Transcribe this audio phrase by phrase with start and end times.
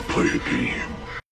[0.00, 0.88] to play a game.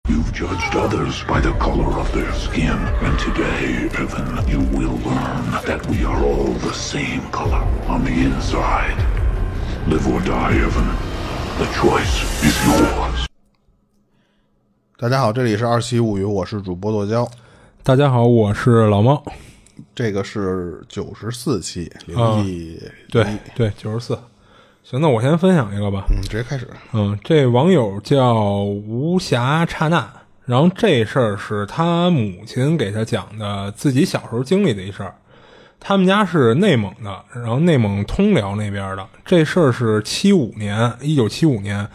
[0.07, 5.51] You've judged others by the color of their skin, and today, Evan, you will learn
[5.65, 8.97] that we are all the same color on the inside.
[9.87, 10.87] Live or die, Evan.
[11.57, 13.25] The choice is yours.
[14.97, 17.29] 大家好，这里是二七物语，我是主播剁椒，
[17.83, 19.23] 大家好，我是老猫。
[19.95, 23.25] 这个是九十四期灵异，对
[23.55, 24.17] 对，九十四。
[24.83, 26.05] 行，那我先分享一个吧。
[26.09, 26.67] 嗯，直接开始。
[26.91, 30.05] 嗯，这网友叫无暇刹那，
[30.45, 35.15] 然后这事儿是他母亲给他讲的，自己小时候经历的一事儿。
[35.79, 39.07] 他们家是内蒙的，然后内蒙通辽那边的。
[39.23, 41.87] 这事儿是七五年，一九七五年，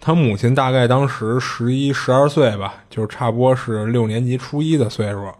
[0.00, 5.32] 他母亲大概当时十一、十二岁吧，就是差不多是六年级初一的岁数。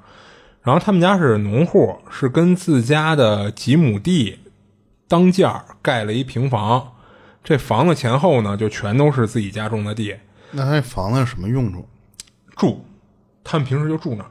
[0.62, 4.40] 然后他们家是农户，是跟自家的几亩地
[5.06, 6.94] 当间儿盖了一平房。
[7.46, 10.12] 这房子前后呢，就全都是自己家种的地。
[10.50, 11.88] 那他这房子是什么用处？
[12.56, 12.84] 住，
[13.44, 14.30] 他们平时就住那儿。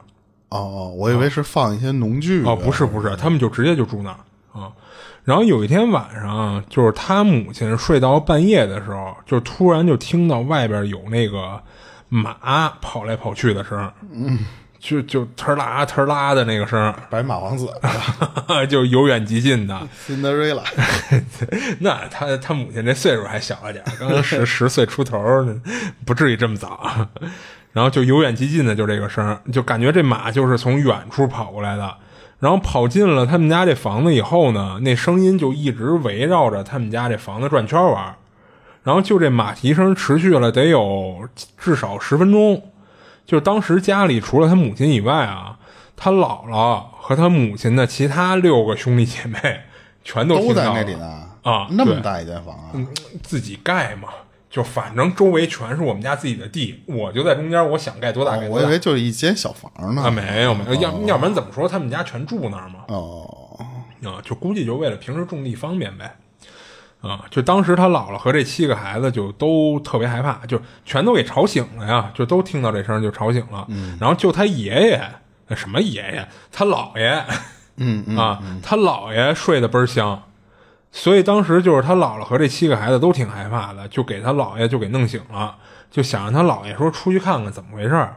[0.50, 2.44] 哦哦，我以为是放一些农具。
[2.44, 4.20] 哦，不是不是，他们就直接就住那儿
[4.52, 4.70] 啊。
[5.23, 11.64] 然后有一天晚上，就是他母亲睡到半夜的时候，就突然就听到外边有那个
[12.09, 13.90] 马跑来跑去的声。
[14.12, 14.40] 嗯。
[14.86, 17.67] 就就呲啦呲啦的那个声，白马王子，
[18.69, 19.75] 就由远及近的。
[20.08, 20.61] Cinderella，
[21.81, 25.19] 那他他母亲这岁数还小了点，刚十 十岁出头，
[26.06, 27.08] 不至于这么早。
[27.73, 31.95] 然后就由远及近的，就这个声，就感觉这马就是从远处跑过来的。
[32.38, 38.16] 然后跑进了他们家这房子以后呢，那声音就一直围绕着他们家这房子转圈玩。
[38.83, 42.61] 然后就这马蹄声持续了得有至少十分钟。
[43.26, 45.58] 就是当时家里除了他母亲以外啊，
[45.95, 49.40] 他姥姥和他母亲的其他六个兄弟姐妹
[50.04, 52.72] 全都都在那里呢啊，那么大一间房啊，
[53.23, 54.09] 自己盖嘛，
[54.50, 58.66] 就反正周围全是我们家自己的地，我就在中间，我想盖多大盖多大。
[58.66, 60.03] 我以为就是一间小房呢。
[60.03, 62.81] 啊，没有没有，要要不然怎么说他们家全住那儿嘛？
[62.88, 63.59] 哦，
[64.03, 66.16] 啊，就估计就为了平时种地方便呗。
[67.06, 73.64] 啊，就当时他姥姥和这七个孩子就都特别害怕，就全都给吵醒了呀，就都听到这声就吵醒了。
[73.68, 77.24] 嗯，然后就他爷爷，什么爷爷，他姥爷，
[77.78, 80.20] 嗯啊，他姥爷睡得倍儿香，
[80.92, 85.56] 所以当时就是他姥姥和这七个孩子都挺害怕的，就给他姥爷就给弄醒了，
[85.92, 88.16] 就想让他姥爷说出去看看怎么回事儿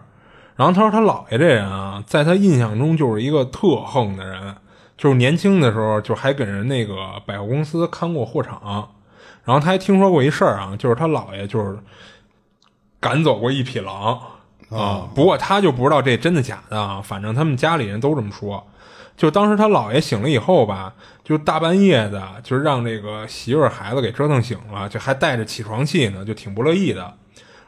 [0.56, 4.56] 然后他说他姥爷这人啊，在他印象中就是一个特横的人。
[4.98, 8.91] 就是年轻的时候，就还给人那个百货公司看过货场，
[9.44, 11.78] 然后他还听说过一事儿啊，就是他姥爷就是
[13.00, 14.20] 赶走过一匹狼
[14.70, 15.08] 啊。
[15.14, 18.66] 不过他就不知道这真的假的啊，反正他们家里人都这么说。
[19.16, 20.92] 就当时他姥爷醒了以后吧，
[21.25, 27.14] 就大半夜的，就让这个媳妇儿孩子给折腾醒了，就还带着起床气呢，就挺不乐意的。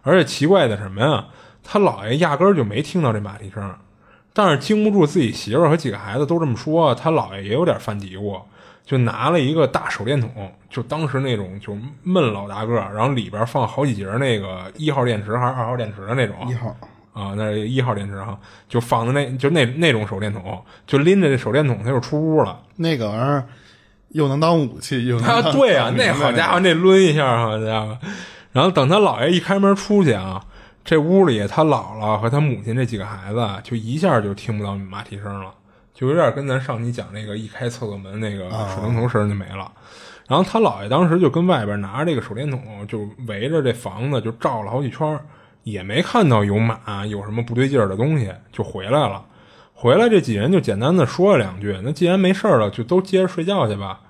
[0.03, 1.27] 而且奇怪的什么呀，
[1.63, 3.75] 他姥爷压根儿就没听到这马蹄声。
[4.33, 8.41] 但是经不住自己媳妇儿和几个孩子都这么说，他姥爷也有点犯嘀咕，
[8.87, 10.31] 就拿了一个大手电筒，
[10.71, 16.69] 就当时那种就闷老大个，然后里边放好几节那个一号电池还是二号电池的那种，一号
[17.13, 18.39] 啊，那是一号电池哈，
[18.69, 22.61] 就放的那就那那种手电筒，就拎着这手电筒他就出屋了。
[22.77, 23.45] 那个玩意儿
[24.11, 27.99] 又能当武器，又能对啊，那好家伙，那抡一下，好家伙，
[28.53, 30.45] 然后等他姥爷一开门出去啊。
[30.85, 35.53] 这屋里，他姥姥和他母亲这几个孩子，就一下就听不到马蹄声了，
[35.95, 39.71] 就有点跟咱上期讲那个一开厕所门那个水龙头声就没了。
[40.27, 45.19] 然后他姥爷当时就跟外边拿着这个手电筒，就围着这房子就照了好几圈，
[45.65, 49.25] 也没看到有马有什么不对劲儿的东西，就回来了。
[49.75, 54.01] 回来这几人就简单的说了两句，那既然没事了，就都接着睡觉去吧。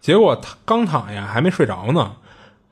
[0.00, 2.12] 结果他刚躺下还没睡着呢。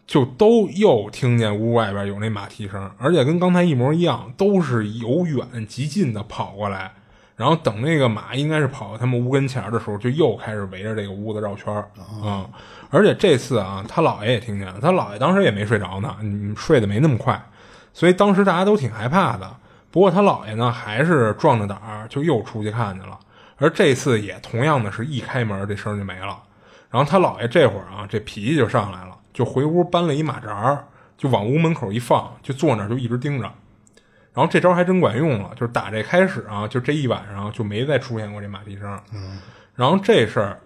[0.08, 6.90] 就都又听见屋外边有那马蹄声，而且跟刚才一模一样，都是由远及近的跑过来。
[7.36, 11.88] 然后等那个马应该是跑到他们屋跟前的时候，就又开始围着这个屋子绕圈儿
[12.24, 12.48] 啊！
[12.90, 16.16] 而且这次啊，他姥爷也听见了，他姥爷当时也没睡着呢，
[16.56, 17.40] 睡得没那么快，
[17.92, 19.48] 所以当时大家都挺害怕的。
[19.90, 23.16] 不过他姥爷呢，还是壮着胆儿就又出去看去了。
[23.58, 26.42] 而这次也同样的是一开门，这声就没了。
[26.90, 29.17] 然后他姥爷这会儿啊，这脾气就上来了。
[29.32, 30.84] 就回屋搬了一马扎儿，
[31.16, 33.50] 就往屋门口一放，就坐那儿就一直盯着。
[34.34, 39.00] 然后这招还真管用了，就是打这开始啊，就这一晚上就没再出现过这马蹄声。
[39.12, 39.40] 嗯，
[39.74, 40.60] 然后这事儿，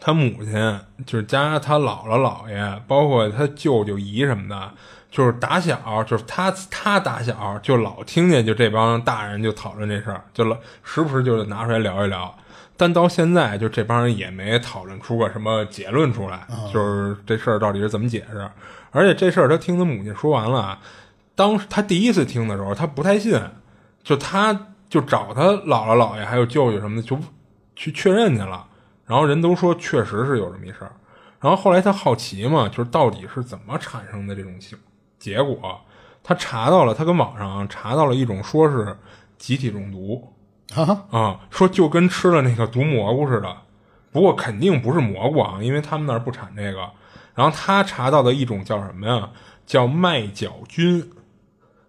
[0.00, 4.72] 他母亲就是加他姥姥姥爷，包括他舅舅姨什么的，
[5.12, 12.34] 就是打小就是他他打小就老听见就这帮大人就讨论这事儿，就老时不时就拿出来聊一聊。
[12.80, 18.50] 但到现在，就这帮人也没讨论出个什么结论出来，就是这事儿到底是怎么解释。
[18.90, 20.78] 而且这事儿他听他母亲说完了，
[21.34, 23.38] 当时他第一次听的时候，他不太信，
[24.02, 27.18] 就他就找他姥姥姥爷还有舅舅什么的，就
[27.76, 28.66] 去确认去了。
[29.04, 30.92] 然后人都说确实是有这么一事儿。
[31.38, 34.78] 然后后来他好奇嘛，就是到底是怎么产生的这种情
[35.18, 35.78] 结果，
[36.22, 38.96] 他查到了，他跟网上查到了一种说是
[39.36, 40.32] 集体中毒
[40.74, 43.56] 啊啊，说就跟吃了那个毒蘑菇似的，
[44.12, 46.88] 不过肯定不是蘑菇啊，因为他们那儿不产这个。
[47.34, 49.30] 然后他查到的一种叫什么呀？
[49.66, 51.10] 叫麦角菌，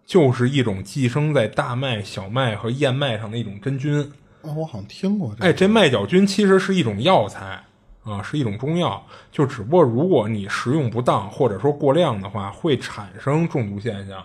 [0.05, 3.99] 就是一种寄生在大麦、小麦和燕麦上的一种真菌。
[4.43, 5.43] 哦，我好像听过这。
[5.43, 7.63] 哎，这麦角菌其实是一种药材
[8.03, 9.03] 啊，是一种中药。
[9.31, 14.23] 就只不过如果你食用不当或者说过量的话，会产生中毒现象，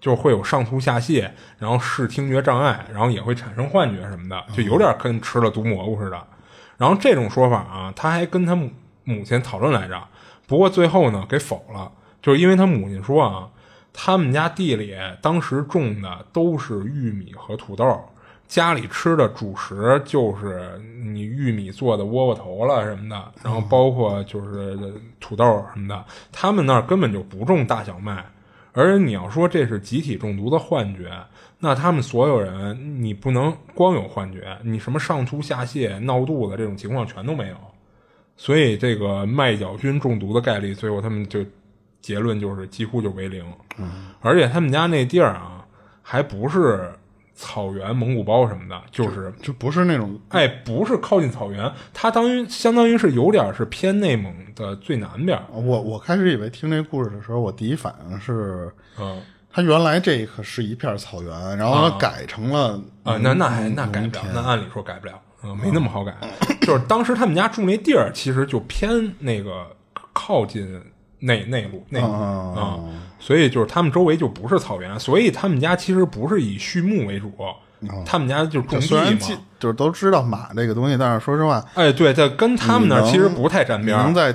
[0.00, 6.26] 就会有上吐下泻，然后视听觉障碍，然后也会产生幻觉什么的，就有点跟吃了毒蘑菇似的。
[6.76, 8.70] 然后这种说法啊，他还跟他母
[9.04, 10.00] 母亲讨论来着，
[10.46, 11.90] 不过最后呢给否了，
[12.22, 13.48] 就是因为他母亲说啊，
[13.92, 18.00] 他们家地里当时种的都是玉米和土豆。
[18.46, 24.78] 家里吃的主食就是你玉米做的窝窝头了什么的，然后包括就是
[25.20, 25.44] 土豆
[25.74, 26.04] 什么的。
[26.32, 28.24] 他们那儿根本就不种大小麦，
[28.78, 31.10] 而你要说这是集体中毒的幻觉，
[31.58, 37.56] 那他们所有人你不能光有幻觉，你什么上吐下泻、闹肚子这种情况全都没有。
[38.36, 41.44] 所以这个麦角菌中毒的概率，最后他们就
[42.00, 43.44] 结论就是几乎就为零。
[44.20, 45.66] 而且他们家那地儿啊，
[46.00, 46.92] 还不是。
[47.40, 55.40] 草原蒙古包什么的，就是就不是那种，哎，不是靠近草原，它当于相当于是有点是偏内蒙的最南边。
[55.52, 58.68] 我我开始以为听这故事的时候，我第一反应是，
[58.98, 65.12] 嗯，它原来这可是一片草原，然后它改成了啊，那那还那改不了，那按理说改不了，
[65.44, 66.12] 嗯，没那么好改。
[66.62, 69.64] 就是当时他们家住那地儿，其实就偏那个
[70.12, 70.82] 靠近。
[71.20, 72.78] 内内陆内陆啊，
[73.18, 77.32] 所以就是他们周围就不是草原，所以他们家其实不是以畜牧为主，
[78.06, 84.34] 他们家就是种地嘛，就是都知道马这个东西，但是说实话，哎，对，在跟他们那其实不太沾边，能在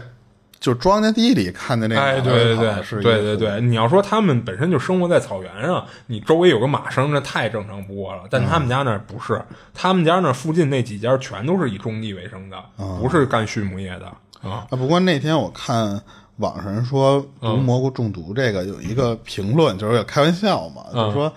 [0.59, 9.41] 就庄稼地里看的那个，哎，对对对，对对对，你要说他们本身就生活在草原上，你周围有个马生，那太正常不过了，但他们家那不是，
[9.74, 12.57] 他们家那附近那几家全都是以种地为生的，
[13.01, 14.06] 不是干畜牧业的
[14.50, 14.65] 啊。
[14.69, 16.01] 不过那天我看。
[16.44, 21.31] 网上说毒蘑菇中毒这个有一个评论，就是开玩笑嘛，就是说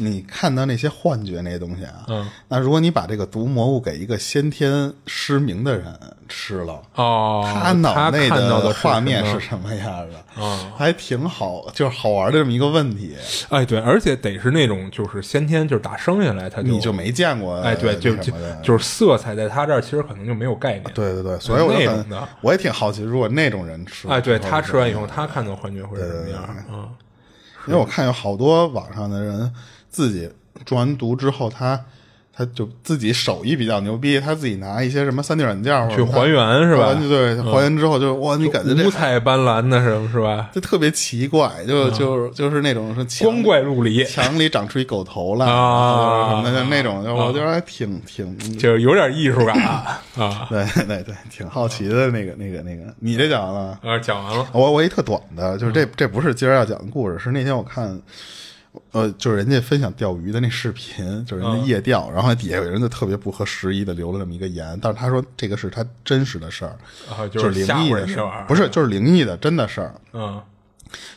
[0.00, 2.06] 你看到那些幻觉那些东西啊，
[2.48, 5.92] 那如果你把这个毒蘑菇给一个先天失明的人
[6.28, 10.42] 吃了，哦，他脑内的画面是什么样的？
[10.42, 13.16] 啊，还挺好，就是好玩的这么一个问题。
[13.48, 20.84] 哎，对，而且得是那种就是先天就是打生下来他就你就没见过，哎，对，就就就是色彩在他这儿其实可能就没有概念。
[20.94, 22.06] 对对对，所以我就很，
[22.40, 26.56] 我也挺好奇，如果那种人吃，哎，对他吃完以后，他看到幻觉会是什么样？
[26.70, 26.88] 嗯，
[27.66, 29.52] 因为我看有好多网上的人。
[29.90, 30.28] 自己
[30.64, 31.84] 中完毒之后，他
[32.32, 36.94] 他就自己手艺比较牛逼，他自己拿一些什么三 D 软件去还原是吧？
[36.94, 40.48] 对，还原之后就哇，你感觉五彩斑斓的是是吧？
[40.52, 50.00] 就特别奇怪，就就就是那种是光怪陆离，墙里长出一狗头来啊，那那种，我觉得还挺挺，就是有点艺术感啊。
[50.48, 53.78] 对对对，挺好奇的那个那个那个，你这讲完了？
[53.82, 54.46] 啊，讲完了。
[54.52, 58.00] 我我一特短的，就是这这不是今儿要讲的故事，是那天我看。
[58.92, 69.94] 呃，就是人家分享钓鱼的那视频，就是人家夜钓，然后底下有人就特别不合时宜的留了这么一个言，但是他说这个是他真实的事儿，就是灵异的事儿，不是就是灵异的真的事儿。
[70.12, 70.40] 嗯，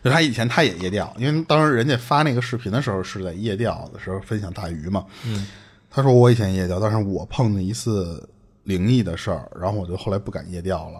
[0.03, 5.05] 就他以前他也夜钓，因为当时人家发那个视频的时候是在夜钓的时候分享大鱼嘛。
[5.25, 5.45] 嗯，
[5.89, 8.27] 他说我以前夜钓，但是我碰见一次
[8.63, 10.99] 灵异的事儿，然后我就后来不敢夜钓了。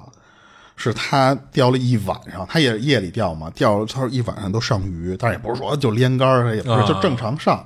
[0.82, 7.64] 是他钓了一晚上，他也夜里钓嘛，钓他说一晚上都上鱼，但是也不是说就连竿也不是就正常上，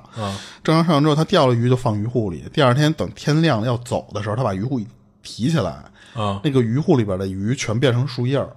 [0.62, 4.78] 正常上之后他钓了鱼就放鱼护里，第二天等天亮要走的时候，他把鱼护
[5.22, 5.76] 提起来，
[6.44, 8.50] 那个鱼护里边的鱼全变成树叶儿，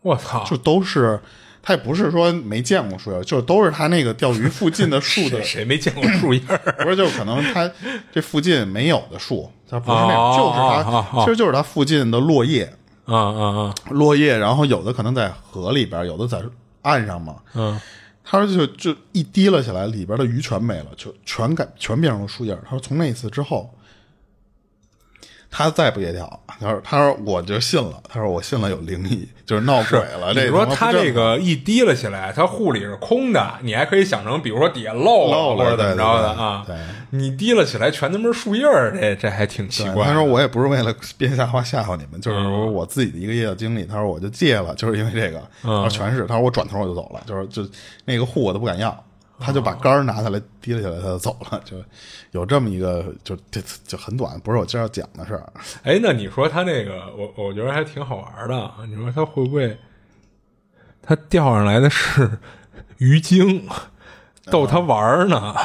[0.00, 1.20] 我操，就都是
[1.62, 6.40] 他也不是说没见过树叶，就都是他那个钓鱼附近的树的， 谁没见过树叶？
[6.82, 7.70] 不是，就可能他
[8.10, 12.72] 这附近没有的树，他不是那种，就是他，其实就是他附近的落叶。
[13.10, 13.74] 啊啊啊！
[13.90, 16.42] 落叶，然后有的可能在河里边，有的在
[16.82, 17.36] 岸上嘛。
[17.54, 17.80] 嗯，
[18.24, 22.56] 他说就就一滴了下来，里边的鱼全没了，就全改全变成了树叶。
[22.64, 23.68] 他说从那次之后。
[25.50, 28.00] 他再不协调，他说：“他说我就信了。
[28.08, 30.32] 他说我信了有灵异，就是闹鬼了。
[30.32, 36.64] 你说他这个一提了起来，他护里是空的，你还可以想成，比如说底下漏了或者怎么着的啊？
[37.10, 40.06] 你提了起来，全他妈树叶儿，这这还挺奇怪。
[40.06, 43.84] 他说我也不是为了编瞎话吓唬你们，就是我自己的一个夜钓经历。
[43.84, 46.26] 他说我就戒了，就是因为这个，全是。
[46.26, 47.68] 他说我转头我就走了，就是就
[48.04, 48.96] 那个户我都不敢要。”
[49.40, 51.76] 他就把杆儿拿下来提了起来，他就走了，就
[52.32, 55.52] 有这么一个，就这就很短，不是我今儿要讲的事儿。
[55.82, 58.70] 哎，那你说他那个，我我觉得还挺好玩的。
[58.86, 59.78] 你说他会不会，
[61.02, 62.38] 他钓上来的是
[62.98, 63.66] 鱼精，
[64.50, 65.56] 逗他玩儿呢？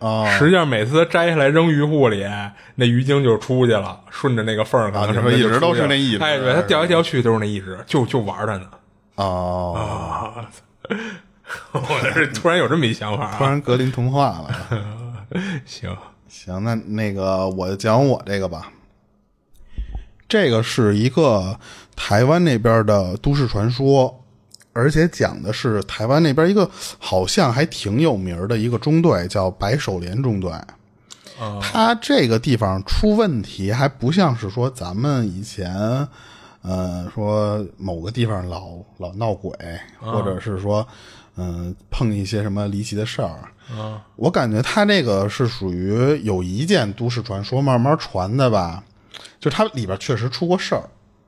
[0.00, 2.26] 啊，实际上每次他摘下来扔鱼护里，
[2.74, 8.68] 那鱼精就出去了，顺着那个缝儿，可能啊什么一直都是那一只哎，对他钓来钓去都是那一只，就就玩他呢。
[9.14, 10.50] 哦，啊！
[11.72, 13.34] 我是突然有这么一想法啊。
[13.38, 15.28] 突然格林童话了。
[15.66, 15.96] 行，
[16.28, 18.70] 行，那那个我讲我这个吧。
[20.26, 21.58] 这个是一个
[21.94, 24.24] 台湾那边的都市传说，
[24.72, 30.50] 而且讲的是台湾那边一个好像还挺有名的一个中队，叫白手联中队。
[30.50, 30.66] 啊
[31.60, 35.74] 它这个地方出问题，还不像是说咱们以前，
[36.62, 39.52] 呃，说某个地方老老闹鬼，
[39.98, 40.86] 或者是说，
[41.36, 43.38] 嗯、碰一些什么离奇的事儿。
[43.72, 48.84] 嗯我感觉他这个是属于有一件都市传说慢慢传的吧，
[49.40, 50.84] 就是它里边确实出过事儿，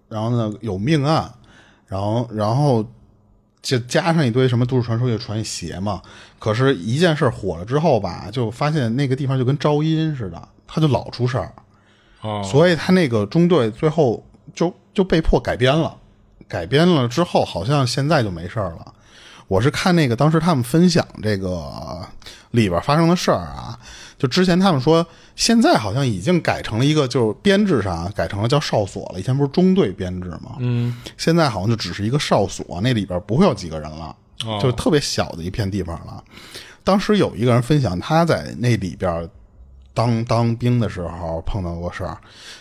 [0.08, 1.32] 然后呢有命案，
[1.86, 2.84] 然后然后
[3.62, 6.02] 就加上一堆什么都市传说，就传一邪嘛。
[6.38, 11.52] 可是，一件事火了之后吧，就发现那个地方就跟招阴似的，他就老出事儿，
[12.20, 14.22] 哦，所以他那个中队最后
[14.54, 15.96] 就就被迫改编了。
[16.46, 18.92] 改编了之后，好像现在就没事儿了。
[19.48, 22.04] 我是看那个当时他们分享这个
[22.50, 23.78] 里边发生的事儿啊，
[24.18, 29.20] 就之前他们说，现在好像已经改成了一个，就是编制上啊改成了叫哨所了。
[29.20, 30.56] 以前不是中队编制吗？
[30.58, 36.22] 嗯，现在好像就只是一个哨所，那里边不会有几个人了，哦就特别小的一片地方了。
[36.82, 39.28] 当时有一个人分享，他在那里边
[39.92, 42.16] 当当兵的时候碰到过事儿。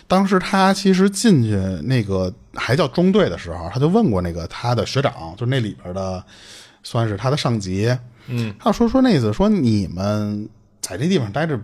[0.06, 6.24] 当时他其实进去那个还叫中队的时候，他就问过那个他的学长，就是那里边的
[6.86, 7.92] 算是他的上级。
[8.28, 10.48] 嗯，他说说那意思说你们
[10.80, 11.58] 在这地方待着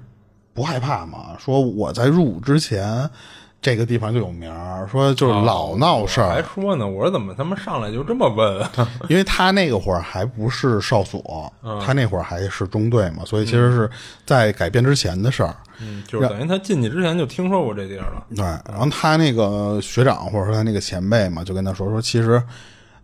[0.53, 1.37] 不害怕吗？
[1.39, 3.09] 说我在入伍之前。
[3.65, 8.61] 这个地方就有名儿，说就是老闹事儿，哦还说呢，我说怎么他妈上来就这么问？
[9.09, 13.89] 因为他那个会儿还不是哨所，嗯他那会儿还是中队嘛，所以其实是
[14.27, 15.55] 在改编之前的事儿。
[15.79, 18.27] 嗯，就是等于他进去之前就听说过这地儿了。
[18.35, 22.43] 对，然后他那个学长或者说他那个前辈嘛，就跟他说说，其实，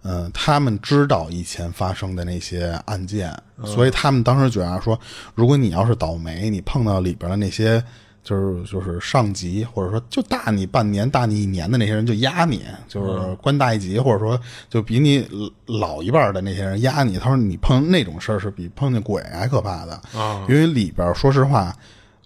[0.02, 4.98] 嗯、他们知道以前发生的那些案件，所以他们当时觉得说，
[5.34, 7.82] 如果你要是倒霉，你碰到里边的那些。
[8.24, 14.38] 就是就是上级，或者说就大你半年、大你一年的那些人就压你，就是官大一级，或者说
[14.68, 15.26] 就比你
[15.64, 17.16] 老一辈的那些人压你。
[17.16, 21.74] 他说你碰那种事儿是比碰见鬼还可怕的啊因为里边说实话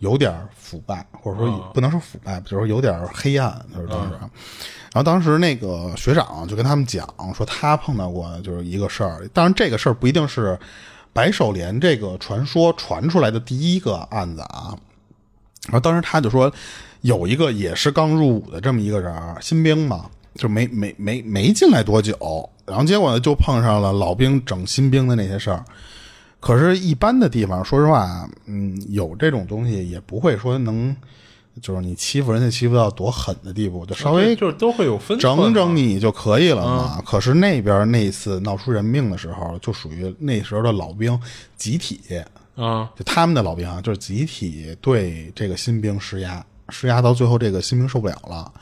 [0.03, 4.11] 有点腐败，或者说不能说腐败，就是有点黑暗，就是当时。
[4.13, 10.59] 然后当时那个学长就跟他们讲说，他碰到过就是一个事儿，当然这个事儿不一定是
[11.13, 14.77] 白手莲这个传说传出来的第一个案子啊。
[15.67, 16.53] 然后当时他就说，
[17.03, 25.65] 有一个也是刚入伍的这么一个人儿，新兵嘛，就没没没没进来多久，然后结果呢就碰上了老兵整新兵的那些事儿。
[26.43, 30.95] 可是，一般的地方，说实话，嗯，有这种东西也不会说能，
[31.61, 37.01] 就是你欺负人家欺负到多狠的地步，就稍微就是都会有分寸整整你就可以了嘛。
[37.07, 41.17] 可是那边那次闹出人命的时候，就属于那时候的老兵
[41.57, 42.01] 集体，
[42.57, 48.53] 啊就他们的老兵啊，就是集体对这个新兵施压，施压到最后，这个新兵受不了了。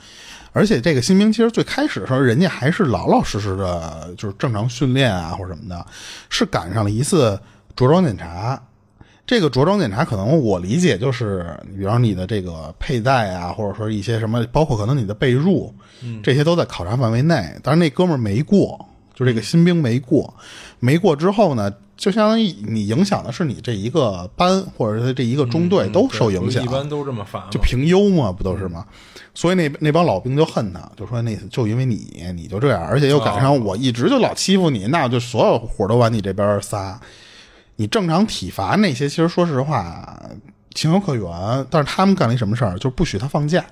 [0.53, 5.87] 而且这个新兵其实最开始的时候，人家还是老老实实的，就是正常训练啊或者什么的，
[6.29, 7.41] 是赶上了一次
[7.75, 8.61] 着装检查。
[9.27, 15.71] 这个着装检查，可能我理解就是，比方你的这个佩戴啊，或者说一些什么，包括可能你的被褥，
[16.21, 17.49] 这些都在考察范围内。
[17.63, 18.85] 但是那哥们儿没过，
[19.15, 20.35] 就这个新兵没过，
[20.81, 28.85] 没过之后呢，就相当于你影响的是你这一个班或者是这一个中队都受影响，一般都这么烦，就评优嘛，不都是吗？
[29.33, 37.01] 所以那那帮老兵就恨他，就说那就因为你你就这样，而且又赶上我一直就老欺负你，那就所有火都往你这边撒。
[37.81, 40.31] 你正常体罚那些，其实说实话
[40.75, 43.65] 情有可原，但是他们干了一什么事儿，就是不许他放假。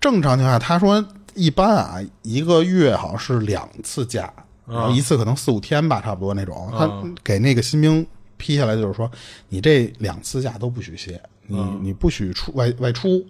[0.00, 4.34] 正常情况下，他说一般啊，一个月好像是两次假，
[4.66, 6.68] 然后一次可能四五天吧，差不多那种。
[6.76, 6.90] 他
[7.22, 8.04] 给那个新兵
[8.36, 9.08] 批下来就是说，
[9.48, 13.24] 你这两次假都不许歇，你你不许出外外出。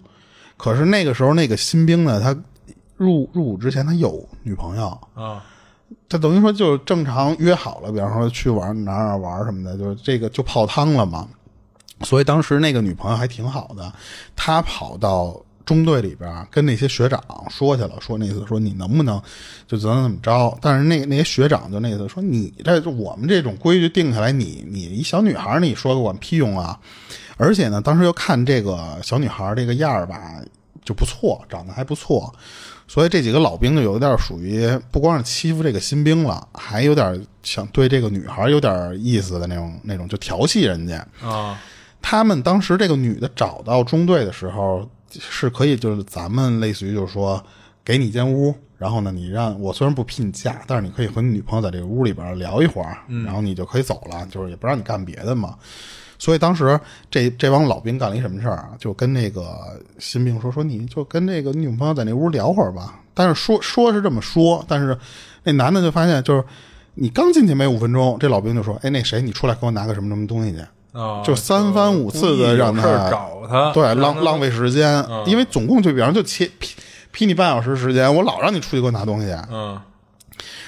[0.57, 2.35] 可是那个时候那个新兵呢，他
[2.97, 5.45] 入入伍之前他有女朋友，啊
[6.09, 11.29] 他等于说就正常约好了，比方说去玩哪儿玩什么的，就是这个就泡汤了嘛。
[12.03, 13.93] 所以当时那个女朋友还挺好的，
[14.35, 19.23] 他跑到中队里边跟那些学长说去了，说那次说你能不能
[19.69, 20.59] 就怎么怎么着？
[20.61, 26.79] 但是那那些学长就那次说你这我们这种规矩定下来，你你一小女孩你说个管屁用啊！
[27.37, 30.43] 而且呢，当时又看这个小女孩这个样儿吧，
[30.85, 32.35] 就不错，长得还不错，
[32.93, 40.99] 所以这几个老兵就有点属于不光是欺负这个新兵了，还有点想对这个女孩有点意思的那种那种，就调戏人家。
[41.23, 41.59] 啊，
[42.03, 47.43] 他们当时这个女的找到中队的时候，是可以就是咱们类似于就是说
[47.83, 55.57] 给你一间屋，然后呢，你让我虽然不批你假，但是你可以和你女朋友在这个屋里边聊一会儿，然后你就可以走了，就是也不让你干别的嘛。
[56.23, 56.79] 所以当时
[57.11, 58.69] 这这帮老兵干了一什么事儿啊？
[58.79, 59.59] 就跟那个
[59.99, 63.01] 新兵说说，你就跟那个女朋友在那屋聊会儿吧。
[63.13, 64.97] 但是说说是这么说，但是
[65.43, 66.45] 那男的就发现，就是
[66.95, 70.61] 你刚进去没五分钟，这老兵就说，哎，那谁，你出来给我拿个什么什么东西去。
[70.93, 76.77] 啊，就三番五次的让他找他，对，浪浪费时间，因为总共就比方就切批
[77.11, 79.81] 批你半小时时间，我老让你出去给我拿东西，嗯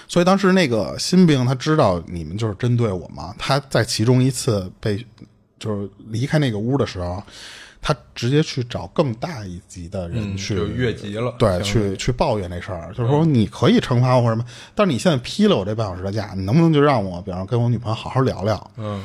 [0.06, 5.04] 所以当时那个新兵他知道你们就是针对我嘛，他在其中一次被
[5.64, 7.22] 就是离开那个屋的时候，
[7.80, 14.44] 他直接去找更大一级的人嗯，去、就越级了，对，去去抱怨这事儿，就是说你可以惩罚我或者什么，
[14.74, 18.70] 但是你现在批了我这半小时的假，你能不能就让我，比方说跟我女朋友好好聊聊？
[18.76, 19.02] 嗯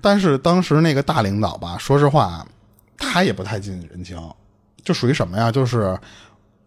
[0.00, 2.46] 但是当时那个大领导吧，说实话，
[2.96, 4.16] 他也不太近人情，
[4.84, 5.50] 就属于什么呀？
[5.50, 5.98] 就是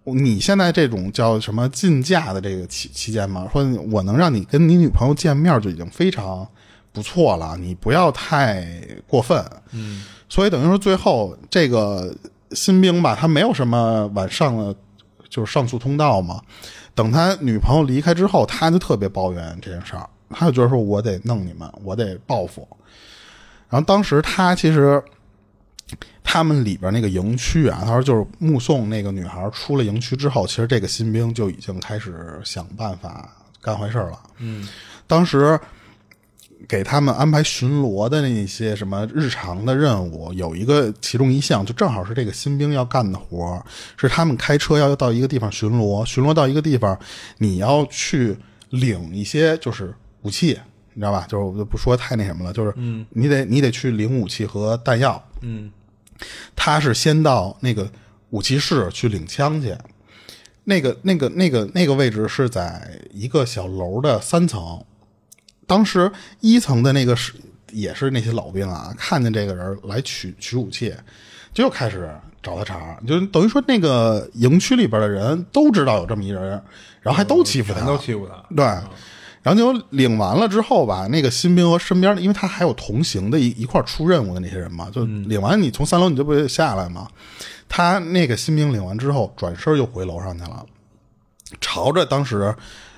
[0.03, 6.45] 你现在这种叫什么禁驾的这个期期间嘛，说我能让你跟你女朋友见面就已经非常
[6.91, 8.65] 不错了，你不要太
[9.07, 9.43] 过分。
[9.71, 12.15] 嗯所以等于说最后这个
[12.51, 14.73] 新兵吧，他没有什么往上的
[15.29, 16.41] 就是上诉通道嘛。
[16.95, 22.67] 等他女朋友离开之后，他就特别抱怨这件事儿，他就觉得说我得弄你们，我得报复。
[23.69, 25.01] 然后当时他其实
[26.23, 33.29] 他们里边那个营区啊，他说就是目送那个女孩出了营区之后，其实这个新兵就已经开始想办法
[33.61, 34.19] 干坏事了。
[34.37, 34.67] 嗯
[35.07, 35.59] 当时
[36.67, 43.65] 给他们安排巡逻的那些什么日常的任务，有一个其中一项就正好是这个新兵要干的活儿
[43.97, 46.97] 是他们开车要到一个地方巡逻，巡逻到一个地方，
[47.39, 48.37] 你要去
[48.69, 50.59] 领一些就是武器，
[50.93, 51.25] 你知道吧？
[51.27, 52.73] 就是我就不说太那什么了，就是
[53.09, 55.21] 你得你得去领武器和弹药。
[55.41, 55.71] 嗯
[56.55, 57.89] 他是先到那个
[58.29, 59.75] 武器室去领枪去，
[60.65, 64.85] 那个那个那个那个位置是在一个小楼的三层。
[65.71, 67.31] 当时一层的那个是
[67.71, 70.93] 也是那些老兵啊，看见这个人来取取武器，
[71.53, 76.61] 就开始找他茬，就等于说那个营区里边的人都知道有这么一人，
[76.99, 78.65] 然后还都欺负他，都欺负他，对，
[79.41, 87.07] 然后就领完了之后吧，那个新兵和身边的，因为他还有同行的一一块儿出任务的那些人嘛，就领完你从三楼你就不得下来嘛。
[87.69, 90.65] 他那个新兵领完之后，转身就回楼上去了，
[91.61, 92.53] 朝着当时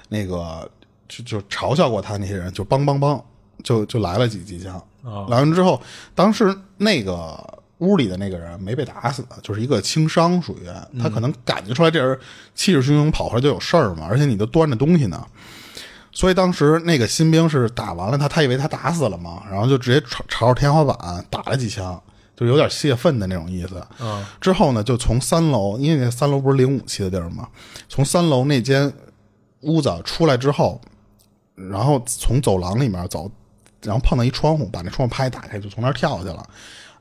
[0.09, 0.67] 那个
[1.07, 3.21] 就就嘲笑过他那些人，就梆梆梆，
[3.63, 4.75] 就就来了几几枪。
[5.03, 5.81] 啊来完之后，
[6.15, 7.37] 当时那个
[7.79, 12.17] 屋里的那个人没被打死，就是一个轻伤，属于他可能感觉出来这人
[12.55, 15.21] 气势汹汹跑回来就有事儿嘛，而且你都端着东西呢，
[16.13, 22.01] 所以当时那个新兵是打完了他，他以为他打死了嘛，然后就直接朝朝着天花板打了几枪，
[22.37, 23.85] 就有点泄愤的那种意思。
[23.99, 27.49] 嗯之后呢，就从三楼，因为那三楼不是领武器的地儿嘛，
[27.89, 28.89] 从三楼那间
[29.61, 30.79] 屋子出来之后，
[31.55, 33.29] 然后从走廊里面走，
[33.81, 36.45] 然后碰到一窗户，把那窗户啪一打开，就从那儿跳下去了。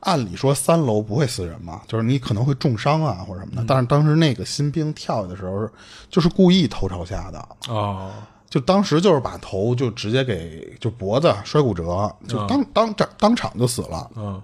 [0.01, 5.69] 按理说三楼不会死人嘛，就是你可能会重伤啊或者什么的，但是当时那个新兵跳下的时候，
[6.11, 8.11] 就是故意头朝下的，哦。
[8.51, 14.11] 就当时就是把头就直接给就脖子摔骨折，就当当当当场就死了。
[14.15, 14.43] 嗯。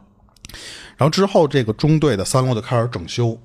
[0.96, 3.36] 然后之后这个中队的三楼就开始整修，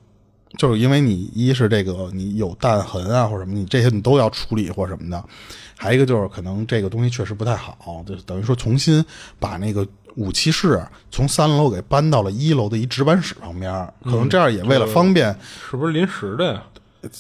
[0.58, 5.22] 就是因为你一是这个你有弹痕啊或者什么，你这些你都要处理或什么的，
[5.84, 9.04] 还有一个就是可能这个东西确实不太好，就等于说重新
[9.38, 13.70] 把那个武器室从三楼给搬到了一楼的一值班室旁边，
[14.02, 15.38] 可能这样也为了方便，
[15.70, 16.64] 是不是临时的呀？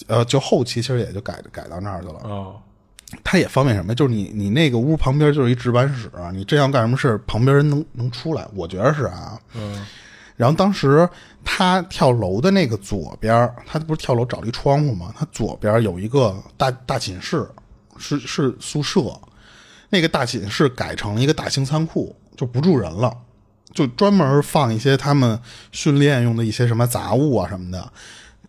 [0.08, 2.20] 呃，就后期其实也就改改到那儿去了。
[2.24, 2.56] 哦
[3.24, 3.94] 它也方便什么？
[3.94, 8.48] 就是你你那个屋旁边就是一值班室啊，你真要干什么事，旁边人能能出来？
[8.56, 9.38] 我觉得是啊。
[9.56, 9.86] 嗯
[10.36, 11.08] 然后当时
[11.46, 15.14] 他跳楼的那个左边，他不是跳楼找了一窗户吗？
[15.16, 17.48] 他左边有一个大大寝室，
[17.98, 19.20] 是是宿舍，
[19.90, 23.16] 那个大寝室改成了一个大型仓库，就不住人了，
[23.74, 25.40] 就专门放一些他们
[25.72, 27.92] 训练用的一些什么杂物啊什么的。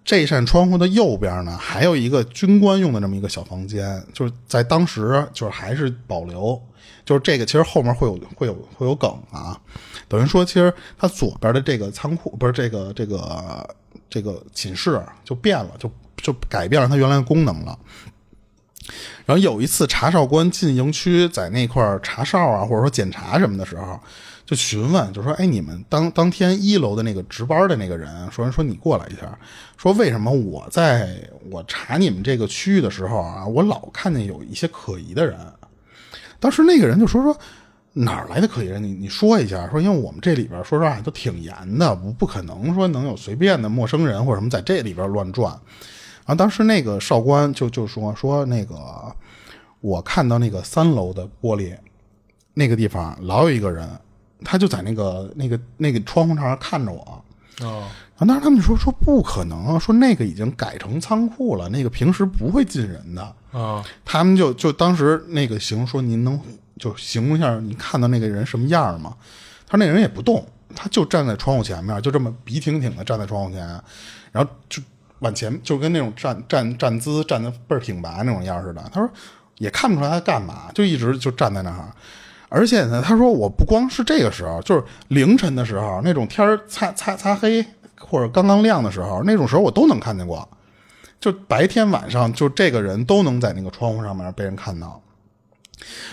[0.04, 6.60] 这扇窗户的右边呢，还有一个军官用的这么一个小房间，就是在当时就是还是保留，
[7.06, 9.58] 就是这个其实后面会有会有会有梗啊，
[10.06, 13.76] 等于说其实它左边的这个仓库不是这个这个
[14.10, 17.78] 这个寝室就变了，就就改变了它原来的功能了。
[19.26, 23.98] 然后有一次查哨官进营区，在那块儿查哨啊，或者说检查什么的时候，
[24.44, 29.38] 就询问，就说：“哎，你们当当天一楼的那个值班的那个人，说说你过来一下，
[29.78, 31.18] 说为什么我在
[31.50, 35.38] 我查你们这个区域的时候啊，我老看见有一些可疑的人。”
[36.38, 37.34] 当时那个人就说：“说
[37.94, 38.82] 哪儿来的可疑人？
[38.82, 45.58] 你你说一下，说因为我们这里边说实话都挺严的，不不可能说能有随便的陌生人或者什么在这里边乱转。”
[46.26, 48.74] 然后当时那个少官就就说说那个，
[49.80, 51.76] 我看到那个三楼的玻璃
[52.54, 53.86] 那个地方老有一个人，
[54.42, 57.24] 他就在那个那个那个窗户上看着我。
[57.60, 63.22] 哦，然后当时他们说说不可能，说那个已经改成仓库了，那个平时不会进人的。
[63.52, 66.40] 啊，他们就就当时那个形容说您能
[66.78, 69.14] 就形容一下你看到那个人什么样吗？
[69.66, 73.60] 他说那人也不动，他就站在窗户前面，就这么笔挺挺的站在窗户前，
[74.32, 74.82] 然后就。
[75.24, 78.84] 往前就跟那种站站站姿站的倍儿挺拔那种样似的。
[78.92, 79.10] 他说
[79.56, 81.88] 也看不出来他干嘛，就一直就站在那儿。
[82.50, 87.64] 而且呢，他说我不光是这个时候，就是凌晨的时候，那种天儿擦擦擦黑
[87.98, 90.46] 或者刚刚亮的时候，那种时候我都能看见过。
[91.18, 95.00] 就白天晚上，就这个人都能在那个窗户上面被人看到。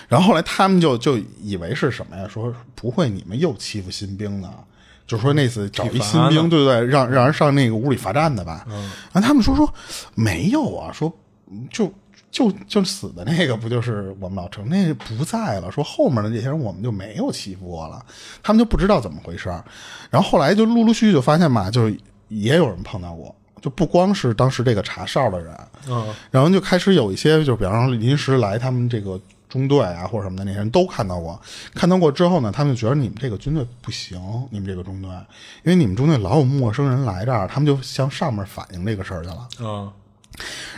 [0.08, 2.28] 然后后来他们就就以为是什么呀？
[2.28, 4.50] 说不会你们又欺负新兵呢？
[5.12, 8.65] 就说那次找一新兵，对不对，让让人上那个屋里罚站的吧。
[8.69, 9.69] 嗯，然后他们说说
[10.15, 11.12] 没有啊，说
[11.69, 11.93] 就
[12.32, 15.69] 就就死的那个不就是我们老程那不在了。
[15.69, 18.02] 说后面的这些人我们就没有欺负过了，
[18.41, 19.50] 他们就不知道怎么回事
[20.10, 25.54] 然后后来就陆陆续续就发现嘛，就是也有人碰到过，就不光是当时这个查哨的人，
[25.89, 29.19] 嗯，然后就开始有一些，就比方说临时来他们这个。
[29.52, 31.40] 中队啊，或者什么的那些人都看到过，
[31.76, 34.18] 看到过之后呢，他们就觉得你们这个军队不行，
[34.50, 35.10] 你们这个中队，
[35.64, 39.48] 因为你们中队老有陌生人来这儿，他们就向上面反映这个事儿去了。
[39.60, 39.92] 嗯，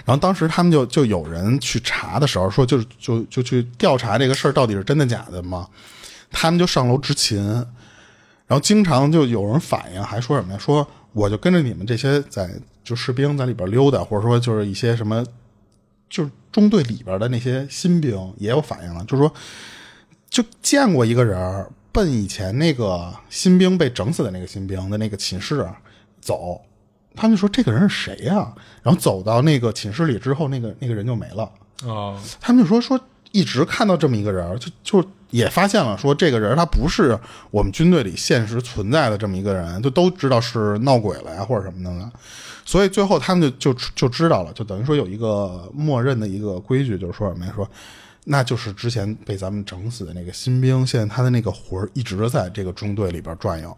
[0.04, 5.68] 然后当时他们就就有人去查的时候，说就是就就去调查这个事儿到底是真的假的嘛，
[6.32, 7.40] 他们就上楼执勤，
[8.48, 10.58] 然后经常就有人反映，还说什么呀？
[10.58, 12.50] 说我就跟着你们这些在
[12.84, 15.24] 就士兵在里边溜达，或者说就是一些什么。
[16.14, 19.34] 就是中队里边的那些新兵也有反应了，就是说，
[20.30, 25.68] 就见过一个人奔以前那个新兵被整死的那个新兵的那个寝室
[26.22, 26.62] 走，
[27.16, 28.54] 他们就说这个人是谁呀？
[28.84, 31.52] 然后走到那个寝室里之后，那个那个人就没了。
[31.84, 33.00] 哦，他们就说说
[33.32, 37.18] 一直看到这么一个人，就就也发现了说这个人他不是
[37.50, 42.12] 我们军队里现实存在的这么一个人，就都知道是闹鬼了呀或者什么的。
[42.66, 47.54] 所以最后他们就就就知道了，就等于说有一个默认的一个规矩，就是说什么呀？
[47.56, 47.68] 说
[48.26, 53.78] 那就是之前被咱们整死的那个新兵，现在他的那个魂一直在这个中队里边转悠。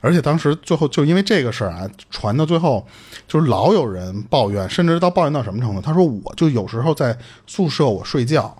[0.00, 2.86] 而且当时最后就因为这个事儿啊，传到最后，
[3.28, 5.80] 就是老有人抱怨，甚至到抱怨到什么程度？
[5.80, 8.56] 他说，我就有时候在宿舍我睡觉，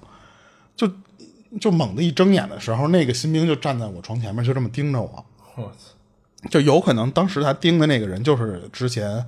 [0.77, 0.91] 就
[1.59, 5.25] 就猛地一睁眼的时候，那个新兵就站在我床前面，就这么盯着我。
[5.55, 5.96] 我操！
[6.51, 9.25] 就有可能当时他盯的那个人就是之前，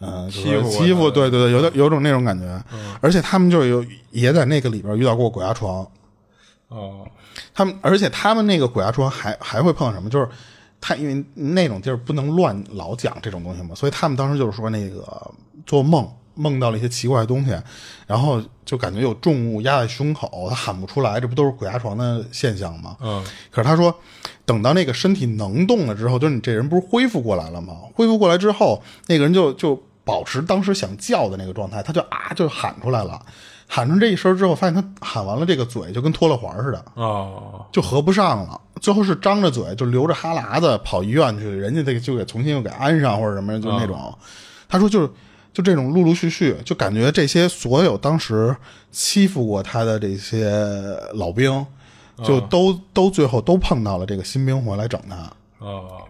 [0.00, 2.62] 嗯，欺负欺负，对对对，有点有种那种感觉。
[3.00, 5.86] 而且他们就有也在那个里边遇到过鬼压床。
[6.68, 7.06] 哦，
[7.54, 10.08] 他们而且他们那个鬼压床还还会碰到什么？
[10.08, 10.28] 就是
[10.80, 15.30] 他因为那种地儿不能乱老讲这种东西嘛，所以他们当时就是说那个
[15.66, 16.10] 做梦。
[16.34, 17.56] 梦到了一些奇怪的东西，
[18.06, 22.96] 然后就感觉有重物压在胸口，他喊不出来，这不都是鬼压床的现象吗？
[23.00, 23.24] 嗯。
[23.50, 23.94] 可是他说，
[24.44, 27.74] 等到那个身体能动了之后，就是你这人不是恢复过来了吗？
[27.94, 33.20] 恢复过来之后，那个人就就保持当时想叫的那个状态，他就啊就喊出来了，
[33.68, 38.60] 喊出这一声之后，发现他喊完了这个嘴就跟脱了环似的，哦，就合不上了。
[38.80, 44.16] 最后是张着嘴，就流着哈喇子跑医院去，人家这个就给重新又给安上或者什么，就那种。
[44.68, 45.10] 他说就是。
[45.52, 48.56] 就这种陆陆续续，就感觉这些所有当时
[48.90, 50.50] 欺负过他的这些
[51.14, 51.66] 老兵，
[52.24, 55.30] 就都都最后都碰到了这个新兵回来整他。
[55.58, 56.02] 哦，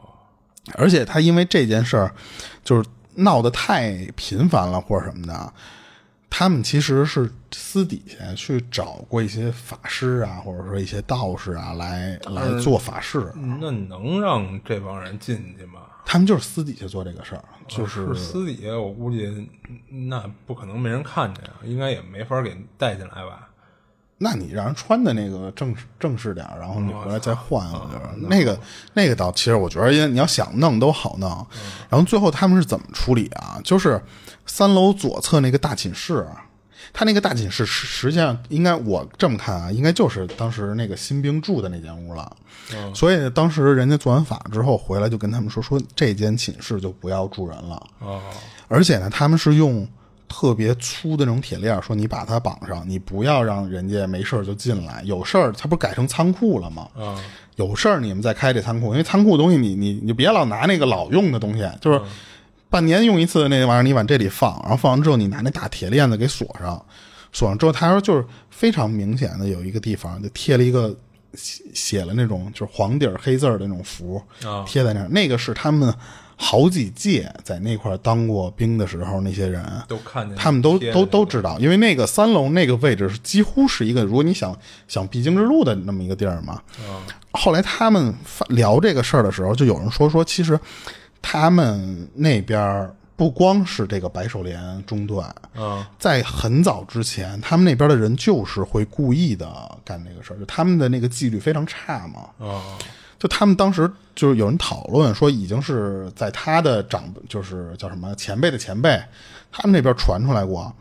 [0.74, 2.14] 而且他因为这件事儿，
[2.62, 5.52] 就是闹得太频繁了或者什么的，
[6.30, 13.32] 他们其实是私底下去找过一些法师啊，或者说一些道士啊，来来做法事。
[13.34, 15.80] 那能让这帮人进去吗？
[16.04, 19.48] 他们就是私底下做这个事儿，就是 私底下，我估计
[19.88, 23.48] 那不可能没人看见，应该也没法给带进来吧？
[24.18, 28.56] 那你让人穿的那个正式正式点，然后你回来再换，我觉得那个
[28.94, 31.28] 那个倒其实我觉得，因为你要想弄都好弄。
[31.88, 33.60] 然后最后他们是怎么处理啊？
[33.64, 34.00] 就是
[34.46, 36.24] 三楼左侧那个大寝室，
[36.92, 42.36] 他那个大寝室实实际上应该我这么看啊，应该就是当时那个新兵住的那间屋了。
[42.94, 47.86] 所以当时人家做完法之后回来就跟他们说说这间寝室就不要住人了。
[47.98, 48.20] 哦，
[48.68, 49.86] 而且呢，他们是用
[50.28, 56.88] 特别粗的那种铁链，说你把它绑上，你不要让人家没事就进来，有事儿他不改成仓库了吗？
[56.96, 57.22] 啊，
[57.56, 62.00] 有事儿你们再开这仓库，因为仓库东西你你你就别老拿那个老用的东西，就是
[62.72, 66.82] 半年用一次的那玩意儿，你往这里放，然后放完之后你拿那大铁链子给锁上，
[67.30, 70.96] 锁上之后他说就是非常明显的有一个地方就贴了一个
[71.34, 74.64] 写写了那种就是黄底儿黑字儿的那种符啊。
[74.66, 75.94] 贴在那儿，那个是他们
[76.36, 79.62] 好几届在那块儿当过兵的时候那些人。
[79.86, 84.58] 都看见他们都都都知道，因为那个三楼那个位置是几乎是一个，如果你想
[84.88, 86.60] 想必经之路的那么一个地儿嘛。
[87.32, 88.14] 后来他们
[88.48, 90.58] 聊这个事儿的时候，就有人说说，其实
[91.22, 102.46] 他们那边儿不光是这个白手连中断，嗯在很早之前，他们那边的人就是会故意的干这个事儿，就他们的那个纪律非常差嘛。
[102.46, 102.60] 啊
[103.18, 109.00] 就他们当时就是有人讨论说，已经是在他的长就是叫什么前辈的前辈，
[109.52, 110.74] 他们那边传出来过，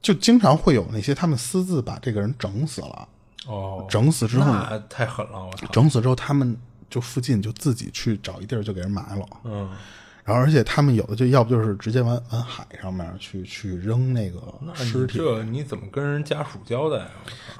[0.00, 3.08] 就经常会有那些他们私自把这个人整死了，
[3.46, 4.52] 哦，整死之后
[4.90, 5.64] 太狠了，我操！
[5.70, 6.56] 整死之后他们
[6.92, 9.70] 就附近就自己去找一地儿就给人埋了，嗯，
[10.24, 14.38] 然后而且他们有的就要不就是直接往往海上面去去扔那个
[14.74, 17.10] 尸体，你这你怎么跟人家属交代啊？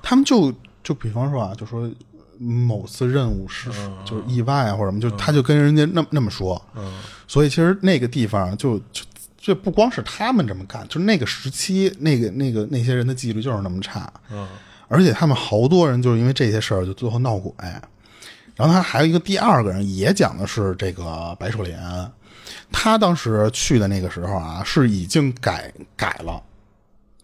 [0.03, 0.53] 他们就
[0.85, 1.91] 就比方说啊，就说
[2.39, 3.71] 某次任务是、
[4.05, 6.93] 就是意外啊或者什么，就他就跟人家那那么说，嗯，
[7.27, 9.03] 所以其实那个地方就就
[9.39, 14.47] 这不光是他们这么干，就是那个时期那个那个那些人的纪律就是那么差，嗯，
[14.89, 17.51] 而且他们好多人就是因为这些事儿就最后闹鬼。
[18.57, 21.81] 然后他还有一个第二个人也讲的是这个白手莲，
[22.71, 26.43] 他当时去的那个时候啊是已经改改了，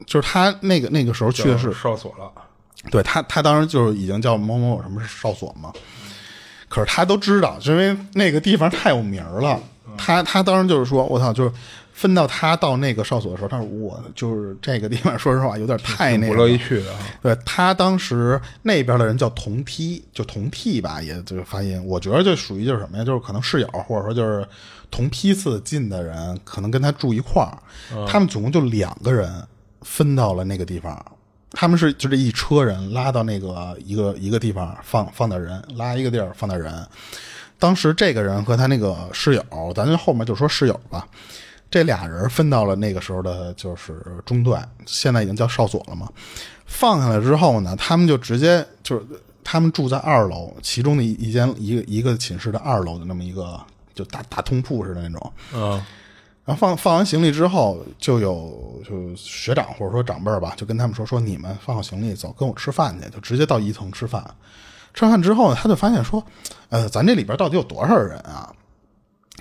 [0.07, 2.31] 就是他那个那个时候去的是哨所了。
[2.91, 5.73] 对他，他当时就是已经叫某某某什么哨所嘛，
[6.69, 9.61] 可是他都知道，就因为那个地方太有名了。
[9.97, 11.51] 他他当时就是说，我操，就是
[11.99, 17.01] 分到他到那个哨所的时候，他说我就是这个地方，说实话有点太那个不乐意去的啊。
[17.21, 24.47] 对他当时那边的人叫同梯，就同梯吧，也就是发音，我觉得就属于就是什么呀，就是可能室友或者说就是
[24.93, 27.59] 同批次进的人，可能跟他住一块儿，
[28.07, 29.29] 他们总共就两个人
[29.81, 31.05] 分到了那个地方。
[31.51, 36.87] 他们是就这一车人拉到那个一个一个地方放放点人，拉一个地儿放点人。
[37.59, 41.09] 当时这个人和他那个室友，咱就后面就说室友吧，
[41.71, 46.09] 这俩人分到了那个时候的就是中段，现在已经叫哨所了嘛。
[46.67, 49.05] 放下来之后呢，他们就直接就是
[49.43, 53.61] 他们住在二楼，其中的一一间一个一个寝室的二楼的那么一个
[53.95, 55.33] 就大大通铺似的那种。
[55.55, 55.83] 嗯
[56.45, 64.25] 然后放放完行李之后，就有就学长或者说长辈儿吧，就跟他们说说你们放好行李走，跟我吃饭去，就直接到一层吃饭。
[64.95, 66.25] 吃完饭之后呢，他就发现说，
[66.71, 68.51] 呃，咱这里边到底有多少人啊？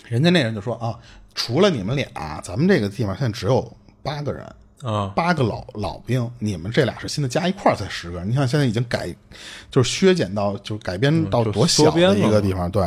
[0.03, 0.99] 人家那人就说啊，
[1.38, 3.71] 除了你们俩，咱们这个地方现在只有
[4.02, 4.43] 八个人，
[4.82, 8.28] 啊八个老老兵，你们这俩是新的，加一块儿才十个人。
[8.28, 9.15] 你看现在已经改，
[9.69, 12.82] 就是削减到就改编到多小的一个地方，对。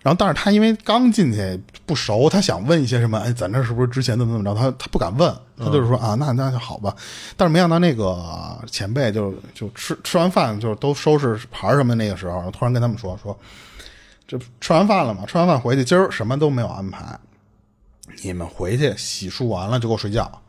[0.00, 4.58] 然后，但是他因为刚进去不熟，他想问一些什么，哎，咱这是不是之前怎么怎么着？
[4.58, 6.94] 他他不敢问，他就是说啊，那那就好吧。
[7.36, 8.16] 但是没想到那个
[8.70, 13.36] 前辈就就吃吃完饭，就是都收拾盘什么那个时候，突然跟他们说说，
[14.26, 17.04] 这吃完饭了嘛，吃完饭回去，今儿什么都没有安排，
[18.22, 20.42] 你们回去洗漱完了就给我睡觉。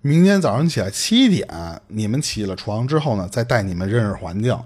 [0.00, 1.48] 明天早上起来七点，
[1.88, 4.56] 你们起了床之后呢，再带你们认识环境，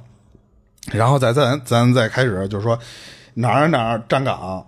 [0.93, 2.79] 然后再咱咱再开始就是说
[3.35, 4.67] 哪儿哪儿站岗，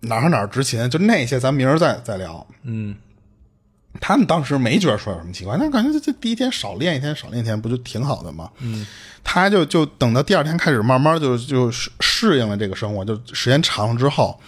[0.00, 2.46] 哪儿哪儿执勤，就那些咱明儿再再聊。
[2.62, 2.94] 嗯
[4.00, 8.50] 他们当时没觉得说有什么奇怪，那感觉这这第一天少练一天少练一天不就挺好的吗？
[8.58, 8.84] 嗯，
[9.22, 14.38] 他就就等到第二天开始慢慢就就适适应了这个生活，就时间长了之后，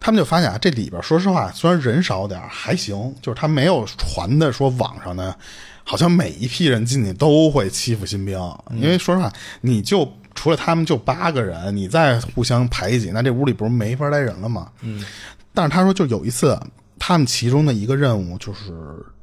[0.00, 5.36] 他们就发现啊，这里边说实话虽然人少点儿还行，就是他没有传的说网上呢，
[5.84, 8.36] 好像每一批人进去都会欺负新兵，
[8.72, 10.10] 因为说实话你就。
[10.32, 14.70] 除了他们就八个人，你再互相排挤，那这屋里不是没法待人了吗？
[14.80, 15.04] 嗯，
[15.52, 16.58] 但是他说，就有一次，
[17.00, 18.72] 他们其中的一个任务就是，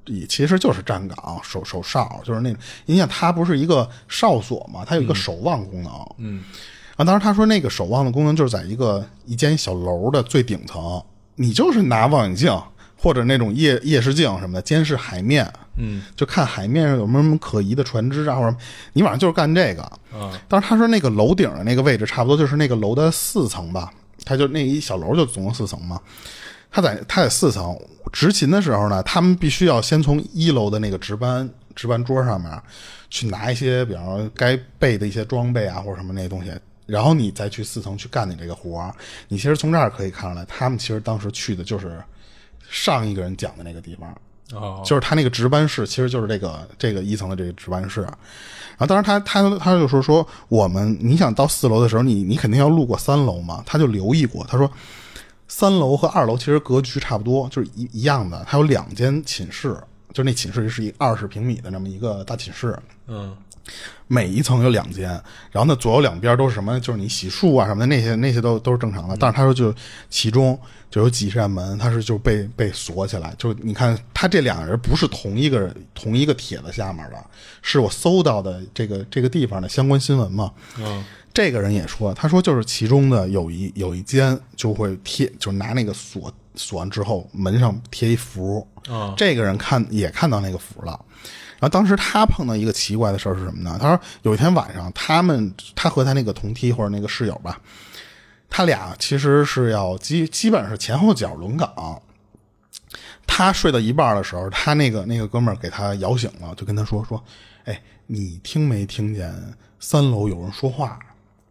[0.06, 6.44] 也其实就是站岗守守哨，就是那种，你想他不是一个哨所嘛，他有一个守望功能，嗯，
[6.98, 11.02] 啊，当时他说那个守望的功能就是在一个一间小楼的最顶层，
[11.36, 12.52] 你就是拿望远镜
[12.98, 18.58] 或者那种夜夜视镜什么的监视海面，嗯，就看海面上有没有什么可疑的船只啊，或者什么
[18.94, 19.84] 你晚上就是干这个。
[19.84, 23.94] 啊当时他说那个楼顶的那个位置，差不多就是那个楼的四层吧，
[24.26, 26.02] 他就那一小楼就总共四层嘛。
[26.72, 27.78] 他在他在四层
[28.12, 32.52] 执勤的时候呢，他们必须要先从一楼的那个值班值班桌上面
[33.10, 36.52] 去拿一些，比方说该备的一些装备啊或者什么那些东西，
[36.88, 38.92] 然后你再去四层去干你这个活儿。
[39.28, 42.02] 你其实从这儿可以看出来，他们其实当时去的就是
[42.68, 44.12] 上一个人讲的那个地方。
[44.54, 48.00] 哦，就是他那个值班室，其实就是这个这个一层的这个值班室。
[48.04, 53.62] 然后，当然他他他就说说我们你想到四楼的时候，你你肯定要路过三楼嘛。
[53.66, 54.72] 他就留意过，他说
[55.50, 58.42] 三楼和二楼其实格局差不多，就是一一样的。
[58.48, 59.76] 它有两间寝室，
[60.14, 62.80] 就是那寝室是一二十平米的那么一个大寝室。
[63.08, 63.36] 嗯，
[64.08, 65.10] 每一层有两间，
[65.52, 66.80] 然后呢左右两边都是什么？
[66.80, 69.16] 就是你洗漱啊什么的那些那些都都是正常的。
[69.20, 69.74] 但是他说就
[70.10, 70.58] 其中
[70.90, 73.34] 就有几扇门，他是就被被锁起来。
[73.38, 77.18] 就是你看他这两个人不是同一个同一个帖子下面的，
[77.62, 80.54] 是我搜到的这个这个地方的相关新闻嘛。
[80.80, 81.04] 嗯，
[81.34, 88.66] 这个人也说，他说就是其中的有一有一间就会贴，就是拿那个锁锁完之后门上贴一符。
[88.88, 90.98] 啊，这个人看也看到那个符了。
[91.60, 93.78] 然后当时他碰到一个奇怪的事儿是什么呢？
[93.82, 97.60] 他说有一天晚上，他们他和他那个同梯或者那个室友吧，
[98.50, 102.02] 他俩其实是要基基本上是前后脚轮岗。
[103.26, 107.22] 他睡到一半的时候，他那个那个哥们儿给他摇醒了，就跟他说说
[107.66, 109.34] ：“哎，你听没听见
[109.80, 110.98] 三楼有人说话？”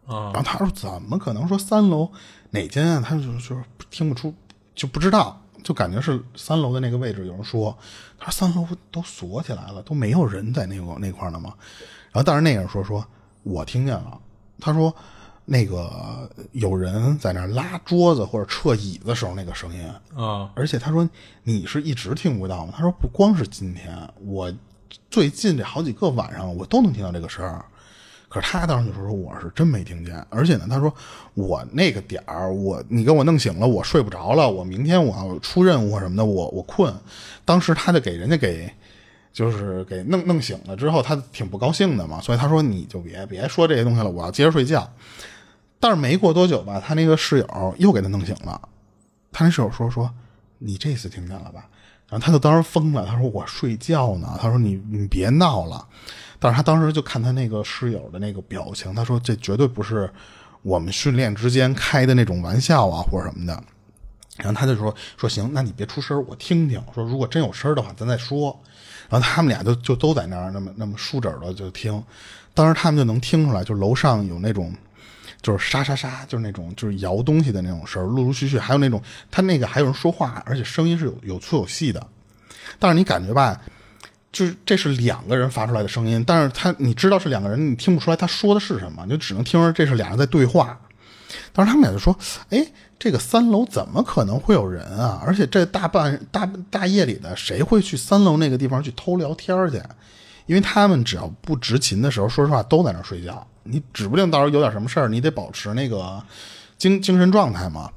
[0.07, 2.09] 啊然后他说：“怎么可能说三楼
[2.49, 4.33] 哪间啊？”他就就是听不出，
[4.73, 7.77] 就不知道，就感觉是三楼的那个位置有人说。
[8.19, 11.53] 他说：“三楼都锁起来了，都没有人在那个那块儿呢吗？”
[12.11, 13.05] 然后但是那个人说：“说
[13.43, 14.19] 我听见了。”
[14.59, 14.91] 他说
[15.45, 21.07] ：“那个有人在那儿拉桌子或者撤椅子时候那个声音。”啊，而且他说
[21.43, 22.73] 你是一直听不到吗？
[22.75, 24.51] 他说不光是今天，我
[25.11, 27.63] 最近这好几个晚上我都能听到这个声儿。
[28.41, 30.93] 他当时就说我是真没听见，而且呢，他说
[31.33, 36.93] 我那个点儿，我你给我弄醒了，我睡不着了，我明天我要出任务什么的，我我困。
[37.45, 38.71] 当时他就给人家给
[39.31, 44.89] 就是给弄弄醒了之后，他挺不高兴的嘛，所以他说你就别别说这些东西了，我要接着睡觉。
[45.79, 48.59] 但是没过多久吧，他那个室友又给他弄醒了。
[49.31, 50.11] 他那室友说说
[50.57, 51.69] 你这次听见了吧？
[52.09, 55.85] 然后他就当时疯了，他说我睡觉呢，他说你你别闹了。
[56.39, 60.09] 但是他当时就看他那个室友的那个表情，他说这绝对不是
[60.61, 63.63] 我们训练之间开的那种玩笑啊或者什么的。
[64.37, 66.79] 然后他就说说行，那你别出声，我听听。
[66.93, 68.57] 说如果真有声的话，咱再说。
[69.09, 72.03] 然后他们俩就就都在那儿那么那么竖着耳朵就听，
[72.53, 74.71] 当时他们就能听出来，就楼上有那种
[75.41, 82.05] 就是沙沙沙，就是那种就是摇东西的那种声陆陆续续还有那种他那个还有人说话，而且声音是有有粗有细的。
[82.77, 83.59] 但是你感觉吧，
[84.37, 90.79] 就是这是两个人发出来的声音，但是他你知道是两个人，你听不出来他说的是什么，你就只能听着这是俩人在对话。
[91.51, 92.15] 当时他们俩就说
[92.51, 92.67] ：“哎，
[92.99, 95.19] 这个三楼怎么可能会有人啊？
[95.25, 99.81] 而且这大半大大夜里的，谁会去三楼那个地方去偷聊天去？
[100.45, 103.45] 因为他们只要不执勤的时候，说实话都在那睡觉。
[103.63, 106.21] 你指不定到时候有点什么事儿，你得保持那个
[106.77, 107.89] 精精神状态嘛。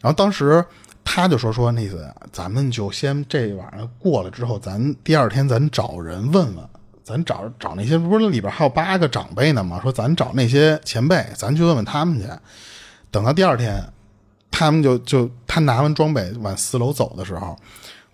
[0.00, 0.62] 然后当时
[1.04, 6.68] 他就说说那个，咱们就先这晚上过了之后，咱第二天咱找人问问。”
[7.04, 9.78] 咱找找那些不是里边还有八个长辈呢吗？
[9.82, 12.26] 说咱找那些前辈，咱去问问他们去。
[13.10, 13.84] 等到第二天，
[14.50, 17.54] 他们就就他拿完装备往四楼走的时候，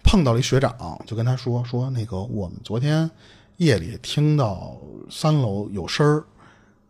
[0.02, 3.08] 碰到了一学长，就跟他说说那个我们昨天
[3.58, 4.76] 夜里听到
[5.08, 6.24] 三楼有声儿，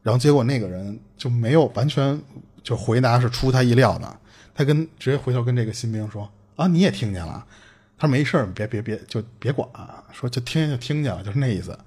[0.02, 2.18] 然后结果那个人就没有完全
[2.62, 4.16] 就回答是出他意料的，
[4.54, 7.44] 他跟直接回头跟这个新兵说啊你也听见了，
[7.98, 9.68] 他说没事别别别就别管，
[10.12, 11.78] 说就听见就听见了，就是那意思。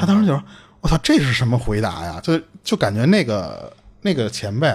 [0.00, 0.42] 他当时就说
[0.80, 2.18] ：“我操，这是什么回答呀？
[2.22, 4.66] 就就感觉那个那个前辈，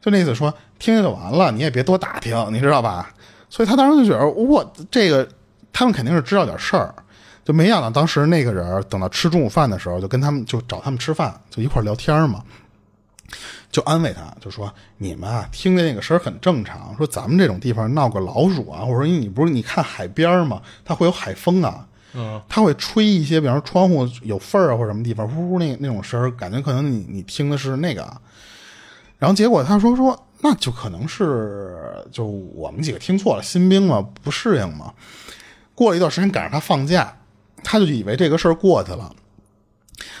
[0.00, 3.14] 就那意思说听见就完了，你也别多打听，你知道吧？
[3.50, 5.28] 所以他当时就觉得我这个
[5.72, 6.94] 他们肯定是知道点事儿，
[7.44, 12.42] 就没想到当时那个人等到吃中午饭的时候，就跟他们就找他们吃饭，就一块聊天嘛，
[13.70, 28.04] 就安慰他，就说你们啊听见那个声很正常，说咱们这种地方闹个老鼠啊，或者说你不是你看海边嘛，它会有海风啊。”嗯，它会吹一些，比方说窗户有缝儿啊，或者什么地方呜呜那那种声儿，感觉可能你你听的是那个，
[29.16, 34.92] 然后结果他说说那就可能是就我们几个听错了，新兵嘛不适应嘛。
[35.72, 37.16] 过了一段时间赶上他放假，
[37.62, 39.14] 他就以为这个事儿过去了。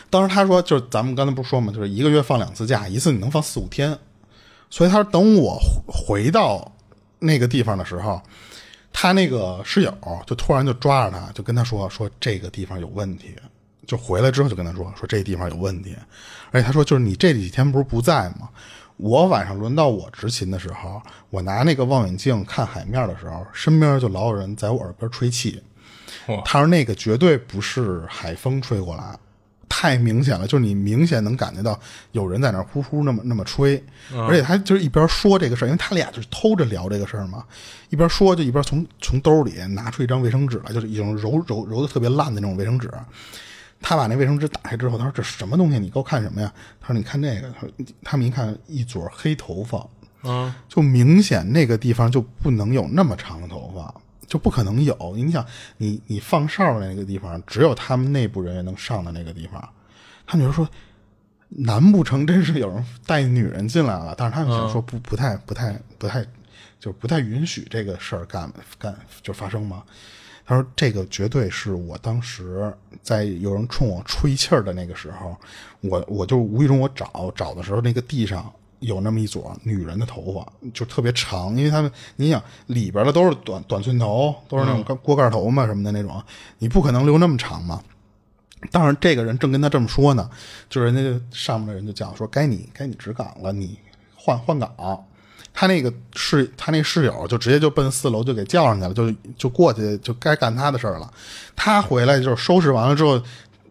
[0.08, 3.98] 当时他说就是咱们刚才不是说嘛，就是一个月放两次假，一次你能放四五天，
[4.70, 6.72] 所以他说等我回到
[7.18, 8.20] 那个地方的时候。
[8.92, 13.36] 他那个室友就突然就抓着他，就跟他说说这个地方有问题，
[13.86, 15.96] 就回来之后就跟他说说这地方有问题，
[16.50, 18.48] 而且他说就是你这几天不是不在吗？
[18.96, 21.00] 我晚上轮到我执勤的时候，
[21.30, 25.62] 我拿那个望远镜看海面的时候，身边就老有人在我耳边吹气。
[26.44, 29.16] 他说那个绝对不是海风吹过来，
[29.70, 31.78] 太明显了，就是你明显能感觉到
[32.12, 37.42] 有人在那儿呼呼那么那么吹，而且他就是一边说这个事儿，因为他俩就是偷着聊这个事儿嘛，
[37.88, 42.90] 一边说就一边从从兜里拿出一张卫生纸来，就是已经揉揉揉的特别烂的那种卫生纸。
[43.82, 45.78] 他把那卫生纸打开之后，他说：“这什么东西？
[45.78, 46.52] 你给我看什么呀？”
[46.82, 47.70] 他说：“你看这个。”他说
[48.04, 49.78] ：“他们一看一撮黑头发，
[50.30, 53.94] 啊，就明显那个地方就不能有那么长的头发，
[54.30, 54.96] 就不可能有。
[55.16, 55.44] 你想，
[55.76, 59.68] 你你放哨的那个地方，只有他们内部人员能上的那个地方。
[60.24, 60.66] 他们就说，
[61.48, 64.14] 难不成真是有人带女人进来了？
[64.16, 66.24] 但是他们想说不不太不太不太，
[66.78, 69.82] 就不太允许这个事儿干干就发生吗？
[70.46, 72.72] 他说这个绝对是我当时
[73.02, 75.36] 在有人冲我吹气儿的那个时候，
[75.80, 86.22] 我我就无意中我找找的时候，那个地上有那么一撮女人的头发，就特别长，因为他们你想里边的都是短短寸头，都是那种锅盖头嘛什么的那种，
[86.58, 87.82] 你不可能留那么长嘛。
[88.70, 90.28] 当然，这个人正跟他这么说呢，
[90.68, 93.78] 就是人家上面的人就讲说，该你该你值岗了，你
[94.14, 95.04] 换换岗。
[95.52, 101.12] 他那个室他那室友就直接就奔四楼就给叫上去了，就就过去就该干他的事儿了。
[101.56, 103.20] 他回来就是收拾完了之后，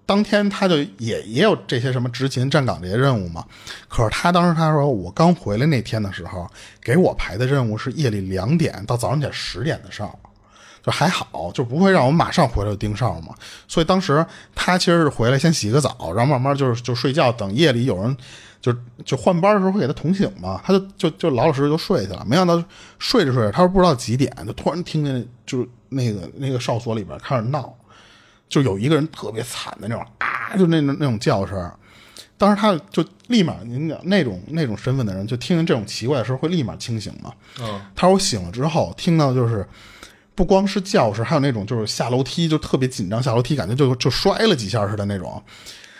[0.09, 3.45] 当天他就也也有这些什么执勤站岗这些任务嘛。
[3.87, 6.49] 可是他当时他说，我刚回来那天的时候，
[6.81, 10.17] 给我排的任务是夜里两点到早上起来十点的哨。
[10.81, 13.35] 就还好，就不会让我马上回来就盯哨嘛。
[13.67, 18.17] 所以当时他其实是回来先洗个澡，然后慢慢就是就睡觉，等夜里有人
[18.59, 18.73] 就
[19.05, 22.25] 就换班的时候会给他捅醒嘛，他就就就老老实实就睡去了。
[22.25, 22.63] 没想到
[22.97, 27.75] 睡着睡着，他说不知道几点，就突然听见就是那个那个哨所里边开始闹，
[28.49, 31.71] 就有一个人特别惨的那种啊，就那种那种叫声。
[32.37, 37.31] 当时他就立马，您讲那种那种身份的人，就听见这种奇怪的声会立马清醒嘛。
[37.61, 39.65] 嗯，他说我醒了之后听到就是。
[40.35, 45.43] 不光是叫声，还有那种就是下楼梯就特别紧张，下楼梯感觉就就摔了几下似的那种。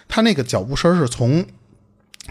[0.08, 1.46] 他那个脚步声是从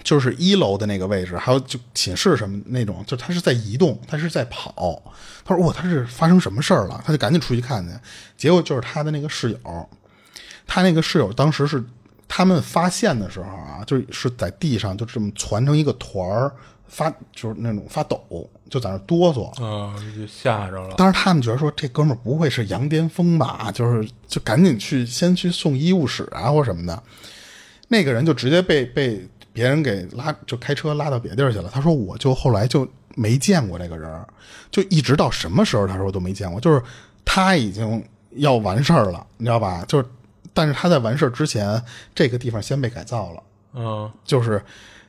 [0.02, 5.02] 就是一楼的那个位置，还有就寝室什么那种，就他是在移动，他是在跑。
[5.44, 7.92] 他说：“哇，他是发生什么事儿了？”他就赶紧出去看去，
[8.38, 9.88] 结果就是他的那个室友，
[10.68, 11.82] 他那个室友当时是
[12.28, 16.52] 他们发现的时候啊，就是在地上就这么攒成一个团儿。
[16.90, 20.94] 发就是那种发抖，就在那哆嗦啊，就吓着了。
[20.96, 23.70] 当时他们觉得说这哥们儿不会是羊癫疯吧？
[23.74, 27.02] 就是就赶紧去先去送医务室啊或什么的。
[27.88, 31.68] 那个人就直接被被别人给拉，就开车拉到别地儿去了。
[31.70, 34.26] 他说我就后来就没见过这个人，
[34.70, 36.58] 就一直到什么时候他说我都没见过。
[36.58, 36.82] 就是
[37.22, 38.02] 他已经
[38.36, 39.84] 要完事儿了，你知道吧？
[39.86, 40.06] 就是
[40.58, 41.80] 但是他在完事儿之前，
[42.12, 43.42] 这个地方先被改造了，
[43.74, 44.60] 嗯，就是。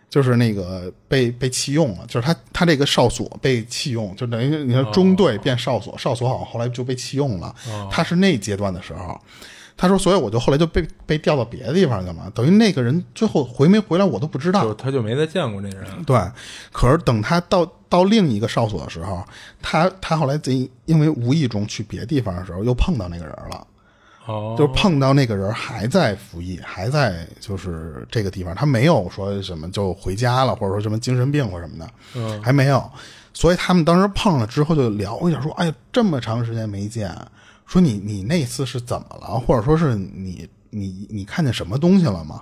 [0.09, 7.53] 就是那个被被弃用了，就是他他这个哨所被弃用，就等于你说中队变哨所，哨所好像后来就被弃用了。
[7.91, 9.15] 他是那阶段的时候，
[9.77, 12.31] 他说，所以我就后来就被被调到别的地方去了。
[12.33, 15.85] 等于那个人最后回没回来我都不知道，他就没再见过那人。
[16.05, 16.19] 对，
[16.71, 19.23] 可是等他到到另一个哨所的时候，
[19.61, 20.51] 他他后来在
[20.85, 23.67] 因为无意中去别的地方的时候又碰到那个人了。
[24.57, 32.83] 就是碰到那个人还在服役，还在就是这个地方，他没有说什么就回家了，或者说什么精神病或什么的，嗯，还没有。
[33.33, 37.15] 所以他们当时碰了之后就聊一下，说：“哎呀，这么长时间没见，
[37.65, 39.39] 说你你那次是怎么了？
[39.39, 42.41] 或者说是你你你看见什么东西了吗？”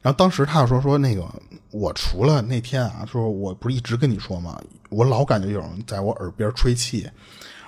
[0.00, 1.24] 然后当时他说：“说那个
[1.70, 4.60] 我除了那天啊，说我不是一直跟你说吗？
[4.88, 7.08] 我老感觉有人在我耳边吹气，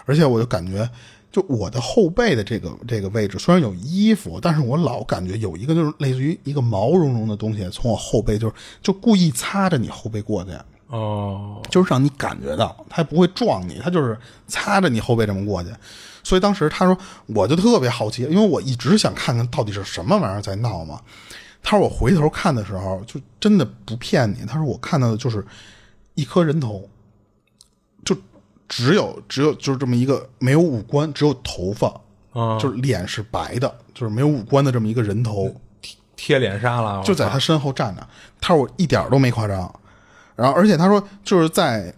[0.07, 0.89] 而且我就感觉。”
[1.35, 10.53] 就我的后背的这个这个位置，虽然有衣服，但是我老感觉有一个就是类似于一个毛茸茸的东西从我后背，就是就故意擦着你后背过去，
[10.87, 14.16] 哦，就是让你感觉到，他不会撞你，他就是
[14.47, 15.70] 擦着你后背这么过去。
[16.22, 21.01] 所以当时他说，我就特别好奇，因为我一直想看看到底是什么玩意儿在闹嘛。
[21.64, 25.45] 他说我回头看的时候，就真的不骗你，他说我看到的就是
[26.14, 26.89] 一颗人头。
[28.77, 31.87] 只有只有就是这么一个没有五官，只有头发，
[32.33, 35.49] 啊，就是脸是白的，就是没有五官的这么一个人头，
[35.81, 38.05] 贴贴脸杀了，就在他身后站着。
[38.41, 39.72] 他说我一点都没夸张，
[40.35, 41.95] 然后而且他说就是在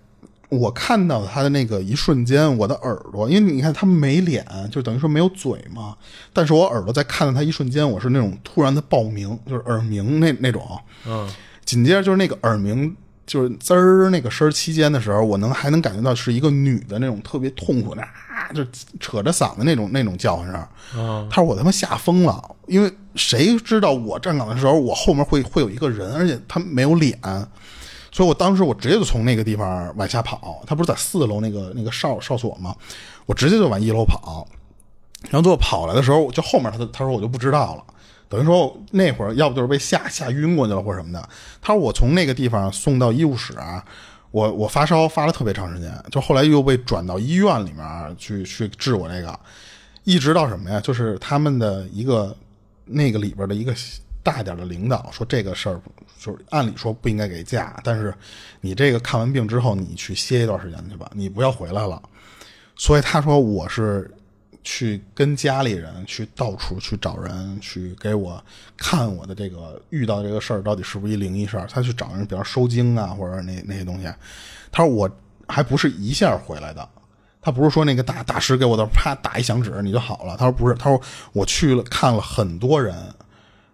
[0.51, 5.97] 我看到他的那个一瞬间，我的耳朵，因为你看他没脸，就等于说没有嘴嘛，
[6.35, 11.27] 但是我耳朵在看到他一瞬间，我是那种突然的爆鸣，就是耳鸣那那种，嗯，
[11.65, 12.95] 紧接着就是那个耳鸣。
[13.27, 18.65] 就是滋儿那个声期间的时候，我能还能感觉到是一个女的那种特别痛苦的啊，就
[19.01, 21.29] 扯着嗓子那种那种叫唤声。
[21.29, 27.19] 他说我他妈吓疯了，因为谁知道我站岗的时候，我后面会会有一个人，而且他没有脸，
[28.13, 30.63] 所以我当时我直接就从那个地方往下跑。
[30.67, 32.75] 他不是在四楼那个那个哨哨所吗？
[33.27, 34.47] 我直接就往一楼跑。
[35.23, 37.83] 然后最后跑来的时候，就后面他他说我就不知道了，
[38.29, 41.29] 等于说那会儿要不就是被吓吓晕过去了或者什么的。
[41.61, 43.85] 他说我从那个地方送到医务室啊，
[44.31, 49.39] 我我发烧发了特别长时间，就后来又被转到医院里面去去治我这个，
[50.05, 50.81] 一直到什么呀？
[50.81, 52.37] 就是他们的一个
[52.85, 53.75] 那个里边的一个
[54.23, 55.81] 大点的领导说这个事儿
[56.19, 58.13] 就是按理说不应该给假，但是
[58.61, 62.03] 你这个看完病之后你去歇一段时间去吧，你不要回来了。
[62.75, 64.11] 所以他说我是
[64.69, 68.43] 去跟家里人去到处去找人去给我
[68.77, 74.09] 看我的这个遇到这个事儿到底是不是一灵异事儿，他去找人，比方收经啊或者那那些东西。
[74.73, 75.09] 他说我
[75.47, 76.87] 还不是一下回来的，
[77.41, 80.37] 他不是说那个大大师给我的啪打一响指你就好了。
[80.37, 81.01] 他说不是，他说
[81.33, 82.93] 我去了看了很多人，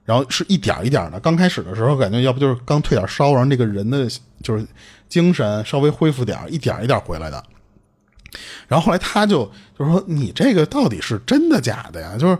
[0.05, 1.18] 然后是一点一点的。
[1.20, 4.07] 刚开始的时候感觉要不就是刚退点烧，然后那个人的
[4.43, 4.66] 就是
[5.09, 7.43] 精神稍微恢复点，一点一点回来的。
[8.68, 12.16] 然后后来他就就说你这个到底是真的假的呀？
[12.18, 12.39] 就是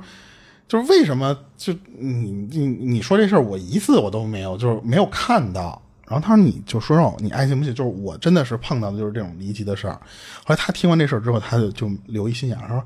[0.69, 5.81] 就是为什么就你你你说这事儿我一次我都没有就是没有看到。
[6.07, 9.95] 然后他说你就说让我你爱信不信，就是我真的是碰到的就是这种离奇的事儿。
[9.95, 12.85] 后来他听完这事儿之后，他就就留一心眼，他说。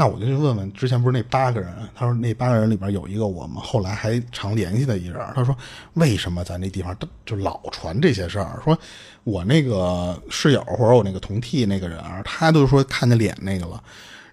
[0.00, 1.74] 那我就去问问，之前不是那八个人？
[1.92, 5.18] 他说那八个人里边有一个我们后来还常联系的一人。
[5.34, 5.56] 他说
[5.94, 8.60] 为什么咱那地方都就老传这些事儿？
[8.62, 8.78] 说
[9.24, 13.82] 我那个室友或者我那个同替那个人，他都说看见脸那个了。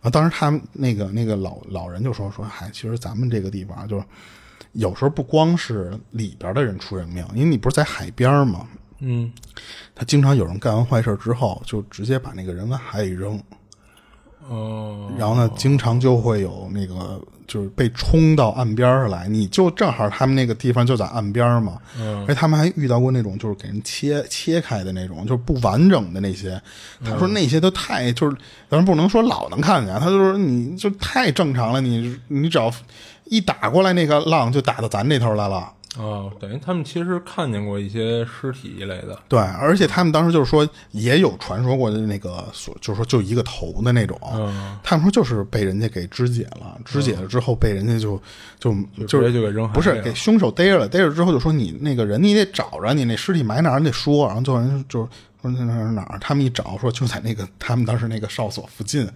[0.01, 4.05] 然后当时他们那个那个老老人就说说，嗨，其实咱们这个地方就是
[4.73, 8.67] 有时候不光是里边的人出人命，因为你不是在海边吗？
[8.99, 9.31] 嗯，
[9.95, 13.41] 他经常有人干完坏事之后，就直接把那个人往海里扔。
[14.49, 19.27] 哦，然后呢，经常就会有那个，就是被冲到岸边上来。
[19.27, 26.61] 你就正好他们那个地方就在岸边嘛，而且他们还遇到过那种就是给人切切开的那种，就是不完整的那些。
[27.03, 28.37] 他说那些都太就是，
[28.69, 32.71] 咱不能说老能看见，他就说你就太正常了，你你只要
[33.25, 35.71] 一打过来，那个浪就打到咱这头来了。
[35.97, 44.19] 哦，等于他们其实看见过一些尸体一类的，对，而且他们当时就是说也有传说过的那个，所就是说就一个头的那种，
[44.83, 48.21] 他们说就是被人家给肢解了，肢解了之后被人家就
[48.59, 55.09] 就就直接就给扔，不是给凶手逮着了，逮着之后就说你那个人你得找着，你那尸体埋哪儿你得说，然后最后人就说
[55.41, 59.07] 那哪哪儿，他们一找说就在那个他们当时那个哨所附近，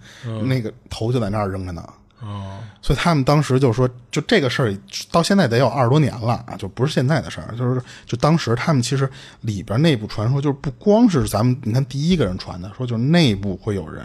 [0.44, 1.82] 那个头就在那儿扔着呢。
[2.22, 4.76] 哦，所以他们当时就说，就这个事儿
[5.10, 9.08] 到现在得有二十多年了啊，就不是现在的事儿，就是就当时他们其实
[9.40, 14.04] 里边内部传说，就是不光是咱们你看第一个人传的，说就是内部会有人，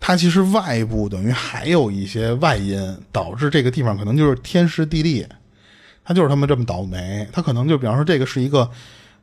[0.00, 5.24] 他其实外部等于还有一些外因导致这个地方可能就是天时地利，
[6.04, 8.68] 他就是他们这么倒霉，他可能就比方说这个是一个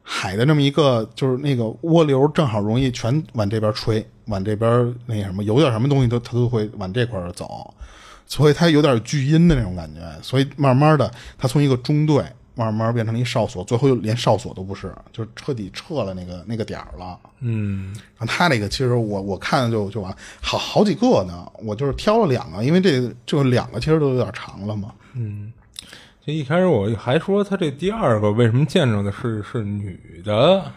[0.02, 7.74] 海的这么一个就是那个涡流正好容易全往这边吹，往这边那什么有点什么东西都他都会往这块儿走。
[8.30, 12.24] 所以他有点巨阴的那种感觉，所以慢慢的，他从一个中队
[12.54, 17.20] 慢慢变成了一哨所，最后连哨所都不是，就彻底撤了那个那个点儿了。
[17.40, 24.94] 嗯，然后他那个其实我我看就就完，好好几个呢，我就是挑了两个，因为这就两个其实都有点长了嘛。
[25.16, 25.52] 嗯，
[26.24, 30.72] 就一开始我还说他这第二个为什么见着的是是女的。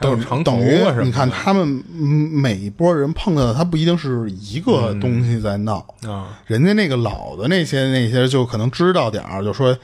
[0.00, 6.38] 等等于你看，他们每一波人碰到的，他不一定是一个东西在闹啊。
[6.46, 9.76] 人家那个老的那些那些，就可能知道点儿，就说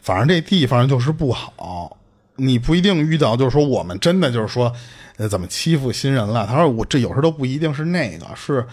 [0.00, 1.96] 反正这地方就是不好。
[2.36, 4.72] 你不一定遇到，就是说我们真的就是说，
[5.16, 6.46] 呃，怎么欺负新人了？
[6.46, 8.64] 他说我这有时候都不一定是那个是。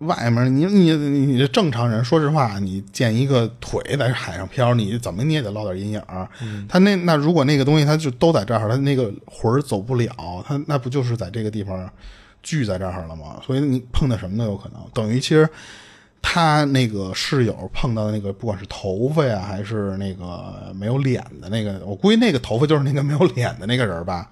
[0.00, 6.02] 外面你你你这正常人，说实话，你见一个腿在海上漂，你怎么你也得落点阴影。
[6.68, 11.90] 他那那如果那个东西他就都在这儿，他那个魂儿走不了，他那不就是在这个地方
[12.42, 13.40] 聚在这儿了吗？
[13.42, 14.82] 所以你碰到什么都有可能。
[14.92, 15.48] 等于其实
[16.20, 24.30] 他那个室友碰到的那个，不管是头发呀，还是那个没有脸的那个，我估计那个头发就是那个没有脸的那个人吧？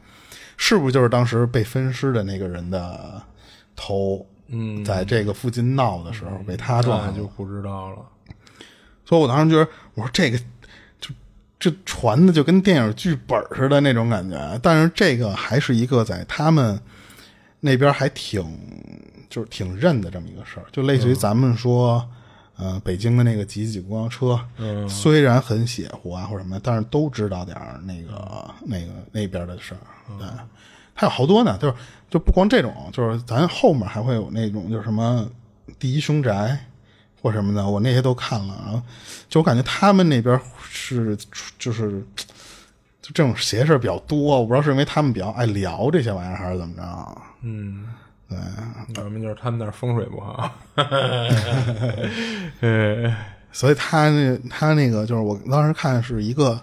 [0.59, 3.23] 是不是就是当时被分尸的那个人的
[3.75, 4.27] 头？
[4.49, 7.99] 嗯，在这个附近闹的时候被他撞，就不知道了。
[9.05, 10.39] 所以我当时觉得，我说这个
[11.01, 11.11] 就
[11.59, 14.61] 这传的就跟电影剧本似的那种感觉。
[14.63, 16.81] 但是这个还是一个在他们
[17.61, 18.45] 那边还挺
[19.29, 22.07] 就是挺认的这么一个事儿，就类似于咱们说，
[22.57, 24.41] 呃，北京的那个挤挤公交车，
[24.89, 29.81] 虽然很邪乎啊或者什么，但是都知道点那个那个那边的事儿。
[30.19, 30.27] 对，
[30.95, 31.75] 还有好多呢，就是。
[32.11, 35.29] 就不光这种，就是咱后面还会有那种，就是什么
[35.81, 36.57] 第一凶宅
[37.21, 38.55] 或什么的，我那些都看了。
[38.65, 38.81] 然后
[39.29, 41.19] 就我感觉他们那边是
[41.59, 42.01] 就是
[43.03, 47.19] 就这种邪事比较多，我不知道是因为他们比较爱聊这些玩意儿，还是怎么着。
[47.43, 47.85] 嗯，
[48.29, 48.39] 对，
[48.95, 50.49] 要不然就是他们那儿风水不好。
[52.61, 53.13] 呃，
[53.51, 56.61] 所以他那他那个就是我当时看是一个，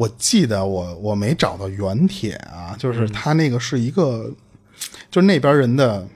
[0.00, 4.32] 我记得我我没找到原帖啊，就是他那个是一个，
[5.10, 6.08] 就是那边人的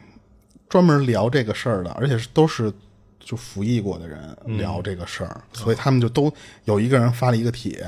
[0.71, 2.73] 专门聊这个事儿的，而且是都是
[3.21, 6.33] 就服役过的人聊这个事儿，所以他们就都
[6.65, 7.87] 有一个人发了一个帖，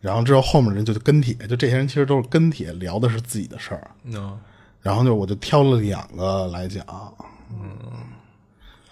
[0.00, 4.36] 然后之后后面人就跟帖，就这些人其实都是跟帖聊的是自己的事儿，那
[4.80, 6.84] 然后就我就挑了两个来讲，
[7.48, 7.70] 嗯，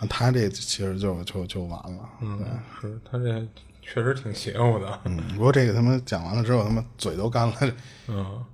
[0.09, 2.39] 他这其实就就就完了，嗯，
[2.81, 3.45] 是他这
[3.93, 5.01] 确实挺邪乎的。
[5.05, 7.55] 嗯，不过这个他妈讲完了之后，他妈嘴都干了。
[8.09, 8.45] 嗯，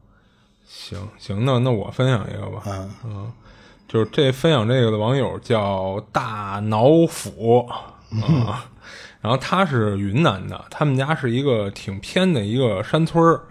[0.66, 2.62] 行行，那那我分享一个吧。
[2.66, 3.32] 嗯嗯，
[3.86, 8.64] 就是这分享这个的网友叫大脑斧啊，
[9.20, 13.42] 然后他是云南的，他们家是一个挺偏的一个山村儿，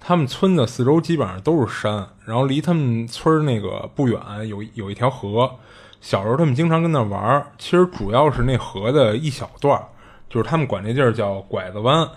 [0.00, 5.50] 他们村的四周基本上都是山，然后离他们村儿那个不远有有一条河，
[6.00, 9.86] 小时候他们经常跟那玩儿，其实主要是那河的一小段儿，
[10.28, 12.08] 就是他们管这地儿叫拐子湾，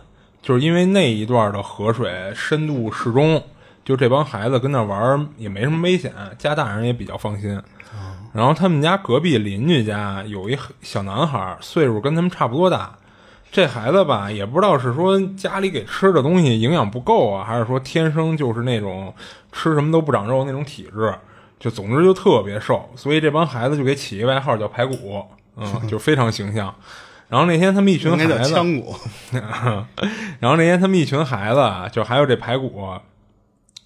[0.42, 3.42] 就是因为那一段的河水深度适中，
[3.84, 7.62] 就这帮孩子跟那玩儿也没什么危险，家大人也比较放心。
[8.34, 12.98] 然后他们家隔壁邻居家有一小男孩，岁数跟他们差不多大。
[13.52, 19.14] 这孩子吧，也不知道是说家里给吃的东西营养不够啊，还是说天生就是那种
[19.52, 21.14] 吃什么都不长肉那种体质，
[21.60, 22.90] 就总之就特别瘦。
[22.96, 25.26] 所以这帮孩子就给起一外号叫排骨，
[25.58, 26.74] 嗯， 就非常形象。
[27.32, 28.94] 然后那天他们一群孩子，枪骨，
[30.42, 32.90] 然后那天他们一群孩子啊，就还有这排骨，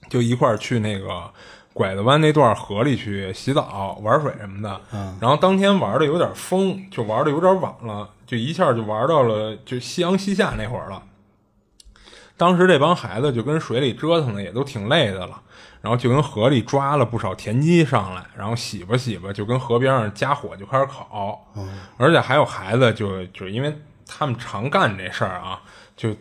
[0.10, 1.32] 就一块儿去那个
[1.72, 4.82] 拐子湾那段河里去洗澡、玩水什么的。
[5.22, 11.04] 然后当天玩的有点疯，就玩的有点晚了，就一下就玩到了就夕阳西下那会儿了。
[12.38, 15.42] 当时这帮孩子就跟水里折腾的也都挺累的了，
[15.82, 21.54] 然后就跟河里抓了不少田鸡上来，然后洗吧洗吧，就跟河边上加火就开始烤。
[21.98, 23.74] 而且还有孩子就就因为
[24.06, 25.62] 他们常干这事儿啊，
[25.96, 26.14] 就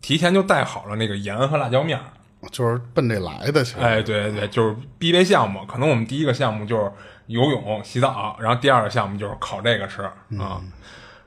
[0.00, 2.04] 提前就带好了那个盐和辣椒面儿。
[2.52, 3.64] 就是奔这来的。
[3.80, 5.64] 哎，对对对，就是必备项目。
[5.64, 6.92] 可能我们第一个项目就是
[7.26, 10.60] 游泳、洗澡，然后第二个项目就是烤这个吃啊。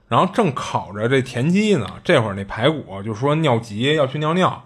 [0.09, 4.63] 然后正烤着这田鸡呢，这会儿那排骨就说尿急要去尿尿，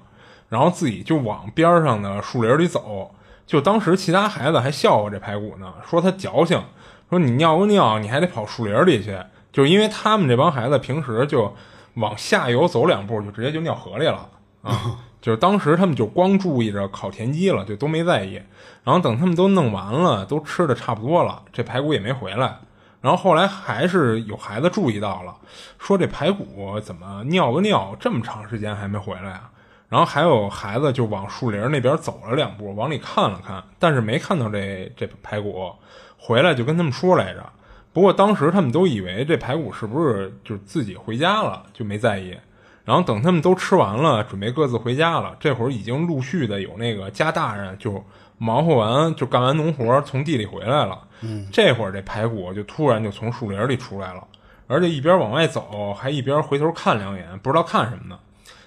[0.49, 3.13] 然后自己就往边上的树林里走。
[3.45, 6.63] 就当时其他孩子还笑话这排骨呢，说他矫情，
[7.09, 9.15] 说你尿个尿你还得跑树林里去，
[9.51, 11.53] 就是因为他们这帮孩子平时就
[11.95, 14.29] 往下游走两步就直接就尿河里了
[14.63, 14.97] 啊。
[15.21, 18.41] 就是当时他们就光注意着烤田鸡了，就都没在意。
[18.83, 22.57] 然后等他们都弄完了，都吃的差不多了，这排骨也没回来。
[23.03, 25.35] 然后后来还是有孩子注意到了，
[25.77, 29.49] 说这排骨怎么尿个尿这么长时间还没回来啊？
[29.89, 35.73] 然后还有孩子就往树林那边走了两步，往里看了看，但是没看到这这排骨，
[36.17, 37.43] 回来就跟他们说来着。
[37.91, 42.37] 不过当时他们都以为这排骨是不是就自己回家了，就没在意。
[42.85, 45.35] 然后等他们都吃完了，准备各自回家了。
[45.41, 48.03] 这会儿已经陆续的有那个家大人就
[48.38, 50.99] 忙活完，就干完农活，从地里回来了。
[51.21, 54.27] 嗯，这会儿这排骨就突然就从树林里出来了，
[54.67, 58.19] 而且一边往外走，还一边回头看两眼，不知道看什么呢。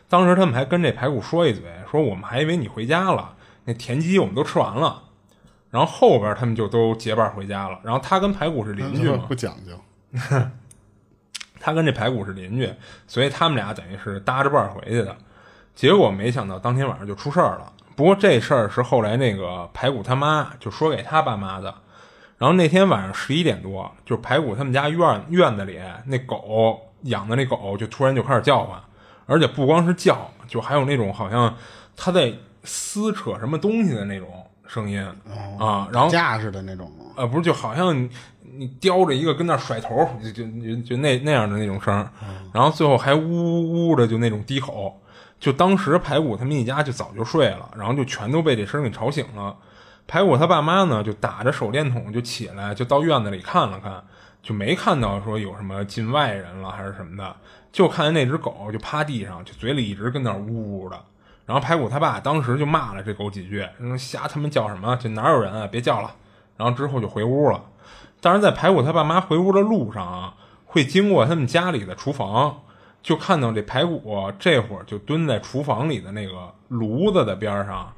[0.09, 5.03] 当时他们还跟这排骨说一嘴，说我们还以为你回家了，那田鸡我们都吃完了。
[5.69, 7.79] 然后后边他们就都结伴回家了。
[7.83, 9.73] 然后他跟排骨是邻居嘛， 不讲究。
[11.61, 12.73] 他跟这排骨是邻居，
[13.07, 15.15] 所以他们俩等于是搭着伴儿回去的。
[15.75, 17.73] 结果没想到当天晚上就出事儿了。
[17.97, 21.75] 不过这事儿是后来那个排骨他妈就说给他爸妈的。
[22.39, 28.79] 然后那天晚上十一点多，就是排骨他们家院院子里那狗养的那狗就突然就开始叫唤，
[29.25, 31.57] 而且不光是叫，就还有那种好像
[31.97, 32.31] 它在
[32.63, 34.29] 撕扯什么东西的那种
[34.67, 35.03] 声音、
[35.59, 35.89] 啊。
[35.91, 36.93] 然后架似的那种。
[37.17, 38.11] 呃，不是，就好像你
[38.59, 42.11] 你叼着一个跟那儿甩头，就就就就那那样的那种声儿，
[42.53, 45.01] 然后最后还呜呜呜的就那种低吼，
[45.39, 49.57] 就当时排骨他们一家就早就睡了，然后就全都被这声给吵醒了。
[50.07, 54.03] 排骨他爸妈呢就打着手电筒就起来，就到院子里看了看，
[54.43, 57.37] 就没看到说有什么进外人了还是什么的，
[57.73, 60.99] 就看见那只狗就趴地上，就嘴里一直跟那呜呜的。
[61.45, 63.67] 然后排骨他爸当时就骂了这狗几句，
[63.99, 64.97] 瞎他妈叫什么？
[64.97, 65.67] 这哪有人啊？
[65.67, 66.13] 别叫了。
[66.57, 67.63] 然后之后就回屋了，
[68.21, 70.35] 但是在排骨他爸妈回屋的路上啊，
[70.65, 72.63] 会经过他们家里的厨房，
[73.07, 74.03] 就看到这排骨
[74.37, 77.93] 这会儿就蹲在厨房里的那个炉子的边上，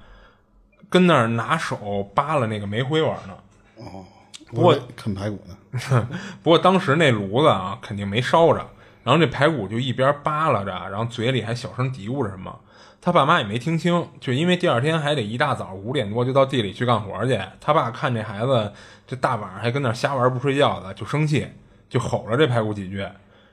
[0.90, 3.34] 跟那儿拿手扒拉那个煤灰玩呢。
[3.76, 4.04] 哦，
[4.48, 6.08] 不过啃排骨呢。
[6.44, 8.58] 不过当时那炉子啊肯定没烧着，
[9.02, 12.54] 然后这排骨就一边扒拉着，然后嘴里还小声嘀咕着什么。
[13.00, 17.40] 他爸妈也没听清，就因为第二天还得一大早五点多就到地里去干活去。
[17.62, 18.70] 他爸看这孩子
[19.06, 21.48] 这大晚上还跟那瞎玩不睡觉的，就生气，
[21.88, 23.08] 就吼了这排骨几句。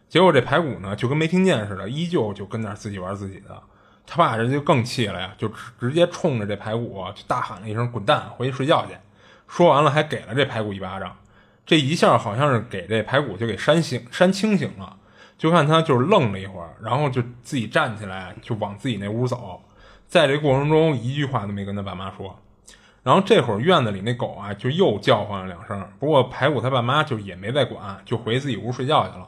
[0.08, 3.62] 结果这排骨呢就跟没听见似的，依旧就跟那自己玩自己的。
[4.08, 8.94] 他爸这就更气了呀，就直接冲着这排骨就大喊了一声“滚蛋，回去睡觉去”。
[9.48, 11.16] 说完了还给了这排骨一巴掌，
[11.66, 14.98] 这一下好像是给这排骨就给扇醒、扇清醒了。
[15.38, 19.62] 就看他就是愣了一会儿，然后就自己站起来就往自己那屋走，
[20.08, 22.40] 在这过程中一句话都没跟他爸妈说。
[23.04, 29.28] 然后这会儿院子里那狗啊就又叫唤了两声，不过排骨他爸妈就也没再管，就回自己屋睡觉去了。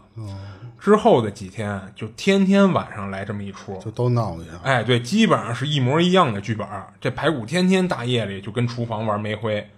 [0.79, 4.51] 之后的几天就天天晚上来这么一出，就都闹一下。
[4.63, 6.67] 哎，对，基本上是一模一样的剧本。
[7.01, 9.69] 这排骨天天大夜里就跟厨房玩煤灰，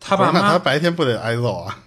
[0.00, 1.78] 他爸妈那他白天不得挨揍啊？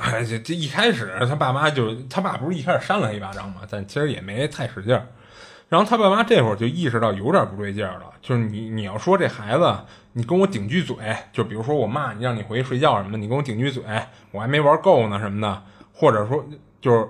[0.00, 5.06] 哎，这这一开始他爸妈就他爸不是一开始扇了一巴掌嘛，但其实也没太使劲儿。
[5.68, 9.74] 然后他爸妈这会儿就意识到有点不对劲儿了，就是你你要说这孩子，
[10.12, 10.96] 你跟我顶句嘴，
[11.32, 13.82] 就比如说我骂你让你回去睡觉什么的，你跟我顶句嘴，
[14.32, 15.62] 我还没玩够呢什么的，
[15.94, 16.44] 或者说
[16.80, 17.08] 就是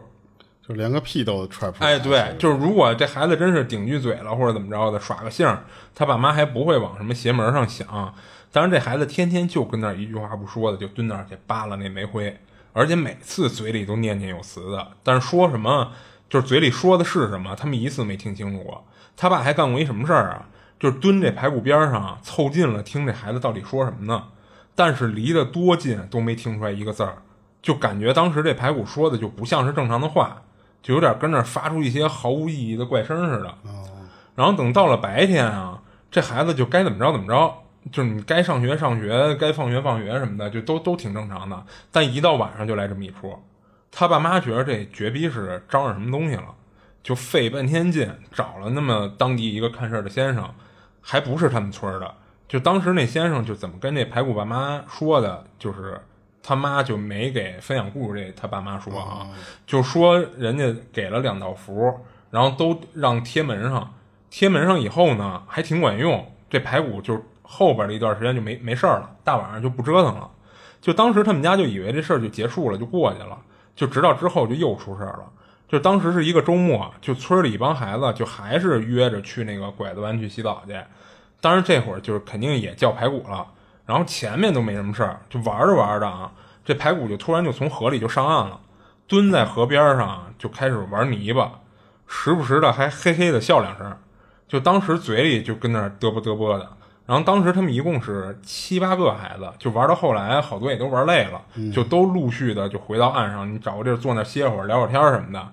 [0.66, 1.90] 就连个屁都踹不出来。
[1.90, 5.58] 哎，对，就是如果这孩子真是顶句嘴了或者怎么着的耍个性，
[5.94, 8.14] 他爸妈还不会往什么邪门上想。
[8.52, 12.38] 当然这孩子天天就跟那儿一句话不说的就蹲那儿去扒拉那煤灰。
[12.72, 15.92] 而且每次嘴里都念念有词的，但是说什么
[16.30, 18.84] 就是嘴里说的是什么，他们一次没听清楚过。
[19.16, 20.48] 他爸还干过一什么事儿啊？
[20.80, 24.24] 就是蹲这排骨边上凑近了听这孩子到底说什么呢？
[24.74, 27.18] 但是离得多近都没听出来一个字儿，
[27.60, 30.42] 就感觉当时这排骨说的就不像是正常的话，
[30.82, 33.54] 就有点跟那发出一些毫无意义的怪声似的。
[34.34, 35.80] 然后等到了白天啊，
[36.10, 37.54] 这孩子就该怎么着怎么着。
[37.90, 41.64] 就是你该上学上学，该放学放学什么的，就都都挺正常的。
[41.90, 43.36] 但一到晚上就来这么一出，
[43.90, 46.44] 他爸妈觉得这绝逼是招上什么东西了，
[47.02, 50.48] 就费半天劲找了那么当地一个看事儿的先生，
[51.00, 52.14] 还不是他们村的。
[52.46, 56.00] 就当时那先生就怎么跟那排骨爸妈说的，就是
[56.42, 59.28] 他妈就没给分享故事这他爸妈说啊，
[59.66, 63.94] 就说人家给了两道符，然后都让贴门上，
[64.30, 67.22] 贴门上以后呢还挺管用，这排骨就。
[67.44, 70.30] 后边的一段时间就没没事了，大晚上就不折腾了。
[70.80, 73.38] 就当时他们家就以为这事儿就结束了，就过去了。
[73.76, 75.30] 就直到之后就又出事儿了。
[75.68, 80.74] 就当时是一个周末，就村里一帮孩子就还是约着去那个拐子湾去洗澡去。
[81.42, 83.46] 当然这会儿就是肯定也叫排骨了。
[83.86, 86.32] 然后前面都没什么事儿，就玩着玩着啊，
[86.64, 88.60] 这排骨就突然就从河里就上岸了，
[89.06, 91.60] 蹲在河边上就开始玩泥巴，
[92.06, 93.96] 时不时的还嘿嘿的笑两声，
[94.46, 96.68] 就当时嘴里就跟那嘚啵嘚啵的。
[97.04, 105.48] 然后当时他们一共是七八个孩子，就玩到后来，好多也都玩累了，就都陆续的就回到岸上，你找个地儿坐那歇会儿，聊会儿天什么的。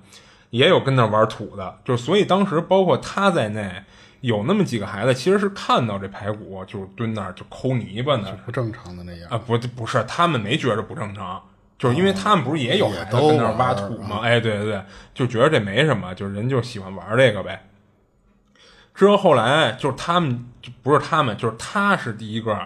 [0.51, 3.83] 也有跟那玩土的，就所以当时包括他在内，
[4.21, 9.29] 有那么几个孩子其实是看到这排骨就蹲那儿就抠泥巴呢，不正常的那样。
[9.29, 11.41] 啊，不不是，他们没觉着不正常，
[11.77, 14.19] 就是因为他们不是也有孩子跟那儿挖土吗？
[14.21, 17.65] 哎，对对对，就觉得这没什么，就是人就喜欢玩这个呗。
[18.93, 22.59] 之后后来就是他们，就不是他们，就是他是第一个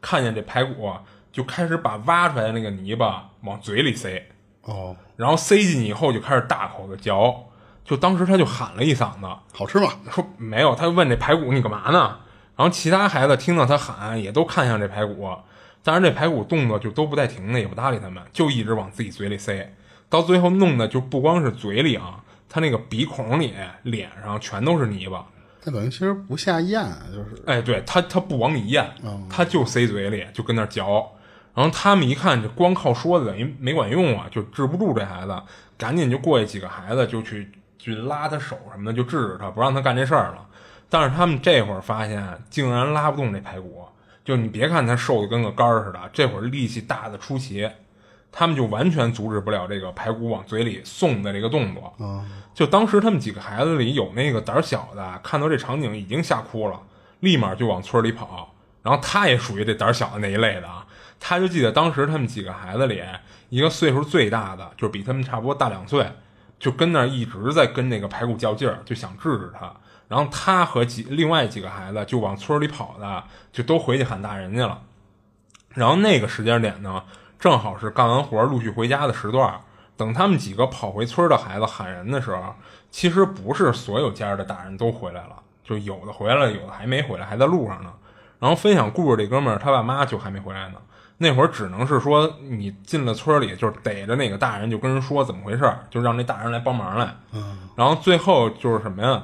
[0.00, 0.92] 看见这排骨，
[1.32, 4.24] 就开始把挖出来的那个泥巴往嘴里塞，
[4.62, 7.44] 哦，然后塞进去以后就开始大口的嚼，
[7.84, 9.90] 就当时他就喊了一嗓子，好吃吗？
[10.10, 12.18] 说没有，他问这排骨你干嘛呢？
[12.56, 15.28] 然后其他孩子听到他喊，也都看向这排骨，
[15.82, 19.74] 但是这排骨动作就都不带停的，也不搭理他们，就一直往自己嘴里塞，
[20.08, 25.26] 到最后弄的就不光是嘴里啊，他那个鼻孔里、脸上全都是泥巴。
[25.62, 28.88] 他等于其实不下咽，就是哎，对他他不往里咽，
[29.28, 31.10] 他就塞嘴里，就跟那嚼。
[31.54, 35.42] 然后他们一看，这光靠说的等于没管用啊，就治不住这孩子，
[35.76, 37.50] 赶紧就过去几个孩子就去
[37.80, 40.46] 去拉他手什么的，就制止他，不让他干这事儿了。
[40.88, 43.84] 但是他们这会儿发现，竟然拉不动这排骨。
[44.24, 47.68] 就你别看他瘦的跟个杆儿似的，这会儿力气大的出奇。
[48.32, 51.92] 他们就完全阻止不了这个排骨往嘴里送的这个动作。
[52.54, 56.80] 就当时他们几个孩子里有那个胆小的，看到这场景已经吓哭了，
[57.20, 58.54] 立马就往村里跑。
[58.82, 60.86] 然后他也属于这胆小的那一类的啊，
[61.18, 63.02] 他就记得当时他们几个孩子里，
[63.48, 66.06] 一个岁数最大的，就是比他们差不多大两岁，
[66.60, 69.72] 就跟那一直在跟那个排骨较劲儿，就想制止他。
[70.06, 74.82] 然后他和几另外几个孩子就往村里跑的，就都回去喊大人去了。
[75.70, 77.02] 然后那个时间点呢？
[77.38, 79.58] 正好是干完活陆续回家的时段，
[79.96, 82.54] 等他们几个跑回村的孩子喊人的时候，
[82.90, 87.90] 其实不是所有家的大人都回来了，就有的回来了，有的还没回来，还在路上呢。
[88.38, 90.74] 然后分享故事这哥们儿，他爸妈就还没回来呢。
[91.22, 97.14] 那会儿只能是说，你进了村里，就是逮着那个大人，就跟人说怎么回事，就让那大人来帮忙来。
[97.32, 97.58] 嗯。
[97.76, 99.22] 然后最后就是什么呀？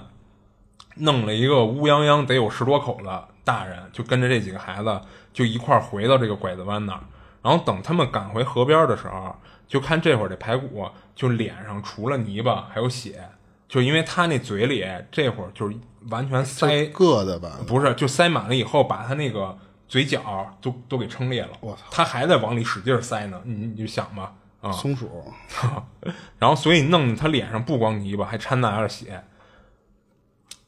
[0.97, 5.01] 弄了一个乌泱泱得有十多口的大人，就跟着这几个孩子
[5.33, 7.01] 就一块儿回到这个拐子湾那儿。
[7.43, 9.35] 然后等他们赶回河边的时候，
[9.67, 13.27] 就看这会儿这排骨就脸上除了泥巴还有血，
[13.69, 15.75] 就因为他那嘴里这会儿就是
[16.11, 17.53] 完全塞硌的吧？
[17.67, 19.57] 不是，就塞满了以后，把他那个
[19.89, 21.51] 嘴角都都给撑裂了。
[21.61, 21.82] 我操！
[21.91, 25.32] 他还在往里使劲塞呢，你你就想吧，啊，松鼠。
[26.39, 29.22] 然后所以弄得他脸上不光泥巴，还掺杂着血。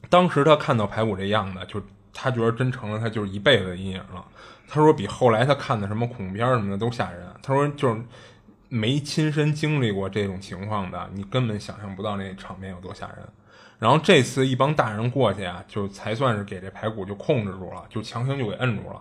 [0.09, 1.83] 当时他看到排骨这样的，就
[2.15, 4.25] 他觉得真成了他就是一辈子的阴影了。
[4.69, 7.27] 他说比后来他看的什么恐怖片什么的都吓人。
[7.43, 8.03] 他说就是
[8.69, 13.29] 没亲身经历过这种情况的，你根本想象不到那场面有多吓人。
[13.79, 19.01] 然后这次一帮大人过去啊，就才算是给这排骨就控制住了，就强行就给摁住了。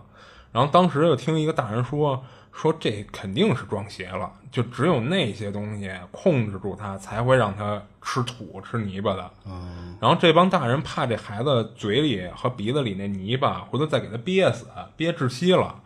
[0.52, 2.22] 然后当时就听一个大人说。
[2.50, 9.30] 说这肯定是撞邪了，就只有那些东西控制住他，才会让他吃土吃泥巴的。
[9.46, 14.66] 嗯，然后这帮大人怕这孩子嘴里和鼻子里那泥巴回头再给他憋死，
[14.96, 15.80] 憋窒息了，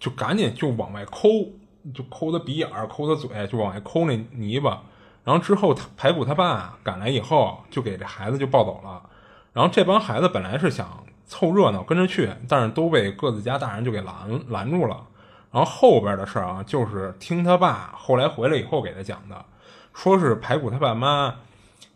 [0.00, 1.28] 就赶紧就往外抠，
[1.92, 4.82] 就抠他鼻眼儿，抠他嘴，就往外抠那泥巴。
[5.26, 9.02] 然后之后他排骨他爸赶来以后，就给这孩子就抱走了。
[9.52, 14.14] 然后这帮孩子本来是想凑热闹跟着去，但是都被各自家大人就给拦
[14.50, 15.04] 拦住了。
[15.50, 19.44] 然后后边的事儿啊，就是听他爸后来回来以后给他讲的，
[19.92, 21.34] 说是排骨他爸妈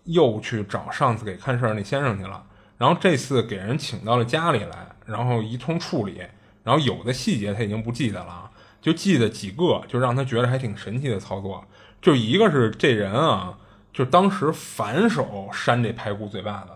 [0.05, 2.43] 又去找上次给看事儿那先生去了，
[2.79, 6.21] 然后这次给人请到了家里来，然后一通处理，
[6.65, 8.51] 然后有的细节他已经不记得了，
[8.81, 11.65] 就记得几个，就让他觉得还挺神奇的操作，
[12.01, 13.59] 就一个是这人啊，
[13.93, 16.69] 就当时反手扇这排骨嘴巴子，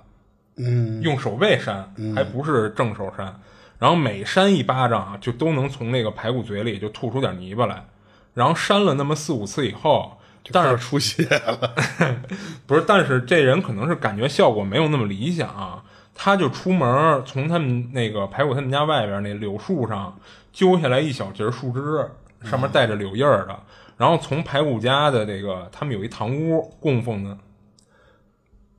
[0.57, 3.41] 嗯，用手背扇，还不是正手扇。
[3.79, 7.85] 然后每扇一巴掌，就都能从那个排骨嘴里就吐出点泥巴来。
[8.33, 10.19] 然后扇了那么四五次以后，
[10.53, 11.75] 但是出血了，
[12.67, 12.85] 不是？
[12.87, 15.85] 但是这人可能是感觉效果没有那么理想啊，
[16.15, 20.17] 他就出门从他们那个排骨他们家外边那柳树上
[20.53, 22.09] 揪下来一小截树枝，
[22.49, 23.59] 上面带着柳叶的，
[23.97, 27.37] 然后从排骨家的这个他们有一堂屋供奉的。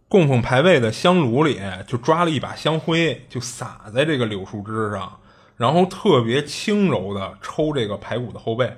[0.07, 5.19] 供奉牌位的香炉里，就抓了一把香灰，就撒在这个柳树枝上，
[5.57, 8.71] 然后特别轻柔的抽这个排骨的后背，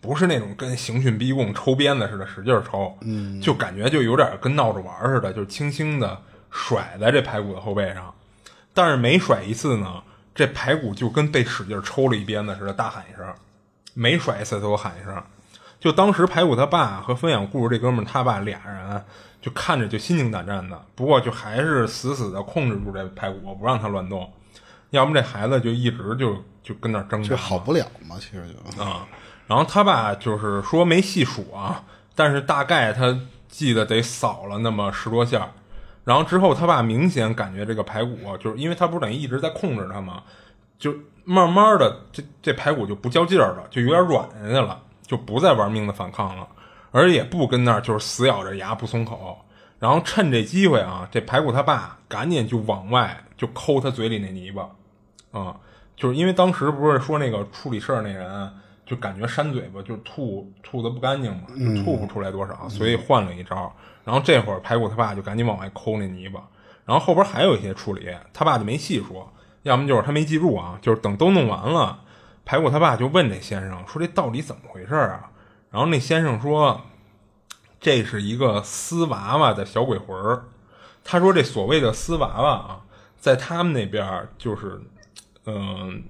[0.00, 6.20] 不是那种跟刑讯逼供抽鞭子似的使劲抽，嗯，就感觉就有点跟闹着玩似的，就轻轻的
[6.50, 8.14] 甩在这排骨的后背上，
[8.74, 10.02] 但是每甩一次呢，
[10.34, 13.26] 这排骨就跟被使劲抽了一鞭子似的，大喊一声，
[13.94, 15.22] 每甩一次都喊一声，
[15.78, 19.04] 就当时排骨他爸和分享故事这哥们他爸俩人。
[19.42, 24.30] 就看着就心惊胆战的，不过就还是死死的控制住这排骨，不让他乱动，
[24.90, 28.16] 要么这孩子就一直就就跟那挣扎，就好不了嘛。
[28.20, 29.08] 其实就啊，
[29.46, 31.82] 然后他爸就是说没细数啊，
[32.14, 35.50] 但是大概他记得得扫了那么十多下，
[36.04, 40.22] 然后之后他爸明显感觉这个排骨，就是因为他不是等于一直在控制他嘛，
[40.78, 40.94] 就
[41.24, 46.48] 慢慢的这这排骨就不较劲儿了，就有点软下去了，就不再玩命的反抗了。
[46.92, 49.38] 而也不跟那儿就是死咬着牙不松口，
[49.78, 54.68] 然后趁这机会啊，这排骨他爸赶紧就往外就抠他嘴里那泥巴，
[55.30, 55.56] 啊，
[55.96, 58.50] 就是因为当时不是说那个处理事儿那人
[58.84, 61.42] 就感觉扇嘴巴就吐吐的不干净嘛，
[61.84, 63.72] 吐不出来多少，所以换了一招。
[64.04, 66.42] 然后这会儿排骨他爸就赶紧往外抠那泥巴，
[66.84, 69.32] 然后后边还有一些处理，他爸就没细说，
[69.62, 72.00] 要么就是他没记住啊，就是等都弄完了，
[72.44, 75.30] 排骨他爸就问这先生说这到底怎么回事啊？
[75.70, 76.80] 然后那先生说
[77.78, 80.46] ：“这是一个丝娃娃的小鬼魂儿。”
[81.04, 82.80] 他说：“这所谓的丝娃娃啊，
[83.16, 84.82] 在他们那边就是，
[85.46, 86.02] 嗯，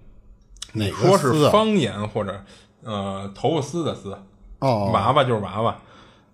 [0.73, 2.43] 哪说是方言或者
[2.83, 4.17] 呃头发丝的丝
[4.61, 5.77] 哦，娃娃就是娃娃，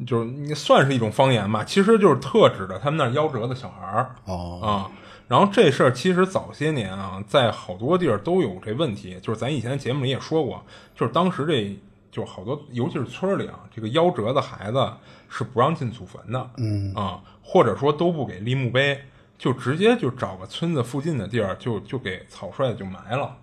[0.05, 1.63] 就是你算是一种方言吧。
[1.63, 4.91] 其实就是特指的他们那儿夭折的小孩儿哦啊。
[5.29, 11.79] 然后这事儿其实早些年啊，在好多地儿都有这问题，就是咱以前节目里也说过，就是当时这。”
[12.09, 14.91] 就好多，尤其是村里啊，这个夭折的孩子
[15.29, 18.99] 是不让进祖坟的，嗯啊，或者说都不给立墓碑，
[19.37, 23.37] 就直接就找个村子附近的地儿，就就给草率的就埋了。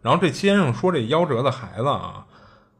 [0.00, 2.24] 然后这先生说，这夭折的孩子啊，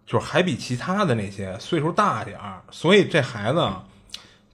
[0.06, 3.68] 就是还比其他的那些岁数大点儿，所以这孩子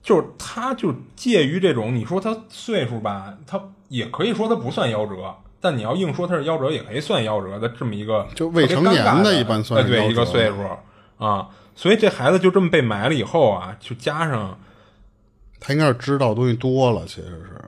[0.02, 5.36] 就是他就介于这种，你说他岁数吧，他也可以说他不算夭折。
[5.64, 10.56] 但你要硬说他是夭折，也可以算夭折的这么一个就未成年的一般算对一个岁数
[11.24, 14.58] 啊，所以这孩子就这么被埋了以后啊，就加上
[15.60, 17.60] 他应该是知道东西多了，其实是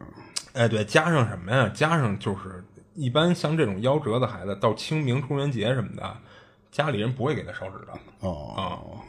[0.54, 1.70] 哎对，加上什么呀？
[1.72, 2.64] 加上就是
[2.96, 6.16] 一般像这种夭折的孩子，到清明、中元节什么的，
[6.74, 8.64] 家里人不会给他烧纸的哦啊，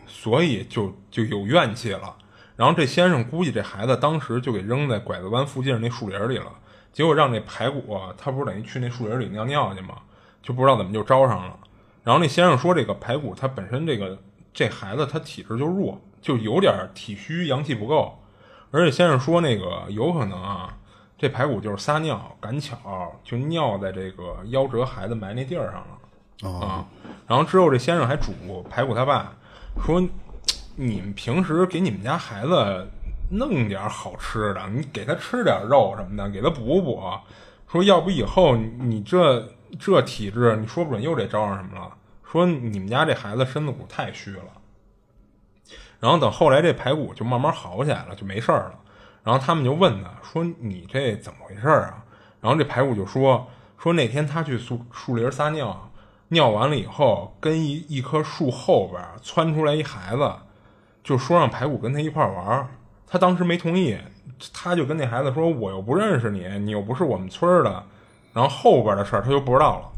[0.06, 2.16] 所以就就有怨气了。
[2.56, 6.52] 然后这先生估计这孩子当时就给扔在拐子湾附近那树林里了。
[6.94, 9.96] 结果让那排骨啊，他不是等于去那树林里尿尿去吗，
[10.44, 11.58] 就不知道怎么就招上了。
[12.04, 14.16] 然后那先生说，这个排骨他本身这个
[14.54, 18.16] 这孩子他体质就弱，就有点体虚，阳气不够。
[18.70, 20.78] 而且先生说，那个有可能啊，
[21.18, 25.98] 这排骨就是撒尿，赶巧就尿在这个夭折孩子埋那地儿上了
[26.42, 26.86] 啊。
[27.28, 29.34] 然后之后这先生还嘱咐排骨他爸
[29.84, 30.02] 说
[30.76, 32.88] ：“你们平时给你们家孩子
[33.32, 37.02] 弄点好吃的，你给他吃点肉什么的，给他补补。
[37.72, 39.48] 说要不以后你这
[39.80, 41.92] 这体质，你说不准又得招上什么了。
[42.24, 44.44] 说你们家这孩子身子骨太虚了。”
[46.00, 48.76] 然后等后来这排骨就慢慢好起来了，就没事儿了。
[49.24, 52.04] 然后他们就问他说：“你这怎么回事啊？”
[52.40, 53.48] 然后这排骨就说
[53.80, 55.90] ：“说那天他去树树林撒尿，
[56.30, 60.32] 尿完了以后，跟一一棵树后边窜出来一孩子，
[61.04, 62.68] 就说让排骨跟他一块玩
[63.08, 63.98] 他当时没同意，
[64.52, 67.84] 他就跟那孩子说：‘我又不认识你，你又不是我们村的。’
[68.34, 69.94] 然后后边的事儿他就不知道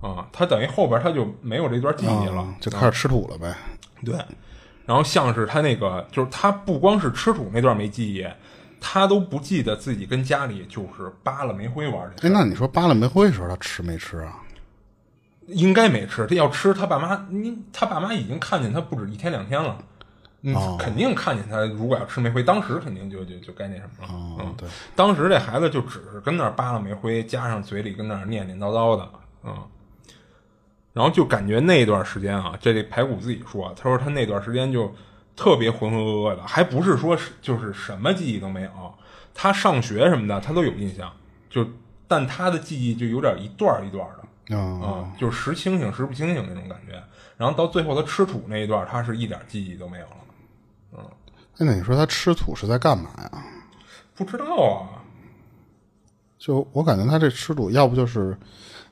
[0.00, 0.26] 了啊。
[0.32, 3.54] 他等于后边他就没有这段记忆了，就开始吃土了呗。
[4.04, 4.14] 对。
[4.86, 8.26] 然后像是他那个，就是他不光是吃土那段没记忆，
[8.80, 12.26] 他都不记得自己跟家里就是扒了煤灰玩去。
[12.26, 14.40] 哎，那你说扒了煤灰的时候，他吃没吃啊？
[15.46, 16.26] 应该没吃。
[16.26, 19.76] 他要吃，他爸妈，你他爸妈已经看见他不止一天两天了，
[20.40, 21.64] 你肯定看见他。
[21.64, 24.36] 如果要吃煤灰，当时肯定就就就该那什么了。
[24.40, 24.68] 嗯，对。
[24.94, 29.08] 当时这孩子就只是跟那儿扒拉煤灰，加上嘴里跟那儿念念叨叨的，
[29.44, 29.56] 嗯。
[30.92, 34.94] 然后就感觉那段时间啊，这这排骨自己说，他说他那段时间就
[35.34, 38.70] 特别浑浑噩噩的，还不是说是就是什么记忆都没有。
[39.34, 41.12] 他上学什么的他都有印象，
[41.50, 41.66] 就
[42.06, 47.02] 但他的记忆就有点一段一段的啊，就是时清醒时不清醒那种感觉。
[47.36, 50.16] 然后到最后他吃土那一段，他是一点记忆都没有了。
[50.98, 51.04] 嗯，
[51.58, 53.44] 那你说他吃土是在干嘛呀？
[54.14, 55.00] 不知道啊。
[56.38, 58.36] 就我感觉他这吃土，要不就是。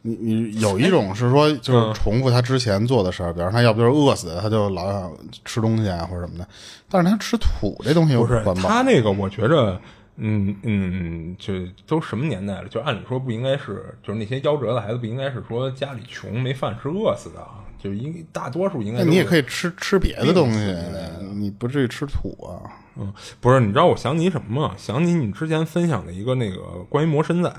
[0.04, 5.12] 你你有一种是说，就是重复他之前做的事儿，比方他要不就是饿死，他就老想
[5.44, 6.48] 吃东西啊或者什么的。
[6.90, 9.80] 但是他吃土这东西不是他那个，我觉着，嗯
[10.16, 11.54] 嗯嗯，就
[11.86, 19.00] 都什么年代了，就按理说不应该是，就是那些夭折的孩子不应该是说家里穷没饭吃饿死的啊，就应大多数应该。
[19.00, 20.74] 那你也可以吃吃别的东西，
[21.34, 22.60] 你不至于吃土啊。
[22.96, 24.74] 嗯，不是，你知道我想起什么吗？
[24.76, 27.52] 想起你之前分享的一个那个关于魔神仔。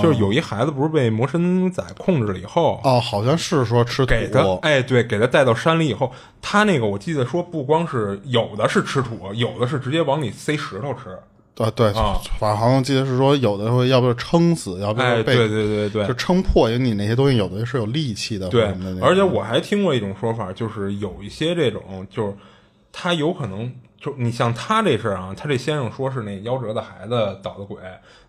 [0.00, 11.18] 就是有一孩子不是被魔神仔控制了以后哦，好像是说吃土给他哎，对，给他带到山里以后，他那个我记得说不光是有的是吃土，有的是直接往里塞石头吃。
[11.58, 18.48] 啊，对啊，反正好像记得是说有的会要不就撑死，要不就被对对对对，就撑破，因为你那些东西有的是有力气的。
[18.48, 22.34] 对，而且我还听过一种说法，就是有一些这种，就是
[22.90, 27.78] 他有可能就你像他这事儿啊，他这先生说是那夭折的孩子捣的鬼。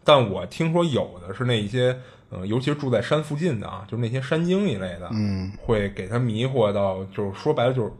[0.03, 1.97] 但我听说有的是那一些，
[2.29, 7.91] 嗯，尤其是住在山附近的啊，就是那些山精一类的，嗯，会给他迷惑到，就是说白了就是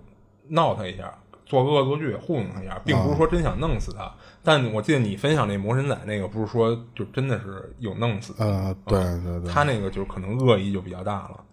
[0.50, 1.14] 闹他一下，
[1.46, 4.12] 做恶作剧糊弄他一下，并不是说真想弄死他。
[4.44, 11.44] 但我记得你分享那魔神仔那个，不是说就真的是有弄死，呃，对对对，他那个就可能恶意就比较大了。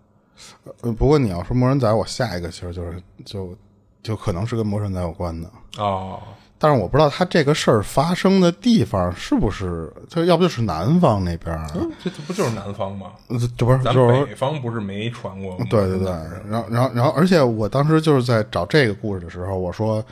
[0.83, 3.57] 呃，不过你要说魔神仔，我下一个其实就是就
[4.03, 6.21] 就可能是跟魔神仔有关的哦。
[6.63, 11.67] 但是我不知道他这个事儿发生的地方是不是，就要不就是南方那边儿，
[12.05, 13.13] 这这不就是南方吗？
[13.57, 15.65] 这不是，就是北方不是没传过吗？
[15.71, 16.11] 对对对，
[16.47, 20.05] 然后然后然后，而且我当时就是在找这个故事的时候，我说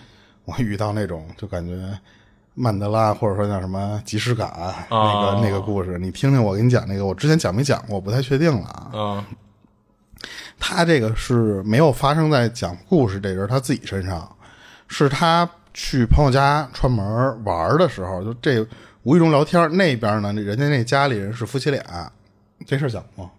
[0.46, 1.76] 我遇到那种就感觉
[2.54, 4.50] 曼德拉或者说叫什么即视感
[4.88, 8.90] 那个那个故事，你听听我给你讲那个，我之前讲没讲过，我不太确定了啊。
[8.94, 9.24] 嗯
[10.58, 14.34] 他这个是没有发生在讲故事这人他自己身上，
[14.86, 15.46] 是他。
[15.80, 17.06] 去朋友家串门
[17.44, 18.66] 玩的时候，就这
[19.04, 22.12] 无意中聊天，那边呢，人家那家里人是夫妻俩，
[22.66, 23.30] 这事讲吗？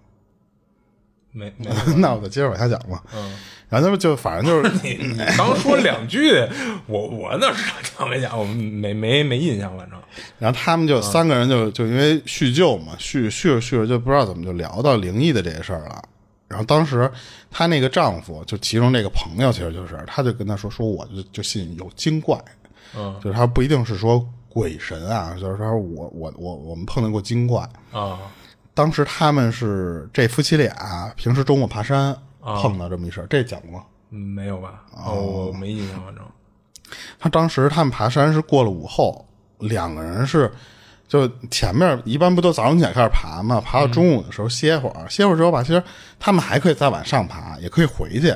[1.34, 1.70] 没没。
[2.00, 3.04] 那我就接着往下讲吧。
[3.14, 3.34] 嗯。
[3.68, 6.32] 然后他们就反正就是 你刚说两句，
[6.88, 8.40] 我我哪知道讲没讲？
[8.40, 10.00] 我没没没印象，反正。
[10.40, 16.02] 然后他们就三个人就就因为叙旧嘛，叙叙着叙着就不知道怎么就聊到灵异的这些事儿了。
[16.50, 17.10] 然后当时，
[17.52, 22.44] 她那个丈夫就其中这个朋友，其实就是，他就跟她说说，我就就信有精怪，
[22.98, 28.18] 嗯，就是他不一定是说鬼神啊，就是说我我我我们碰见过精怪啊。
[28.74, 33.86] 当时他们是这夫妻俩平时周末爬山碰到这么一事这讲过吗？
[34.10, 34.84] 没有吧？
[35.06, 36.26] 哦，没印象，反正。
[37.20, 39.24] 他当时他们爬山是过了午后，
[39.60, 40.52] 两个人是。
[41.10, 45.84] 就前面一般不都早上起来开始爬嘛，爬到中午的时候歇会儿，歇会儿之后吧，其实
[46.20, 48.32] 他们还可以再往上爬，也可以回去。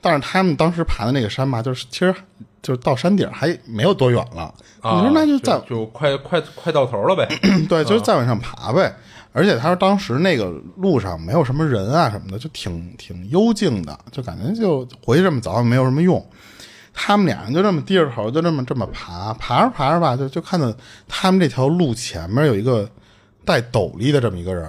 [0.00, 2.14] 但是他们当时爬的那个山吧，就是其实
[2.62, 4.42] 就是到山顶还没有多远了。
[4.80, 7.28] 啊你说那就再就快快快到头了呗。
[7.68, 8.90] 对，就是再往上爬呗。
[9.32, 16.24] 而且他说当时那个路上没有什么人啊什么的，就挺挺幽静的，就感觉就回去这么早也没有什么用。
[17.00, 20.74] 他们俩人就这么低着头，就这么这么爬，爬着爬着吧，就就看到
[21.06, 22.90] 他们这条路前面有一个
[23.44, 24.68] 戴斗笠的这么一个人，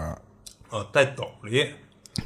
[0.70, 1.66] 呃，戴斗笠，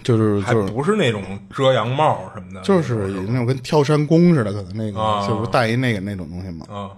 [0.04, 0.74] 就是还就是。
[0.74, 5.26] 不是那种遮阳帽什么的，就是有那种跟跳山弓似的，可能那个、啊。
[5.26, 6.66] 就是戴一那个那种东西嘛。
[6.70, 6.92] 啊。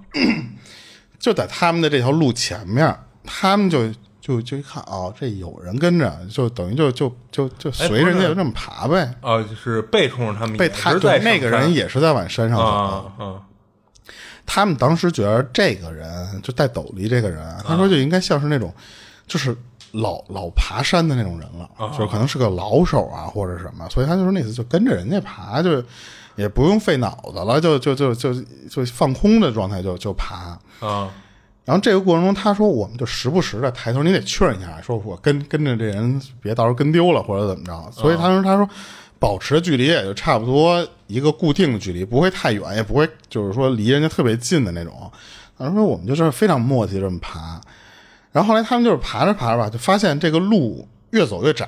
[1.20, 2.92] 就在他们的这条路前面，
[3.24, 3.88] 他们就
[4.26, 9.14] 就就一看哦，这有人跟着，就等于就就就就随人家就这么爬呗。
[9.22, 12.66] 啊，就是背冲着他们，被他对那个人也是在往山上走。
[12.66, 13.42] 啊啊
[14.48, 18.74] 他们当时觉得这个人就戴斗笠这个人，他说就应该像是那种
[19.28, 19.56] 就是
[19.92, 25.84] 老老爬山的那种人了，就是可能是个老手啊或者什么，所以他就说那次就跟着人家爬，就
[26.36, 28.34] 也不用费脑子了，就就就就
[28.70, 30.58] 就放空的状态就就爬。
[30.80, 31.12] 啊
[31.66, 37.92] 然后这个过程中，他说我们就时不时的抬头，你得确认一下，说我跟跟着这人，别到时候跟丢了或者怎么着。
[37.92, 38.70] 所以他说他说
[39.18, 45.12] 保持距离也就差不多一个固定的距离，不会太远，也不会就是说离人家特别近的那种。
[45.58, 47.60] 他说我们就是非常默契这么爬。
[48.32, 51.68] 然后后来他们就是爬着爬着吧，就发现这个路越走越窄。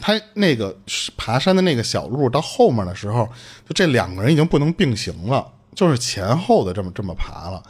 [0.00, 0.76] 他那个
[1.16, 3.26] 爬山的那个小路到后面的时候，
[3.66, 5.44] 就这两个人已经不能并行了，
[5.74, 7.62] 就是前后的这么这么爬了。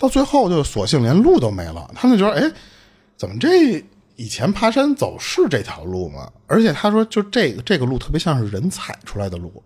[0.00, 2.50] 到最后就索性连路都没了，他们觉得，哎，
[3.18, 3.84] 怎么这
[4.16, 6.32] 以前爬山走是这条路吗？
[6.46, 9.62] 而且他说，就这个这个路特别像是人踩出来的路，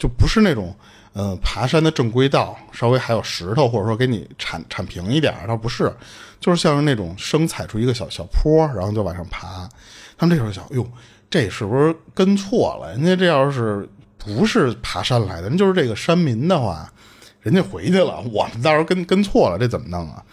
[0.00, 0.74] 就不是那种
[1.12, 5.94] 呃爬山的正规道，稍微还有石头或者说给你铲铲平一点，倒不是，
[6.40, 9.68] 就是像是那种生踩出一个小小坡，然后就往上爬。
[10.18, 10.84] 他们这时候想，哟，
[11.30, 12.90] 这是不是跟错了？
[12.90, 13.88] 人家这要是
[14.18, 16.91] 不是爬山来的，人就是这个山民的话。
[17.42, 20.24] 人家回去了，我们到时候跟跟错了，这怎么弄啊？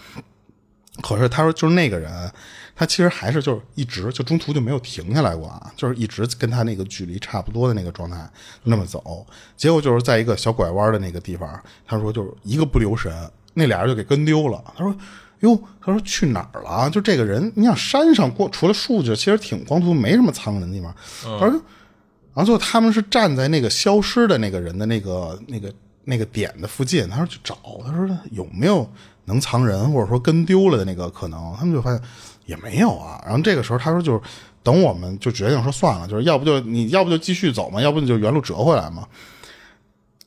[1.01, 2.29] 可是他说，就是那个人，
[2.75, 8.29] 他其实还是就是一直就中途就没有停下来过啊，就是一直跟他那个距离差不多的那个状态
[8.63, 9.25] 那么走。
[9.55, 11.49] 结果就是在一个小拐弯的那个地方，
[11.87, 13.11] 他说就是一个不留神，
[13.53, 14.61] 那俩人就给跟丢了。
[14.75, 14.93] 他说
[15.39, 16.89] ：“哟，他说去哪儿了？
[16.89, 20.93] 就这个人，你想山上过除了树就其实挺光秃，没什么苍人的地方。
[21.39, 25.73] 他说，然后最后他们是站在那个消失的那个人的那个那个。”
[26.09, 27.55] 那个点的附近，他说去找，
[27.85, 28.89] 他说有没有
[29.25, 31.55] 能藏人或者说跟丢了的那个可能？
[31.57, 32.01] 他们就发现
[32.47, 33.21] 也没有啊。
[33.23, 34.19] 然后这个时候他说就是
[34.63, 39.07] 等我们就决定说算了，就是要不就你要不就继续走嘛，要不你就原路折回来嘛。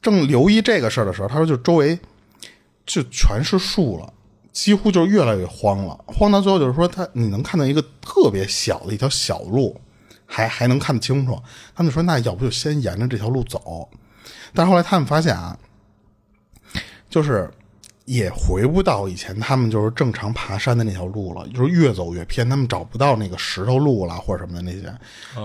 [0.01, 1.99] 正留意这个事儿的时候，他说就周围
[2.87, 4.13] 就全是树了，
[4.53, 9.81] 几乎就越来越荒了，荒到最后就是说他你能看到一个特别小的一条小路，
[10.27, 11.41] 还还能看得清楚。
[11.75, 13.89] 他们说那要不就先沿着这条路走。
[14.55, 15.57] 但是后来他们发现啊，
[17.13, 17.49] 就是
[18.07, 24.93] 也回不到以前他们就是正常爬山的那条路了，就是越走越偏，他们找不到那个石头路了或者什么的那些。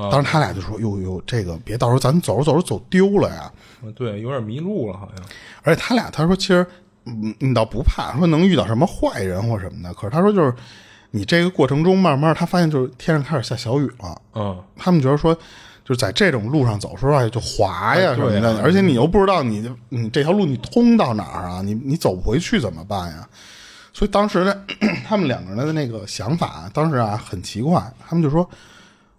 [0.10, 3.52] 当时他俩就说：“哟哟，这个别到时候咱走着走着走丢了呀。
[3.94, 5.26] 对，有点迷路了好像。”
[5.62, 6.66] 而且他俩他说其实
[7.04, 10.54] 嗯，你倒不怕说能遇到什么坏人或什么的，可是他说就是
[11.12, 15.38] 你这个过程中慢慢他发现就是天上开始下小雨了，嗯，他们觉得说。
[15.88, 21.62] 就是在这种路上走，说实话就滑呀什么的，而且你又不知道你你这条路你通到哪儿啊？
[21.64, 23.26] 你你走不回去怎么办呀？
[23.94, 24.54] 所以当时呢，
[25.08, 28.46] 他们两个人的那个想法，当时啊很奇怪，他们就说，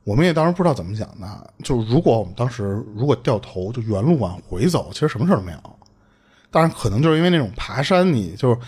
[0.05, 1.27] 我们也当时不知道怎么想的，
[1.65, 5.59] 就如果我们当时如果掉头就原路往回走，其实什么事都没有。
[6.51, 8.59] 当然，可能就是因为那种爬山，你就是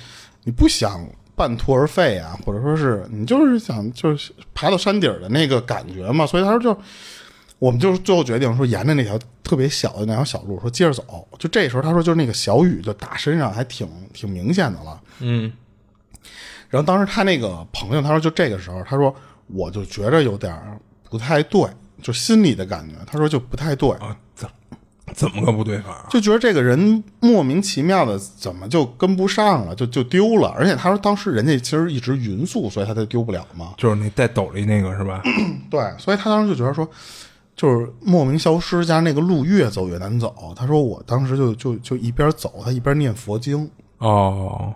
[0.45, 6.81] 你不想半途而废啊，或者说是你就是想就是爬到山顶的那个感觉嘛，所以他说就。
[7.61, 11.29] 我们就是最后决定说，沿着那条特别小的那条小路说接着走。
[11.39, 14.99] 就这时候，他说就是那个小雨就打身上，还挺挺明显的了。
[15.19, 15.53] 嗯。
[16.71, 19.15] 然后当时他那个朋友他说，就这个时候，他说
[19.49, 20.59] 我就觉着有点
[21.11, 21.69] 不太对，
[22.01, 22.95] 就心里的感觉。
[23.07, 24.49] 他说就不太对啊，怎
[25.13, 26.07] 怎么个不对法？
[26.09, 30.49] 就觉得这个人莫名其妙的怎么就跟不上了，就就丢了。
[30.57, 33.75] 而且他说当时人家其实一直匀速，所以他才丢不了嘛。
[33.77, 35.21] 就是那戴斗笠那个是吧？
[35.71, 36.89] 对，所以他当时就觉得说。
[37.61, 40.55] 就是莫名消失，加上那个路越走越难走。
[40.57, 43.71] 他说我当时就就就一边走，他一边念佛经。
[43.99, 44.73] 哦，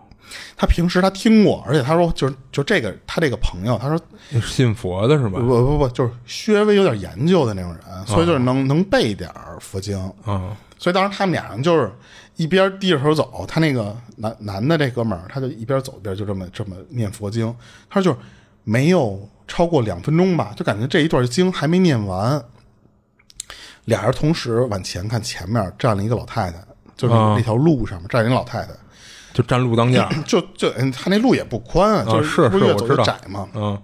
[0.54, 3.98] 他平时他听过，而且他说就是就这个他这个朋友，他说
[4.42, 5.40] 信佛的是吧？
[5.40, 9.30] 不不不，就是稍微有点研究的那种人，所以就是能、能背点
[9.60, 9.98] 佛经。
[10.26, 11.90] 啊，所以当时他们俩人就是
[12.36, 17.46] 一边低着头走，他那个男男的这哥们儿，他就一边走一边就这么这么念佛经。
[17.88, 18.26] 他说就是
[18.62, 22.44] 没有超过两分钟吧，就感觉这一段经还没念完。
[23.84, 26.58] 俩人同时往前看，前面站了一个老太太，
[26.96, 28.68] 就是啊那条路上面站一个老太太，
[29.32, 30.06] 就站路当间。
[30.24, 33.48] 就就嗯他那路也不宽啊，就是是不越走越窄嘛。
[33.54, 33.80] 嗯，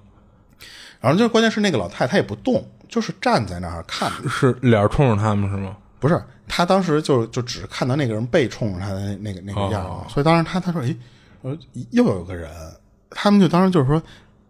[1.00, 4.28] 然后就关键是那个老太太也不动，就是站在那儿看着。
[4.28, 5.76] 是脸冲着他们是吗？
[5.98, 10.96] 不是，他当时就就只看到那个人背冲着他的那个那个样所以当时他他说，诶，
[11.42, 11.54] 呃，
[11.90, 12.50] 又有个人，
[13.10, 14.02] 他们就当时就是说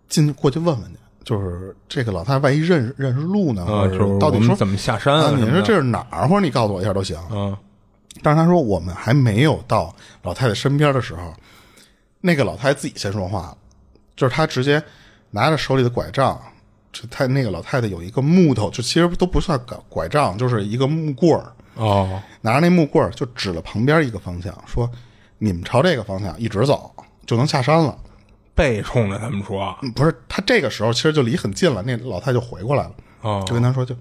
[0.09, 5.33] 进过去问问去，就是这个老太太万一认识认识路呢，啊，或就是者到底说怎么下山啊？
[5.37, 6.27] 你说这是哪儿？
[6.29, 7.19] 或者你告诉我一下都行。
[7.31, 7.57] 嗯
[8.23, 11.33] 但是他说我们还没有到老太太身边的时候，
[12.21, 13.57] 那个老太太自己先说话了，
[14.17, 14.83] 就是她直接
[15.31, 16.39] 拿着手里的拐杖，
[16.93, 24.91] 就她那个老太太有一个木头，就其实都不算拐拐杖，就是一个木棍儿，哦拿着那木棍儿就指了旁边一个方向，说
[25.39, 26.93] 你们朝这个方向一直走
[27.25, 27.97] 就能下山了。
[28.61, 32.93] 背冲着他们说嗯不是，他这个时候其实就离很近了，那老太太就回过来了，
[33.23, 33.97] 哦就跟他说就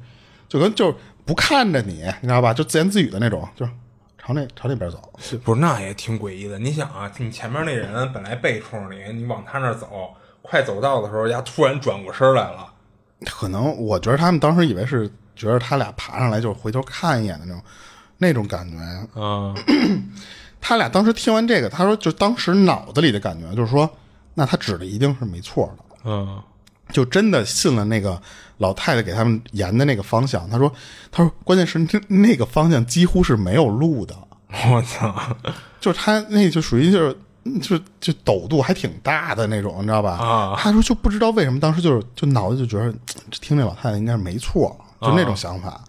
[0.50, 0.94] 就跟就
[1.26, 2.54] 不看着你，你知道吧？
[2.54, 3.72] 就自言自语的那种，就是
[4.18, 5.12] 朝那朝那边走。
[5.44, 6.60] 不是那也挺诡异的。
[6.60, 12.74] 你想啊，你前面那人本来背冲着你，你往他那儿走，快走到的时候，丫突然转过身来了。
[13.26, 17.62] 可能我觉得他们当时以为是觉得他俩爬上来就回头看一眼的那种
[18.18, 18.78] 那种感觉。
[19.16, 19.56] 嗯
[20.62, 23.90] 他俩当时听完这个，他说就当时脑子里的感觉就是说，
[24.34, 26.42] 那他指的一定是没错的，嗯
[26.92, 28.22] 就真的信了那个
[28.58, 30.50] 老太太给他们言的那个方向。
[30.50, 30.72] 他说，
[31.12, 34.16] 他说关键是那那个方向几乎是没有路的，
[34.72, 35.16] 我操！
[35.80, 37.18] 就是他那就属于就是。
[37.64, 40.18] 就就陡度还挺大的那种，你知道吧？
[40.18, 42.94] 啊他说就不知道为什么当时就是就脑子就觉得
[43.32, 45.82] 听那老太太应该是没错，就那种想法。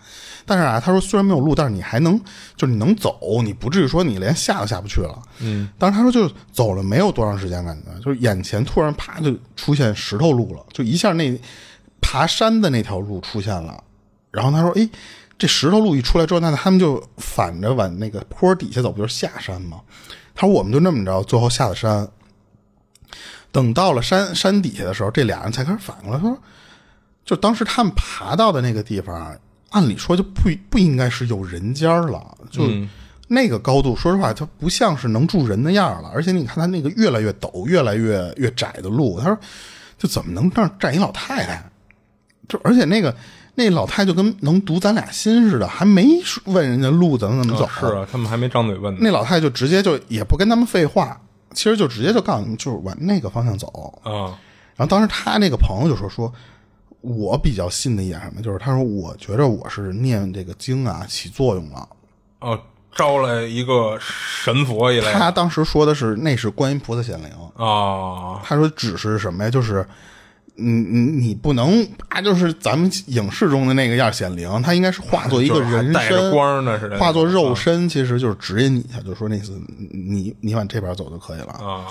[0.51, 2.21] 但是啊，他说虽然没有路，但是你还能
[2.57, 5.17] 就是你能走，你不至于说你连下都下不去了。
[5.39, 11.41] 嗯，当时他说就是走了没有多长时间，感觉就是眼前突然啪就出现石头路了，就一下那
[12.01, 13.81] 爬山的那条路出现了。
[14.33, 14.91] 然后他说：“哎，
[15.39, 19.81] 这石头路一出来之后，那他们就反着往那个坡底下走，不就是下山吗？”
[20.35, 22.09] 他说：“我们就那么着，最后下了山。
[23.53, 26.37] 等到了山山底下的时候，这俩人才开始反过来，他说：
[27.25, 29.37] 就当时他们爬到的那个地方，
[29.71, 32.63] 按理说就不不应该是有人间了，就
[33.29, 36.11] 那个高度，说实话，它不像是能住人的样了。
[36.13, 39.39] 而且你看它那个越来越陡、越来越越窄的路，他说，
[39.97, 41.65] 就怎么能这儿站一老太太？
[42.49, 43.15] 就而且那个
[43.55, 46.05] 那老太太就跟能读咱俩心似的，还没
[46.47, 47.69] 问人家路怎么怎么走。
[47.69, 48.99] 是啊，他们还没张嘴问呢。
[49.01, 51.21] 那老太太就直接就也不跟他们废话，
[51.53, 54.01] 其实就直接就告诉你，就是往那个方向走。
[54.03, 54.35] 啊
[54.77, 56.33] 然后当时他那个朋友就说说，
[57.01, 61.89] 我比较信的一点什么，就是他说我觉着我是念这个经啊起作用了。
[62.41, 62.61] 哦，
[62.95, 65.13] 招来一个神佛一类。
[65.13, 69.87] 他当时说的是那是观音菩萨显灵，哦他说只是什么呀，就是。
[70.57, 79.59] 你你你不能啊，就是咱们影视中的那个样显灵，他应该是化作一个人带着身，光的化作肉身，其实就是指引你一下，就说那次
[79.91, 81.53] 你你往这边走就可以了。
[81.53, 81.87] 啊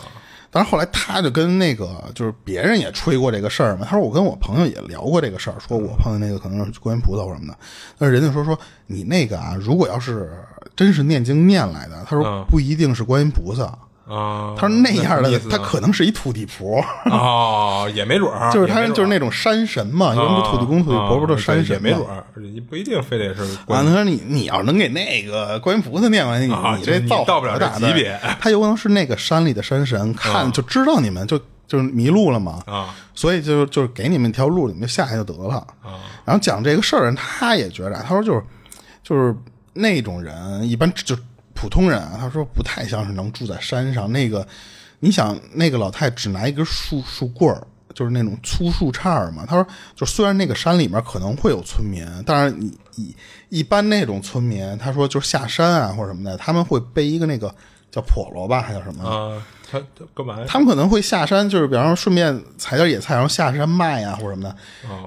[0.51, 7.57] 但是后来他就跟那个就是别人也吹过这个事儿嘛，他说我跟我朋友也聊过这个事儿，说我碰见那个可能是观音菩萨或什么的，
[7.97, 8.57] 但是人家说说
[8.87, 10.31] 你那个啊，如果要是
[10.75, 12.45] 真是念经念来的，他说嗯。
[12.49, 13.77] 不一定是观音菩萨，
[14.09, 14.55] 啊！
[14.57, 22.15] 他说那样的他可能是一土地婆，哦，也没准儿， 就是他就是那种山神嘛，有人不土地公、土地婆不都是山神也没准嘛。
[22.15, 35.55] 儿，也不一定非得是啊，观他说你你要能给那个观音菩萨念完，你、这造到不了这大的级别他有可能是那个山里的山神，看、就知道你们就就是迷路了嘛，啊所以就就是给你们一条路，你们就下去就得了。
[35.83, 38.43] 啊然后讲这个事儿人，他也觉着，他说就是
[39.03, 39.35] 就是
[39.73, 41.15] 那种人，一般就
[41.59, 44.09] 普通人啊，他说不太像是能住在山上。
[44.09, 44.47] 那个，
[45.01, 49.45] 你想那个老太只拿一根树树棍儿，就是那种粗树杈儿嘛。
[49.45, 53.13] 他说，就虽然那个山里面可能会有村民，但是你一
[53.49, 57.53] 一般那种村民，他说就是下山啊或者什么的，他们会背一个那个
[57.91, 59.43] 叫笸箩吧，还叫什么？
[59.69, 60.45] 他他干嘛呀？
[60.47, 64.55] 他们可能会下山，就是比方说顺便采点野菜，然后下山卖呀、或者什么的。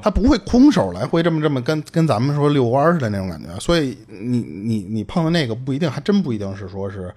[0.02, 3.48] 他不会空手来回这么这么跟跟咱们说遛弯似的那种感觉。
[3.58, 7.12] 所以你你你碰到那个不一定，还真不一定是说是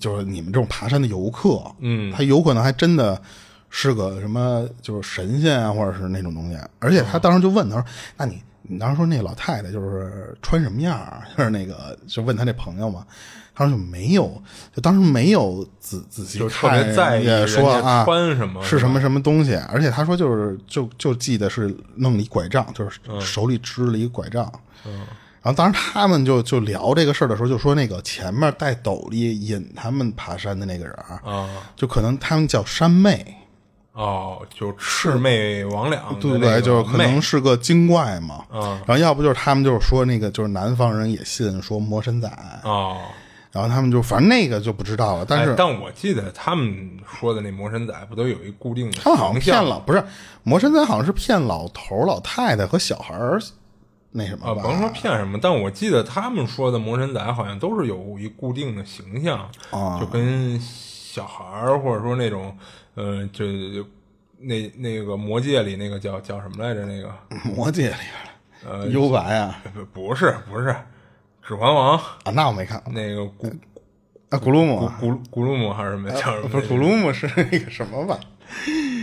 [0.00, 3.20] 就是你们这种爬山的游客，嗯他有可能还真的
[3.70, 6.56] 是个什么就是神仙啊，或者是那种东西。
[6.78, 7.84] 而且他当时就问他说
[8.16, 11.22] ：“那你你当时说那老太太就是穿什么样儿？
[11.36, 13.06] 就是那个就问他那朋友嘛。”
[13.58, 14.42] 他说就没有，
[14.74, 24.42] 就当时没有仔仔细就特看别在意说啊穿什么是什么什么东西，而且他说就是就就记得是弄了一拐杖，就是手里支了一个拐杖。
[25.40, 33.34] 然后当时他们就就聊这个事儿的时候，就说那个前面带斗笠引他们爬山的那个人儿，啊就可能他们叫山妹，
[33.96, 36.60] 哦，就魑魅魍魉的对不对？
[36.60, 38.44] 就是可能是个精怪嘛。
[38.52, 42.28] 嗯然后要不就是他们就是说那个就是南方人也信说魔神仔，
[42.62, 42.96] 哦
[43.52, 50.04] 然然后他们就反正那个就不知道了，但是、哎但我记得他们说的那魔神仔不都有一固定的他们好像骗了不是
[50.42, 53.40] 魔神仔，好像是骗老头儿、老太太和小孩儿
[54.10, 54.62] 那什么啊，吧？
[54.62, 62.54] 甭说骗什么，但我记得他们说的魔神仔好像都是有一固定的形象，啊就跟小孩儿或者说那种
[62.96, 63.44] 呃，就
[64.38, 66.84] 那那个魔界里那个叫叫什么来着？
[66.84, 67.10] 那个
[67.54, 67.94] 魔界里
[68.68, 70.74] 呃，幽白啊不不是不是，
[71.46, 73.46] 指环王啊，那我没看那个古
[74.30, 76.48] 啊，古鲁姆古啊古古鲁姆还是什么叫什么？
[76.48, 78.18] 不是古鲁姆是那个什么吧？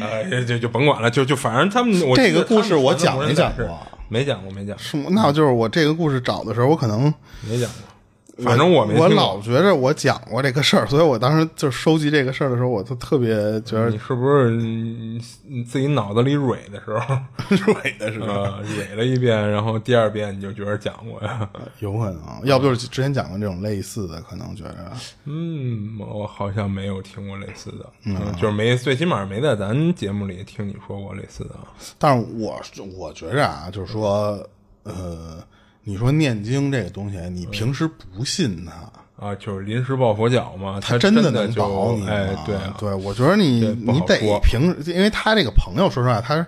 [0.01, 3.65] 呃，就就就甭管了，就就反正他们我这个故事我讲没讲过
[4.09, 4.97] 没讲过，没讲过，是？
[5.11, 7.13] 那就是我这个故事找的时候，我可能
[7.47, 7.92] 没讲过。
[8.39, 13.30] 反正我没我老觉着我讲过这个事儿，所以我当时就收集这个事儿的时候，我就特别
[13.61, 17.15] 觉得你是不是你你自己脑子里蕊的时候，
[17.55, 18.27] 蕊的时候？
[18.27, 21.47] 呃，蕊了一遍，然后第二遍你就觉得讲过呀？
[21.80, 24.91] 有可能，要不就是之前讲过这种类似的，可能觉着
[25.26, 31.51] 嗯，我好像没有听过类似的，嗯，就是没，最起码没在咱节目里听你说过类似的。
[31.99, 32.60] 但是我
[32.97, 34.43] 我觉着啊，就是说，
[34.84, 35.38] 呃，
[35.84, 42.07] 你说念经这个东西，你平时不信它，啊，就是临时抱佛脚嘛，他真的能保你吗？
[42.10, 46.45] 哎，对啊，对，我觉得你你得平，因为他这个朋友，说实话，他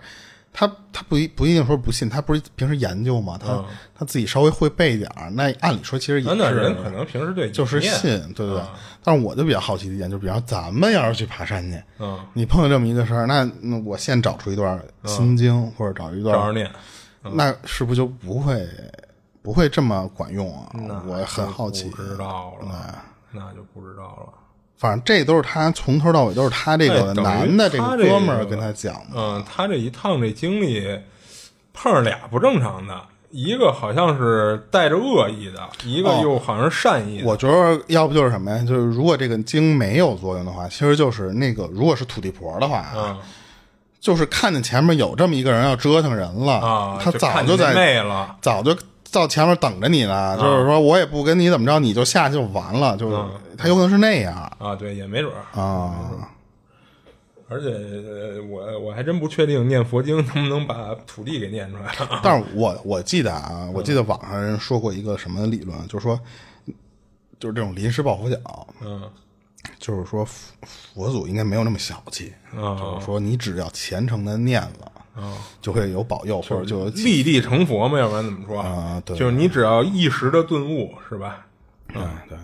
[0.54, 3.66] 他他不一不一定说不信，他不是平时研究嘛，他、嗯
[3.98, 8.62] 他自己稍微会背一点儿，那按理说其实也是人可能平时对就是信，对对对。
[9.02, 16.70] 但是我就比较好奇的一点，就比方咱们要是去爬山去，嗯，你碰到这么一个事儿，那那我现找出一段心经、或者找一段念，
[17.32, 18.68] 那是不是就不会
[19.46, 20.68] 不会这么管用啊？
[21.08, 21.88] 我很好奇。
[21.92, 24.34] 不知道了，那就不知道了。
[24.76, 29.12] 反正这都是他从头到尾都是他这个男的这个哥们儿跟他讲的。
[29.16, 31.00] 嗯，他这一趟这经历
[31.74, 33.00] 碰上俩不正常的，
[33.30, 37.28] 一个好像是带着恶意的，一个哦又好像是善意的。
[37.28, 38.66] 我觉得要不就是什么呀？
[38.66, 43.18] 就是如果这个经没有作用的话，其实就是那个，如果是土地婆的话，啊嗯
[44.02, 48.36] 就是看见前面有这么一个人要折腾人了，啊，他早就在妹了。
[48.40, 48.78] 早就
[49.20, 50.38] 到前面等着你呢。
[50.38, 52.96] 就是说我也不跟你怎么着，你就下去就完了。
[52.98, 53.18] 就是、
[53.58, 55.60] 他有可能是那样啊，对，也没准儿。
[55.60, 56.30] 啊。
[57.48, 61.94] 而且呃我我还真不确定念佛经能不能把土地给念出来。
[62.24, 66.20] 但是 我我记得啊，我记得网上人说过一个什么理论，就是说，
[67.40, 69.04] 就是这种临时抱佛脚，嗯
[69.78, 70.54] 就是说佛
[70.96, 74.92] 佛祖应该没有那么小气，啊就是说你只要虔诚的念了，
[75.62, 81.46] 就会有保佑，或者就有立地成佛嘛，要不然怎么说啊对就是你只要一时的顿悟，是吧？
[81.94, 82.38] 嗯对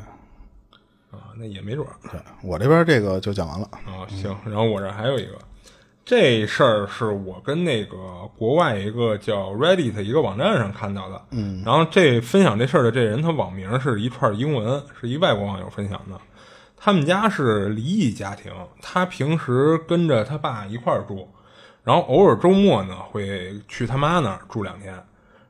[1.11, 1.93] 啊，那也没准儿。
[2.09, 3.67] 对，我这边这个就讲完了。
[3.85, 5.37] 啊，行，然后我这还有一个，
[6.05, 7.97] 这事儿是我跟那个
[8.37, 16.17] 国外一个叫 Reddit 一个网站上看到的，嗯，然后这分享这事儿的这人，他网名是一串英文，是一外国网友分享的。
[16.77, 21.27] 他们家是离异家庭，他平时跟着他爸一块儿住，
[21.83, 24.93] 然后偶尔周末呢会去他妈那儿住两天。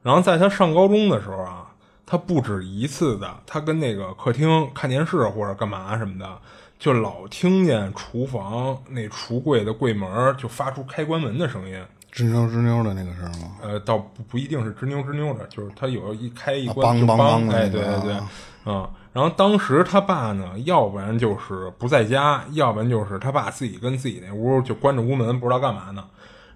[0.01, 1.67] 然后在他上高中的时候啊，
[2.05, 6.27] 他不止一次的，他跟那个客厅看电视或者干嘛什么的，
[6.79, 11.79] 就老听见厨房那橱柜的柜门儿就发出开关门的声音。
[12.11, 13.55] 吱扭吱扭的那个声吗？
[13.61, 18.29] 呃，倒不不一定是吱扭吱扭的，就是他有一开一啊关就梆梆梆的哎，那个对对对，啊
[18.65, 18.89] 嗯。
[19.13, 26.03] 然后当时他爸呢，要不然就是不在家，要不然就是他爸自己跟自己那屋就关着屋门，不知道干嘛呢。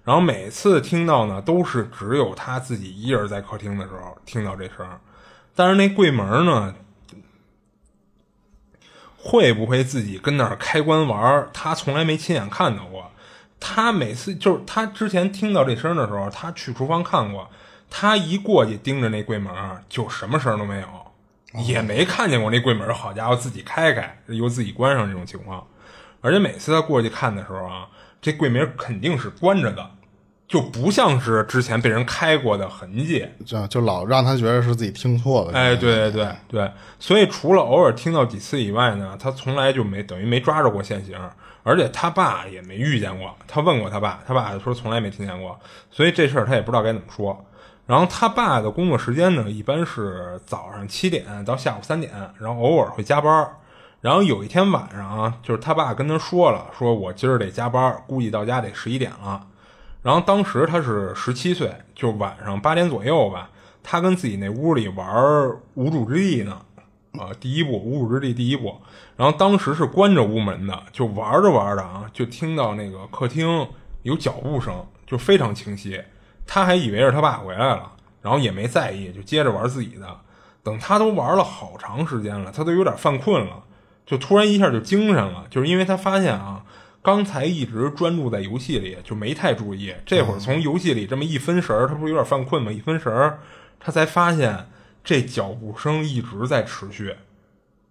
[0.06, 5.00] 然后每次听到呢，都是只有他自己一人在客厅的时候听到这声儿，
[5.52, 6.76] 但是那柜门呢，
[9.18, 11.50] 会不会自己跟那儿开关玩儿？
[11.52, 13.10] 他从来没亲眼看到过。
[13.58, 17.50] 他每次就是他之前听到这声儿的时候，他去厨房看过，
[17.90, 19.52] 他一过去盯着那柜门，
[19.88, 20.86] 就什么声儿都没有，
[21.64, 22.94] 也没看见过那柜门。
[22.94, 25.66] 好家伙，自己开开又自己关上这种情况。
[26.20, 27.88] 而且每次他过去看的时候啊，
[28.20, 29.90] 这柜门肯定是关着的，
[30.48, 33.26] 就不像是之前被人开过的痕迹。
[33.44, 35.52] 就就老让他觉得是自己听错了。
[35.52, 41.18] 哎，对对对对，所以除了偶尔听到几次以外呢，他从来就没等于没抓着过现行，
[41.62, 43.34] 而且他爸也没遇见过。
[43.48, 45.58] 他问过他爸，他爸说从来没听见过，
[45.90, 47.44] 所以这事儿他也不知道该怎么说。
[47.86, 53.50] 然后他爸的工作时间呢，一般是早上七点到下午三点，然后偶尔会加班儿。
[54.00, 59.44] 然后有一天晚上啊，就是他爸跟他说了，说我今儿得加班，估计到家得十一点了。
[60.06, 63.50] 然后当时他是十七岁，就晚上八点左右吧，
[63.82, 65.04] 他跟自己那屋里玩
[65.74, 66.60] 无主之地呢，
[67.18, 68.76] 啊，第一部无主之地第一部。
[69.16, 73.66] 然后当时是关着屋门的，就玩着玩着啊，就听到那个客厅
[74.04, 76.00] 有脚步声，就非常清晰。
[76.46, 77.90] 他还以为是他爸回来了，
[78.22, 80.06] 然后也没在意，就接着玩自己的。
[80.62, 83.64] 等他都玩了好长时间了，他都有点犯困了，
[84.06, 86.62] 就突然一下就精神了，就是因为他发现啊，
[87.06, 92.72] 刚才一直专注在游戏里，就没太注意，这会儿从游戏里这么一分神儿，他不是有点犯困吗？
[92.72, 93.38] 一分神儿，
[93.78, 94.66] 他才发现
[95.04, 97.14] 这脚步声一直在持续。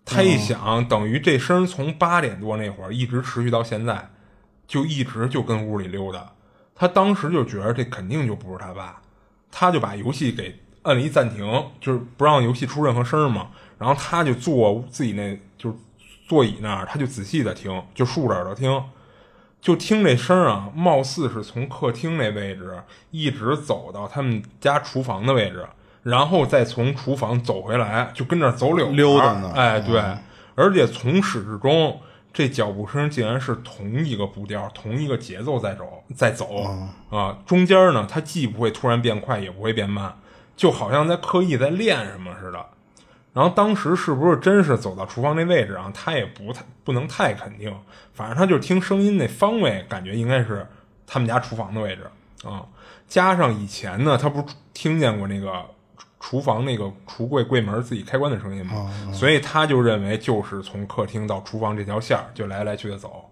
[0.03, 4.11] 他一想，等于这声从八点多那会儿一直持续到现在，
[4.67, 6.33] 就一直就跟屋里溜达。
[6.75, 9.01] 他当时就觉得这肯定就不是他爸，
[9.49, 13.51] 他就把游戏给摁了一暂停，就是不让游戏出任何声嘛。
[13.77, 15.77] 然后他就坐自己那就是
[16.27, 18.83] 座椅那儿，他就仔细的听，就竖着耳朵听，
[19.65, 22.77] 就听这声啊，貌似是从客厅那位置
[23.09, 25.65] 一直走到他们家厨房的位置。
[26.03, 29.99] 然后再从厨房走回来，就跟那走柳溜达呢哎，对，
[30.53, 31.99] 而且从始至终，
[32.31, 36.61] 这脚步声竟然是同一个步调、同一个节奏在走，在走
[37.09, 37.35] 啊。
[37.47, 40.15] 中间呢，它既不会突然变快，也不会变慢，
[40.55, 42.63] 就好像在刻意在练什么似的。
[43.35, 45.91] 然后当时是不是真是走到厨房那位置啊？
[45.93, 47.71] 他也不太不能太肯定，
[48.13, 50.65] 反正他就听声音那方位，感觉应该是
[51.05, 52.09] 他们家厨房的位置
[52.47, 52.65] 啊。
[53.07, 55.63] 加上以前呢，他不是听见过那个。
[56.17, 63.29] 厨房那个橱柜柜门自己开关的声音嘛，所以他就认为就是从客厅到厨房这条线就来来去的走，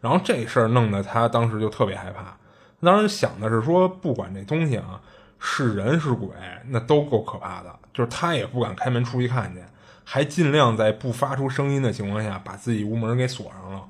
[0.00, 2.36] 然后这事儿弄得他当时就特别害怕。
[2.80, 5.00] 当时想的是说，不管这东西啊
[5.40, 6.28] 是人是鬼，
[6.68, 9.62] 那都够可怕的，就是他也不敢开门出去看去，
[10.04, 13.82] 还尽量在不发出声音的情况下把自己屋门给锁上了。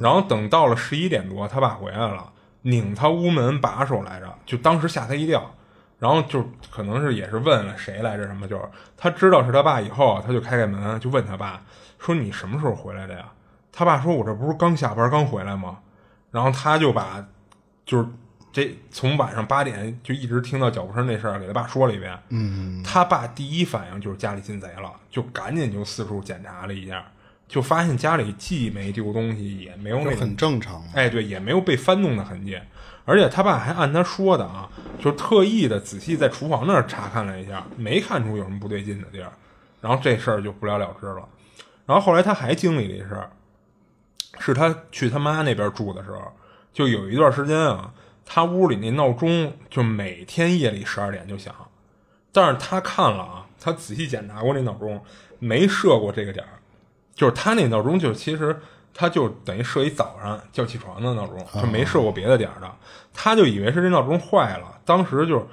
[0.00, 2.32] 然后等到了十一点多，他爸回来了，
[2.62, 5.52] 拧他屋门把手来着，就当时吓他一跳。
[5.98, 8.62] 然后就可能是也是问了谁来着什么，就是
[8.96, 11.62] 他知道是他爸以后，他就开开门就问他爸
[11.98, 13.24] 说：“你什么时候回来的呀？”
[13.72, 15.78] 他爸说：“我这不是刚下班刚回来吗？”
[16.30, 17.26] 然后他就把
[17.86, 18.06] 就是
[18.56, 22.18] 这从晚上八点就一直听到脚步声那事儿给他爸说了一遍。
[22.30, 27.04] 嗯，他爸第一反应就是家里进贼了，就赶紧就四处检查了一下，
[27.46, 30.82] 就发现家里既没丢东西，也没有那很正常。
[30.94, 32.58] 哎，对，也没有被翻动的痕迹。
[33.04, 34.66] 而且他爸还按他说的啊，
[34.98, 39.30] 就特意的仔细在厨房那儿查看了一下，没看出有什么不对劲的地儿，
[39.82, 41.28] 然后这事儿就不了了之了。
[41.84, 43.30] 然后后来他还经历了一事儿，
[44.38, 46.32] 是他去他妈那边住的时候，
[46.72, 47.92] 就有一段时间啊，
[48.26, 51.54] 他屋里那闹钟就每天夜里十二点就响，
[52.32, 55.02] 但是他看了啊，他仔细检查过那闹钟，
[55.38, 56.60] 没设过这个点儿，
[57.14, 58.54] 就是他那闹钟就其实。
[58.98, 62.76] 他就等于设一早上叫起床的闹钟，就没设过别的点儿的。
[63.12, 65.46] 他就以为是这闹钟坏了，当时就，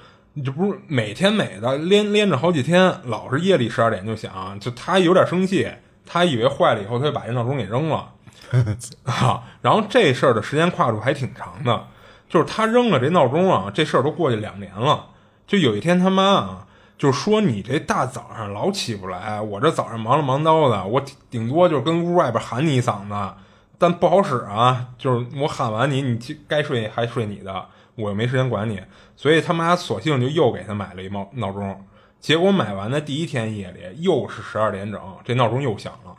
[0.45, 5.69] 这不是每天每的连连着好几天，老是夜里十二点就响，就他有点生气，
[6.05, 8.13] 他以为坏了以后，他就把这闹钟给扔了。
[9.03, 11.87] 啊，然后这事儿的时间跨度还挺长的，
[12.33, 15.09] 就是他扔了这闹钟啊，这事儿都过去两年了。
[15.45, 16.67] 就有一天他妈啊。
[16.97, 23.33] 就说你这大早上老起不来，我这早上忙了忙叨的，我顶多就是跟屋外边喊你一嗓子，
[23.77, 24.87] 但不好使啊。
[24.97, 27.65] 就是我喊完你，你该睡还睡你的，
[27.95, 28.81] 我又没时间管你，
[29.15, 31.85] 所以他妈索性就又给他买了一闹闹钟。
[32.19, 36.15] 结果买完的第一天夜里又是十二点整，这闹钟又响了。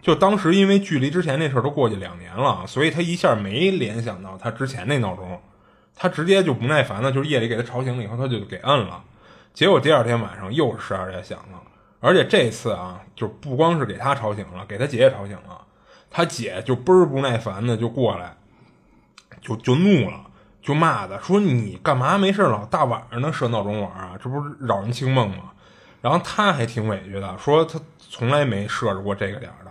[0.00, 5.40] 就当时因为距离之前那事儿都过去两年了，所以他一下没联想到他之前那闹钟，
[5.94, 9.02] 他直接就不耐烦了，就是夜里给他吵醒了以后，他就给摁了。
[9.52, 11.60] 结果第二天晚上又是十二点响了，
[12.00, 15.60] 而且这次啊，就不光是给他吵醒了，给他姐也吵醒了。
[16.10, 18.36] 他姐就倍儿不耐烦的就过来，
[19.40, 20.26] 就就怒了，
[20.60, 24.18] 就骂他说：“你干嘛没事老大晚上的设闹钟玩啊？
[24.22, 25.52] 这不是扰人清梦吗？”
[26.02, 29.70] 然后他还挺委屈的，说他从来没设置过这个点的。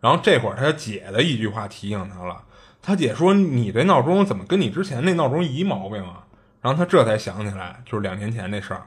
[0.00, 2.40] 然后这会儿他姐的一句话提醒他了，
[2.86, 6.22] 他姐说：“你这闹钟怎么跟你之前那闹钟一毛病啊？”
[6.62, 8.86] 然后他这才想起来，就是两年前那事儿。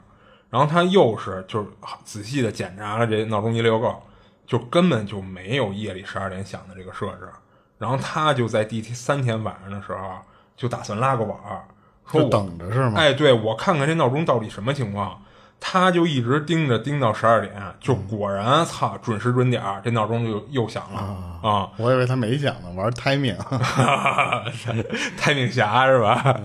[0.50, 1.68] 然后他又是就是
[2.06, 4.02] 仔细的检查了这闹钟一溜够，
[4.48, 7.30] 就根本就没有夜里十二点响的这个设置。
[7.78, 10.14] 然后他就在第三天晚上的时候
[10.56, 11.66] 就打算拉个网儿，
[12.10, 12.94] 说等着是吗？
[12.96, 15.22] 哎，对我看看这闹钟到底什么情况。
[15.60, 21.00] 他就一直盯着盯到十二点，就果然操准时准点儿，这闹钟就又响了
[21.48, 21.70] 啊！
[21.78, 26.40] 我以为他没响呢，玩 timing，timing 侠 是吧？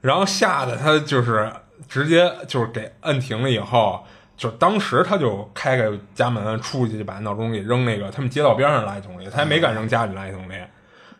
[0.00, 1.52] 然后吓得他就是。
[1.88, 4.02] 直接就是给摁停了以后，
[4.34, 10.54] 就当时他就开开家门出去，就把闹钟给扔那个他们街道边上垃圾桶里，他也没敢扔家里垃圾桶里。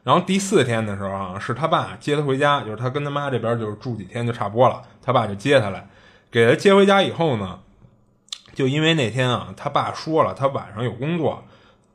[0.03, 5.87] 然后第四天的时候啊，是他爸接他回家，就是他跟他妈这边就是住几天就差不多了，他爸就接他来，
[6.33, 7.61] 给他接回家以后呢，
[8.55, 11.45] 就因为那天啊，他爸说了他晚上有工作，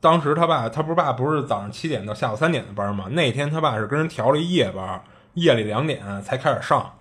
[0.00, 3.06] 当时他爸他不是爸不是早上七点到下午三点的班吗？
[3.10, 5.02] 那天他爸是跟人调了一夜班，
[5.34, 6.94] 夜里两点才开始上。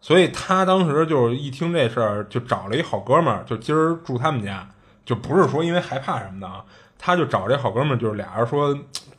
[0.00, 4.66] 所以他当时就是一听这事儿，就找了一好哥们儿，就今儿住他们家，
[5.04, 6.64] 就不是说因为害怕什么的啊，
[6.98, 8.76] 他就找这好哥们儿，就是俩人说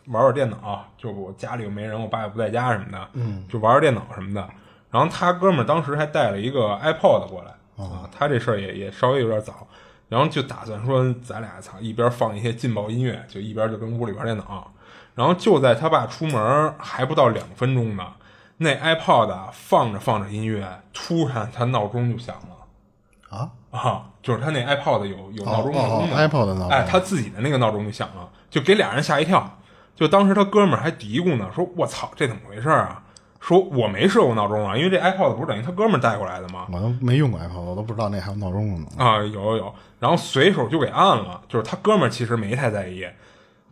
[0.08, 4.46] 玩玩电脑，就我家里又没人，我爸也不在家什么的，嗯，就玩玩电脑什么的。
[4.90, 9.68] 然后他哥们儿当时还带了一个 iPod 过来啊，他这事儿也也稍微有点早，
[10.10, 14.72] 然后就打算说咱俩操一边放一些劲爆音乐，就一边就跟屋里玩电脑。
[15.16, 18.14] 然后就在他爸出门还不到两分钟呢，
[18.58, 23.38] 那 iPod 放着放着音乐，突然他闹钟就响了。
[23.38, 24.10] 啊啊！
[24.22, 29.58] 就是他那 iPod 有有闹钟闹钟的、哦哦 iPod 闹钟哎，他自己的那个闹钟就响了，就给俩人吓一跳。
[29.96, 33.02] 就当时他哥们儿还嘀咕呢，说：“我操，这怎么回事啊？”
[33.42, 36.68] 说我没设过闹钟啊，因为这 iPod 不是等于他哥们儿带过来的吗？
[36.72, 38.88] 我都没用过 iPod，我都不知道那还有闹钟呢。
[38.98, 41.42] 啊，有有有，然后随手就给按了。
[41.50, 43.04] 就是他哥们儿其实没太在意，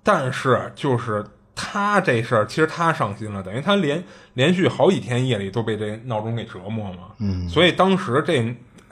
[0.01, 1.23] 但是就是
[1.53, 7.09] 他这事儿，其实他上心了，等于他连连续好几天夜里都被这闹钟给折磨嘛。
[7.19, 8.43] 嗯，所以当时这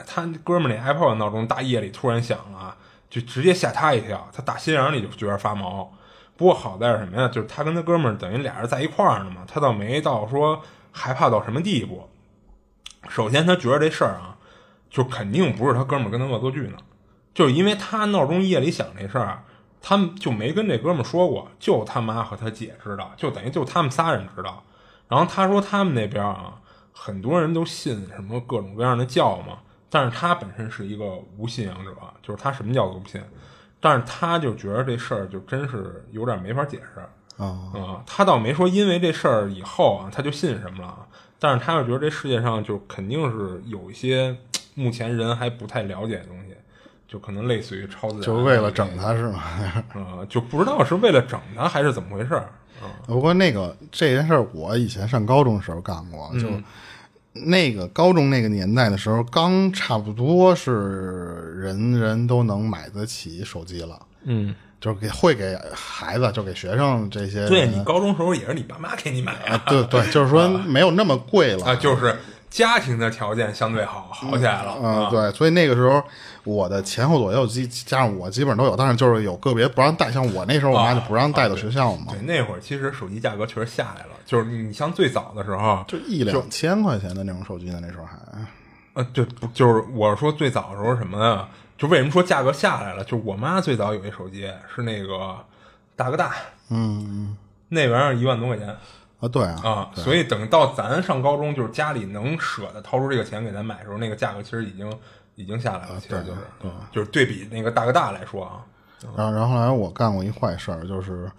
[0.06, 2.72] 他哥们儿那 iPod 闹钟大夜里突然响了，
[3.10, 5.92] 就直接吓他一跳，他打心眼里就觉得发毛。
[6.38, 7.26] 不过好在是什么呀？
[7.28, 10.62] 就是他跟他哥们儿等于俩人在一块儿呢嘛，他倒没到说
[10.92, 12.08] 害怕到什么地步。
[13.08, 14.38] 首先，他觉得这事儿啊，
[14.88, 16.76] 就肯定不是他哥们儿跟他恶作剧呢，
[17.34, 19.42] 就是因为他闹钟夜里响这事儿，
[19.82, 24.62] 他们就没跟这哥们儿说过，就他妈和他姐知道，就等于就他们仨人知道。
[25.08, 26.60] 然后他说他们那边啊，
[26.92, 29.58] 很多人都信什么各种各样的教嘛，
[29.90, 31.92] 但是他本身是一个无信仰者，
[32.22, 33.20] 就是他什么教都不信，
[33.80, 37.00] 但是他就觉得这事儿就真是有点没法解释。
[37.42, 40.88] 啊、啊、他倒没说因为这事儿以后啊，他就信什么了。
[40.88, 41.06] 啊，
[41.38, 44.36] 但是他就觉得这世界上就肯定是有一些
[44.74, 46.54] 目前人还不太了解的东西，
[47.06, 49.40] 就可能类似于超自然，就是为了整他是吗？
[49.94, 52.50] 啊、就不知道是为了整他还是怎么回事儿。
[52.80, 56.48] 啊、不过那个这件事儿，我以前上高中的时候干过，就
[57.44, 60.72] 那个高中那个年代的时候，刚差不多是
[61.60, 67.46] 人人都能买得起手机了，嗯，就是给会给孩子，就给学生这些。
[67.48, 71.66] 对你高中时候也是你爸妈给你买啊，对对，就是说没有那么贵了。
[71.66, 72.16] 啊，就是
[72.50, 76.02] 家庭的条件相对好，好起来了嗯，啊，对，所以那个时候
[76.44, 88.18] 我的前后左右基加上我基本上都有，但是就是有个别不让带，像我那时候我妈就不让带到学校嘛，对，那会儿其实手机价格确实下来了，就是你像最早的时候，就一两千块钱的那种手机呢，那时候还。
[88.94, 91.48] 呃，对，不就是我说最早的时候什么呀？
[91.76, 93.04] 就为什么说价格下来了？
[93.04, 95.36] 就我妈最早有一手机是那个
[95.94, 96.32] 大哥大，
[96.70, 97.36] 嗯。
[97.70, 98.74] 那玩意儿一万多块钱
[99.20, 104.92] 啊，对啊，啊，所以等到咱上高中，就是家里能舍得掏出这个钱给咱买的时候，那个价格其实已经
[105.34, 108.62] 已经下来了，其实就是，嗯就是对比那个大哥大来说啊，
[109.16, 111.30] 然后，然后后来我干过一坏事儿，就是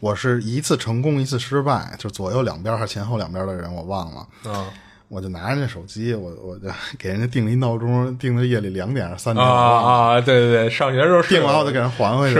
[0.00, 4.66] 我是一次成功，一次失败，就左右两边还是前后两边的人我忘了，嗯
[5.08, 6.68] 我就拿着那手机，我我就
[6.98, 12.38] 给人家定了一闹钟，定到夜里两点三点，啊啊，对对对，上学的时候定完我就给人还回去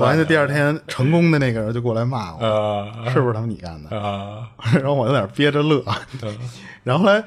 [0.00, 3.96] 还就第二天成功的那个人就过来骂我，呃是不是他们你干的？
[3.96, 5.80] 啊 然后我有点憋着乐，
[6.82, 7.22] 然后后来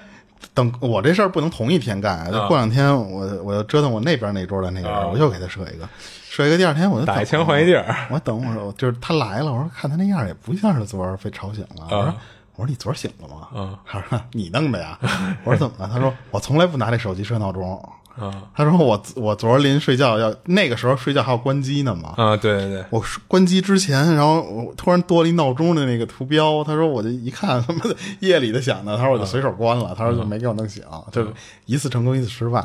[0.53, 5.87] 等我这事儿不能同一天干，就过两天我我又折腾我那边那桌的那个人，啊我又给他设一个，
[6.29, 12.13] 设一个，第二天我就等打一枪换一地儿，我等我就是他来了，我说看他那样也不像是昨儿被吵醒了，我说。
[12.61, 13.47] 我说你昨儿醒了吗？
[13.55, 14.95] 嗯他说你弄的呀。
[15.43, 15.89] 我说怎么了？
[15.91, 17.81] 他说我从来不拿这手机设闹钟。
[18.21, 18.43] 啊。
[18.55, 22.13] 他说我我昨儿临睡觉要那个时候睡觉还要关机呢嘛。
[22.17, 31.25] 啊，对对对，我关机之前，然后我突然多了一闹钟的那个图标，他说我就一看，他妈的夜里的响的，他说我就随手关了，他说就没给我弄醒，就
[31.65, 32.63] 一次成功一次失败。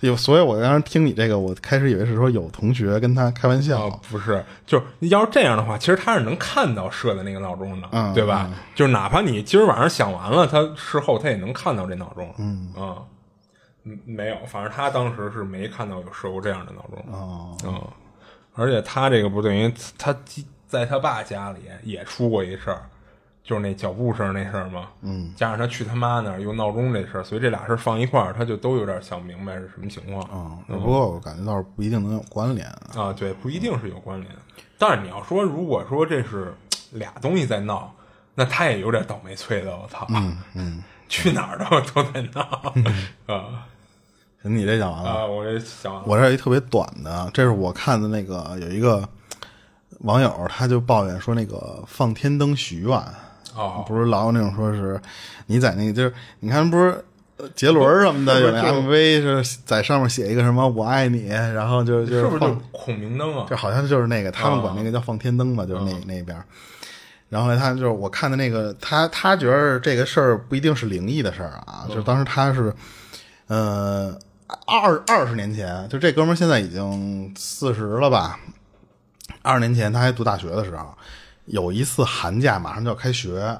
[0.00, 8.50] 有，所以我当时听你这个，我开始以为是说有同学跟他开玩笑，哦，不是，就是要是这样的话，其实他是能看到设的那个闹钟的，嗯对吧？
[8.74, 12.28] 就是哪怕你今儿晚上想完了，他事后他也能看到这闹钟。
[12.38, 12.68] 嗯。
[12.74, 12.96] 啊，嗯，
[14.04, 17.04] 没有，反正他当时是没看到有设过这样的闹钟。
[17.12, 17.80] 哦，嗯，
[18.54, 20.16] 而且他这个不等于他
[20.66, 22.88] 在他爸家里也出过一事儿，
[23.42, 24.88] 就是那脚步声那事儿嘛。
[25.02, 30.26] 嗯，加上他去他妈那儿用闹钟这事儿，所以这俩事儿放一块儿，他就都有点想明白是什么情况。
[30.68, 32.66] 嗯，不过我感觉倒是不一定能有关联。
[32.96, 34.30] 啊，对，不一定是有关联。
[34.78, 36.54] 但是你要说，如果说这是
[36.92, 37.94] 俩东西在闹，
[38.34, 40.06] 那他也有点倒霉催的，我操！
[40.10, 42.72] 嗯嗯， 去哪儿都都在闹
[43.32, 43.66] 啊
[44.44, 45.26] 你这讲完了，啊！
[45.26, 49.08] 我这讲完了我这有一特别短的，这是我看的那个有一个
[50.00, 52.90] 网友，他就抱怨说那个放天灯许愿，
[53.54, 55.00] 哦，不是老有那种说是
[55.46, 57.04] 你在那个就是你看不是
[57.38, 58.92] 呃杰伦什么的有那 MV
[59.42, 63.46] 是在上面写一个什么我爱你，然后就就是不是就放孔明灯啊？
[63.48, 66.36] 这好像就是那个他们管那个叫放天灯嘛，就是那那边。
[67.30, 72.72] 然后呢，他就是我看的那个，他他觉得这个事儿不一定是灵异的事儿啊，就是当时他是，
[73.48, 74.16] 呃，
[74.66, 78.38] 二二十年前，就这哥们现在已经四十了吧？
[79.42, 80.96] 二十年前他还读大学的时候，
[81.46, 83.58] 有一次寒假马上就要开学，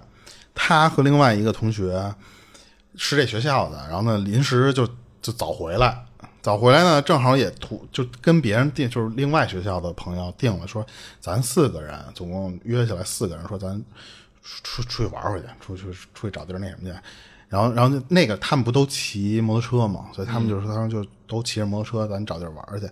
[0.55, 2.15] 他和另外一个同学
[2.97, 4.87] 是这学校的，然后呢临时就
[5.23, 6.05] 就早回来，
[6.43, 10.85] 早回来呢正好也图就跟别人定，就是另外学校的朋友定了，说
[11.19, 13.83] 咱四个人总共约起来四个人，说咱
[14.43, 16.97] 出出去玩回去，出去出去找地儿那什么去。
[17.49, 22.89] 然后，然后那个他们不都骑摩托车嘛，所以他们就说，他说就都骑着摩托车，咱找地儿玩去。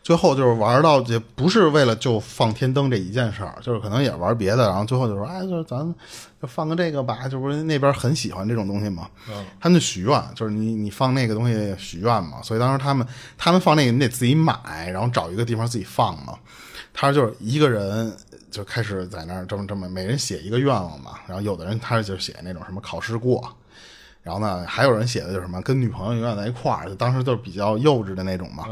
[0.00, 4.66] 最后就是玩到也不是为了就放天灯这一件事儿，就是可能也玩别的。
[4.66, 5.94] 然后最后就说，哎，就是咱
[6.40, 9.06] 就放个这个吧，就不是那边很喜欢这种东西嘛。
[9.60, 12.40] 他们就许愿，就是你你放那个东西许愿嘛。
[12.42, 13.06] 所以当时他们
[13.36, 16.38] 他们放那个你得自己买，然后找一个地方自己放嘛。
[16.94, 18.10] 他说就是一个人
[18.50, 21.18] 就开始在那儿这么这么每人写一个愿望嘛。
[21.26, 23.54] 然后有的人他就写那种什么考试过。
[24.28, 28.66] 然后呢，还有人写的就是什么跟女朋友永远在一块儿，就当时就是比较幼稚的那种嘛。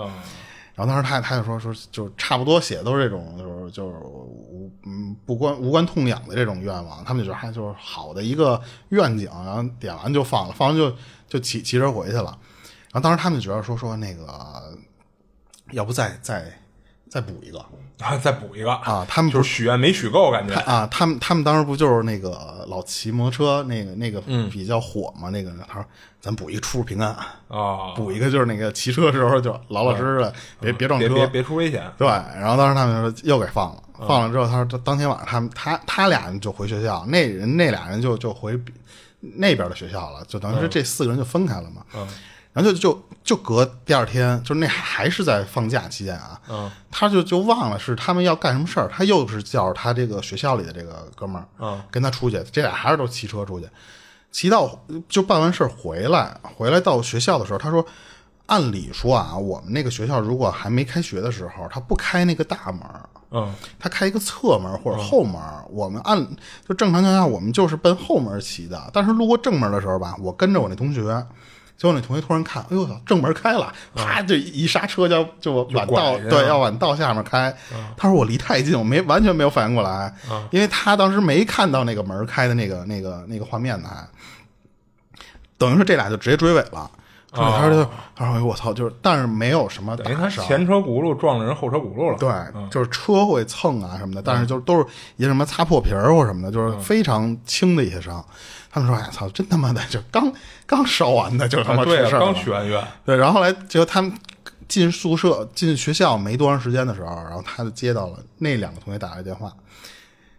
[0.75, 8.61] 然后当时他他就说说就差不多写的都是这种就是就是无嗯不关无关痛痒的这种愿望，他们就觉得还就是好的一个
[8.91, 10.95] 愿景，然后点完就放了，放完就
[11.27, 12.39] 就骑骑车回去了。
[12.93, 14.79] 然后当时他们就觉得说说那个
[15.71, 16.53] 要不再再
[17.09, 17.65] 再补一个
[18.01, 24.21] 啊，再补一个啊，他们就是许愿没许够，感觉啊，他们他们当时不就是那个老骑摩托车那个那个
[24.51, 25.31] 比较火嘛？
[25.31, 25.85] 那个他说
[26.21, 27.09] 咱补一个出入平安
[27.49, 31.83] 啊， 补一个就是那个骑车时候就老老实实的，别别撞车，别别出危险。
[31.97, 38.59] 对，然后当时他们说又给放了，放了之后他说当天晚上他们他他俩人就回学校，那人那俩人就就回
[39.21, 41.83] 那边的学校了，就等于是这四个人就分开了嘛。
[41.95, 42.07] 嗯。
[42.57, 53.69] 然后就就就隔第二天，就是那还是在放假期间啊，嗯，他就就忘了是他们要干什么事儿，他又是叫着他这个学校里的这个哥们儿，嗯，跟他出去，这俩还是都骑车出去，
[54.33, 57.85] 骑到就办完事儿回来，回来到学校的时候，他说，
[58.47, 62.81] 按理说啊，我们那个学校如果还没开学的时候，他不开那个大门，
[63.33, 65.39] 嗯，他开一个侧门或者后门，
[65.69, 66.19] 我们按
[66.67, 71.23] 就正常情况下我们就是奔后门骑的，但是路过正门的时候吧，我跟着我那同学。
[71.77, 77.55] 结果那同学突然看，哎呦操，正门开了，啪就一刹车就就往道对要往道下面开。
[77.97, 80.15] 他说我离太近，我没完全没有反应过来，
[80.51, 84.09] 因为他当时没看到那个门开的那个那个那个画面呢，还
[85.59, 86.91] 等于说这俩就直接追尾了。
[87.37, 92.19] 他说他说我操，就是但是没有什么等于他前车轱辘撞了人后车轱辘了。
[92.19, 94.85] 对，就是车会蹭啊什么的，但是就是都是
[95.17, 98.25] 一些什么擦破皮儿或什么的，就是非常轻的一些伤。
[98.71, 100.31] 他们说：“哎操，真他妈的，就刚
[100.67, 102.83] 刚烧完的，就他妈出事儿了。”刚许完愿。
[103.07, 104.13] 对，然后后来结果他们
[104.69, 109.51] 进宿舍、进学校没多长时间的时候，然后他就接到了那两个同学打来电话，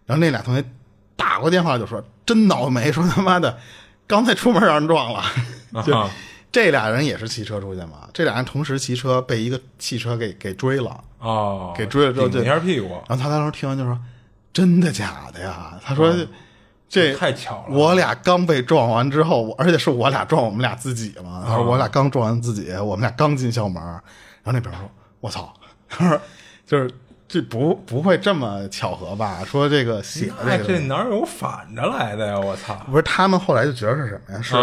[0.06, 0.64] 然后那俩同学
[1.16, 3.58] 打过电话就说：“真倒霉，说他妈的
[4.06, 5.22] 刚才出门让人撞了。”
[5.84, 5.92] 就
[6.50, 12.88] 这俩人也是骑车出去嘛，这俩人同时骑车被一个汽车给给追了哦，给追了之后顶一下屁股。
[13.08, 13.98] 然后他当时听完就说
[14.52, 16.14] ：“真的假的呀？”他说。
[16.90, 17.76] 这太巧了！
[17.76, 21.44] 我俩刚被撞完之后，而且是我俩撞我们俩自己嘛。
[21.46, 25.52] 他说我俩刚撞完自己，我们俩刚进校门，然后那边说：“我操！”
[25.86, 26.18] 他说
[26.66, 26.90] ：“就是
[27.28, 29.44] 这不不会这么巧合吧？
[29.44, 32.40] 说这个写的这哪有反着来的呀？
[32.40, 32.74] 我操！
[32.90, 34.40] 不是他们后来就觉得是什么呀？
[34.40, 34.56] 是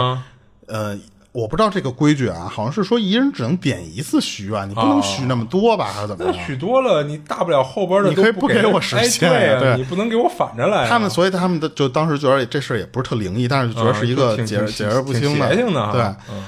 [0.65, 0.99] 呃。”
[1.35, 6.23] 我不知道这个规矩啊，好像是说一人只能点一次许愿，你不能许那么多吧，还是怎么？
[6.25, 9.29] 那许多了，你大不了后边的你可以不给我实现，
[9.59, 10.87] 对，你不能给我反着来。
[10.87, 15.53] 他们所以他们的就当时觉得这事也不是特灵异，但是就觉得是一个解解释不清的，
[15.91, 16.01] 对。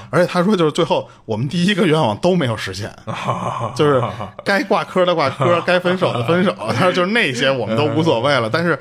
[0.08, 2.90] 而且他说就是最后我们第一个愿望都没有实现，
[3.76, 4.02] 就是
[4.42, 8.78] 该挂科的挂科， 该分手的分手，他说就是那些我们都无所谓了，但是。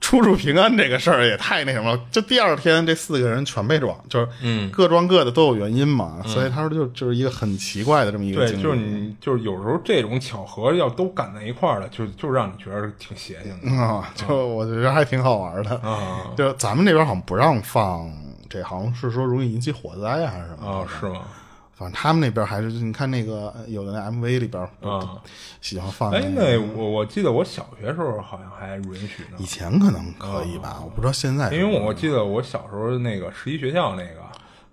[0.00, 16.30] 出入平安这个事儿也太那什么了，就第二天这四个人全被撞，就是嗯，各撞各的都有原因嘛，所以他说就就是一个很奇怪的这么一个对，就是你就是有时候这种巧合要都赶在一块儿了，就就让你觉得挺邪性的啊，就我觉得还挺好玩的啊。
[16.36, 18.10] 就咱们那边好像不让放，
[18.48, 20.86] 这好像是说容易引起火灾还是什么啊？
[21.00, 21.20] 是吗？
[21.78, 25.22] 反正他们那边还是，你看那个有的那 MV 里边啊，
[25.60, 26.10] 喜欢放。
[26.10, 29.36] 哎，那我我记得我小学时候好像还允许呢。
[29.38, 31.52] 以前可能可以吧，我不知道现在。
[31.52, 34.20] 因为我记得我小时候那个十一学校那个，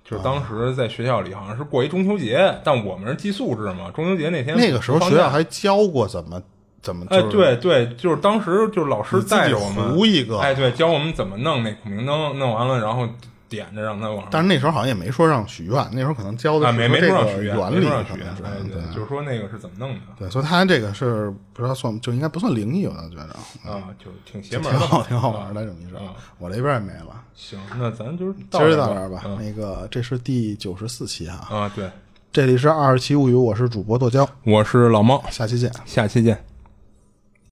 [0.03, 6.41] 就是当时在学校里好像是过一中秋节，但我们是寄宿制嘛，中秋节那天那个时候学校还教过怎么
[6.81, 7.05] 怎么。
[7.11, 13.07] 哎，对对，就是当时就是老师带着我们糊一个，哎，对，教我们怎么弄那孔明灯，弄完了然后。
[13.47, 16.97] 点着让他往上，但是那时候好像也没说让许愿，那时候可能教的是这个
[17.43, 18.35] 原理，许愿，
[18.69, 20.01] 对，就是说那个是怎么弄的。
[20.17, 25.95] 对，所以他这个是不知道算就应该不算灵异，我倒觉着啊，就挺邪门，挺好，挺好玩的这么一事。
[26.37, 27.21] 我这边也没了。
[27.33, 29.23] 行，那咱就是今儿到这儿吧。
[29.39, 31.89] 那个这是第九十四期哈啊，对，
[32.31, 35.71] 这里是二十七物语，我是主播剁椒，我是老猫，下期见。
[35.85, 36.54] 下期见。